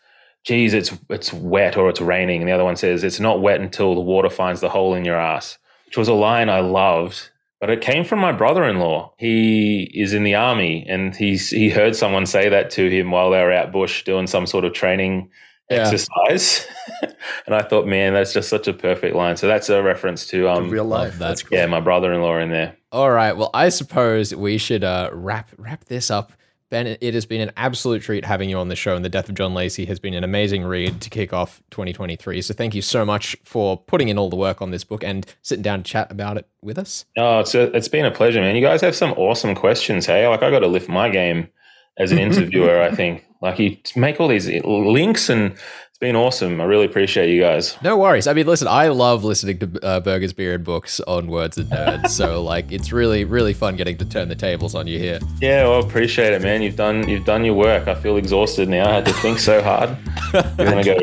geez, 0.48 0.72
it's 0.72 0.96
it's 1.10 1.32
wet 1.32 1.76
or 1.76 1.88
it's 1.88 2.00
raining. 2.00 2.40
And 2.40 2.48
the 2.48 2.52
other 2.52 2.64
one 2.64 2.76
says 2.76 3.04
it's 3.04 3.20
not 3.20 3.42
wet 3.42 3.60
until 3.60 3.94
the 3.94 4.00
water 4.00 4.30
finds 4.30 4.60
the 4.60 4.70
hole 4.70 4.94
in 4.94 5.04
your 5.04 5.20
ass, 5.20 5.58
which 5.86 5.96
was 5.96 6.08
a 6.08 6.14
line 6.14 6.48
I 6.48 6.60
loved. 6.60 7.30
But 7.60 7.70
it 7.70 7.80
came 7.80 8.04
from 8.04 8.20
my 8.20 8.30
brother-in-law. 8.30 9.14
He 9.18 9.90
is 9.92 10.14
in 10.14 10.22
the 10.22 10.36
army, 10.36 10.86
and 10.88 11.14
he's 11.14 11.50
he 11.50 11.70
heard 11.70 11.94
someone 11.94 12.24
say 12.24 12.48
that 12.48 12.70
to 12.70 12.88
him 12.88 13.10
while 13.10 13.30
they 13.30 13.42
were 13.42 13.52
out 13.52 13.72
bush 13.72 14.04
doing 14.04 14.26
some 14.26 14.46
sort 14.46 14.64
of 14.64 14.72
training 14.72 15.30
yeah. 15.70 15.78
exercise. 15.78 16.66
and 17.46 17.54
I 17.54 17.62
thought, 17.62 17.86
man, 17.86 18.14
that's 18.14 18.32
just 18.32 18.48
such 18.48 18.68
a 18.68 18.72
perfect 18.72 19.14
line. 19.14 19.36
So 19.36 19.46
that's 19.46 19.68
a 19.68 19.82
reference 19.82 20.26
to 20.28 20.48
um, 20.48 20.70
real 20.70 20.84
life. 20.84 21.18
That's 21.18 21.42
cool. 21.42 21.58
yeah, 21.58 21.66
my 21.66 21.80
brother-in-law 21.80 22.38
in 22.38 22.50
there. 22.50 22.76
All 22.92 23.10
right. 23.10 23.36
Well, 23.36 23.50
I 23.52 23.68
suppose 23.68 24.34
we 24.34 24.58
should 24.58 24.84
uh, 24.84 25.10
wrap 25.12 25.50
wrap 25.58 25.84
this 25.84 26.10
up 26.10 26.32
Ben, 26.70 26.86
it 26.86 27.14
has 27.14 27.24
been 27.24 27.40
an 27.40 27.50
absolute 27.56 28.02
treat 28.02 28.26
having 28.26 28.50
you 28.50 28.58
on 28.58 28.68
the 28.68 28.76
show, 28.76 28.94
and 28.94 29.02
The 29.02 29.08
Death 29.08 29.30
of 29.30 29.34
John 29.34 29.54
Lacey 29.54 29.86
has 29.86 29.98
been 29.98 30.12
an 30.12 30.22
amazing 30.22 30.64
read 30.64 31.00
to 31.00 31.08
kick 31.08 31.32
off 31.32 31.62
2023. 31.70 32.42
So 32.42 32.52
thank 32.52 32.74
you 32.74 32.82
so 32.82 33.06
much 33.06 33.34
for 33.42 33.78
putting 33.78 34.08
in 34.08 34.18
all 34.18 34.28
the 34.28 34.36
work 34.36 34.60
on 34.60 34.70
this 34.70 34.84
book 34.84 35.02
and 35.02 35.24
sitting 35.40 35.62
down 35.62 35.82
to 35.82 35.90
chat 35.90 36.12
about 36.12 36.36
it 36.36 36.46
with 36.60 36.78
us. 36.78 37.06
Oh, 37.16 37.40
it's, 37.40 37.54
a, 37.54 37.74
it's 37.74 37.88
been 37.88 38.04
a 38.04 38.10
pleasure, 38.10 38.42
man. 38.42 38.54
You 38.54 38.60
guys 38.60 38.82
have 38.82 38.94
some 38.94 39.12
awesome 39.12 39.54
questions, 39.54 40.04
hey? 40.04 40.28
Like, 40.28 40.42
I 40.42 40.50
got 40.50 40.58
to 40.58 40.66
lift 40.66 40.90
my 40.90 41.08
game 41.08 41.48
as 41.96 42.12
an 42.12 42.18
interviewer, 42.18 42.82
I 42.82 42.94
think. 42.94 43.24
Like, 43.40 43.58
you 43.58 43.76
make 43.94 44.20
all 44.20 44.28
these 44.28 44.48
links 44.64 45.28
and 45.28 45.56
it's 45.98 46.06
been 46.06 46.14
awesome. 46.14 46.60
I 46.60 46.64
really 46.64 46.84
appreciate 46.84 47.28
you 47.28 47.40
guys. 47.40 47.76
No 47.82 47.96
worries. 47.96 48.28
I 48.28 48.32
mean, 48.32 48.46
listen, 48.46 48.68
I 48.68 48.86
love 48.86 49.24
listening 49.24 49.58
to 49.58 49.84
uh, 49.84 49.98
Burgers 49.98 50.32
Beer 50.32 50.54
and 50.54 50.62
Books 50.62 51.00
on 51.00 51.26
Words 51.26 51.58
and 51.58 51.68
Nerds. 51.68 52.10
so, 52.10 52.40
like, 52.40 52.70
it's 52.70 52.92
really, 52.92 53.24
really 53.24 53.52
fun 53.52 53.74
getting 53.74 53.98
to 53.98 54.04
turn 54.04 54.28
the 54.28 54.36
tables 54.36 54.76
on 54.76 54.86
you 54.86 54.96
here. 54.96 55.18
Yeah, 55.40 55.64
well, 55.64 55.80
appreciate 55.80 56.34
it, 56.34 56.40
man. 56.40 56.62
You've 56.62 56.76
done, 56.76 57.08
you've 57.08 57.24
done 57.24 57.44
your 57.44 57.54
work. 57.54 57.88
I 57.88 57.96
feel 57.96 58.16
exhausted 58.16 58.68
now. 58.68 58.88
I 58.88 58.92
had 58.94 59.06
to 59.06 59.12
think 59.14 59.40
so 59.40 59.60
hard. 59.60 59.88
I'm 60.32 60.56
gonna 60.56 60.84
go 60.84 61.00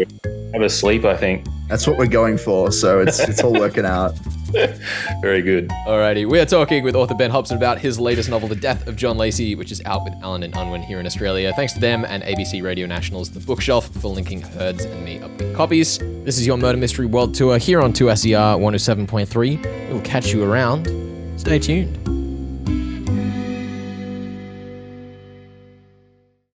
have 0.54 0.62
a 0.62 0.70
sleep. 0.70 1.04
I 1.04 1.18
think 1.18 1.46
that's 1.68 1.86
what 1.86 1.98
we're 1.98 2.08
going 2.08 2.38
for. 2.38 2.72
So 2.72 3.02
it's 3.02 3.20
it's 3.20 3.44
all 3.44 3.52
working 3.52 3.86
out. 3.86 4.14
Very 5.22 5.42
good. 5.42 5.70
Alrighty, 5.86 6.30
we 6.30 6.40
are 6.40 6.46
talking 6.46 6.84
with 6.84 6.96
author 6.96 7.16
Ben 7.16 7.30
Hobson 7.30 7.58
about 7.58 7.80
his 7.80 8.00
latest 8.00 8.30
novel, 8.30 8.48
The 8.48 8.56
Death 8.56 8.88
of 8.88 8.96
John 8.96 9.18
Lacey, 9.18 9.56
which 9.56 9.72
is 9.72 9.82
out 9.86 10.06
with 10.06 10.14
Allen 10.22 10.44
and 10.44 10.56
Unwin 10.56 10.82
here 10.82 11.00
in 11.00 11.06
Australia. 11.06 11.52
Thanks 11.56 11.74
to 11.74 11.80
them 11.80 12.06
and 12.06 12.24
ABC 12.24 12.64
Radio 12.64 12.88
National's 12.88 13.30
The 13.32 13.42
Bookshelf 13.42 13.90
for 13.90 14.08
linking 14.08 14.42
Herds 14.42 14.85
and 14.92 15.04
me 15.04 15.20
up 15.20 15.32
copies. 15.56 16.00
This 16.00 16.38
is 16.38 16.48
your 16.48 16.58
Murder 16.58 16.78
Mystery 16.78 17.06
World 17.06 17.34
Tour 17.34 17.58
here 17.58 17.82
on 17.82 17.94
2SER 17.94 18.60
107.3. 18.60 19.90
We'll 19.92 20.02
catch 20.02 20.34
you 20.34 20.44
around. 20.44 20.88
Stay 21.38 21.60
tuned. 21.60 22.15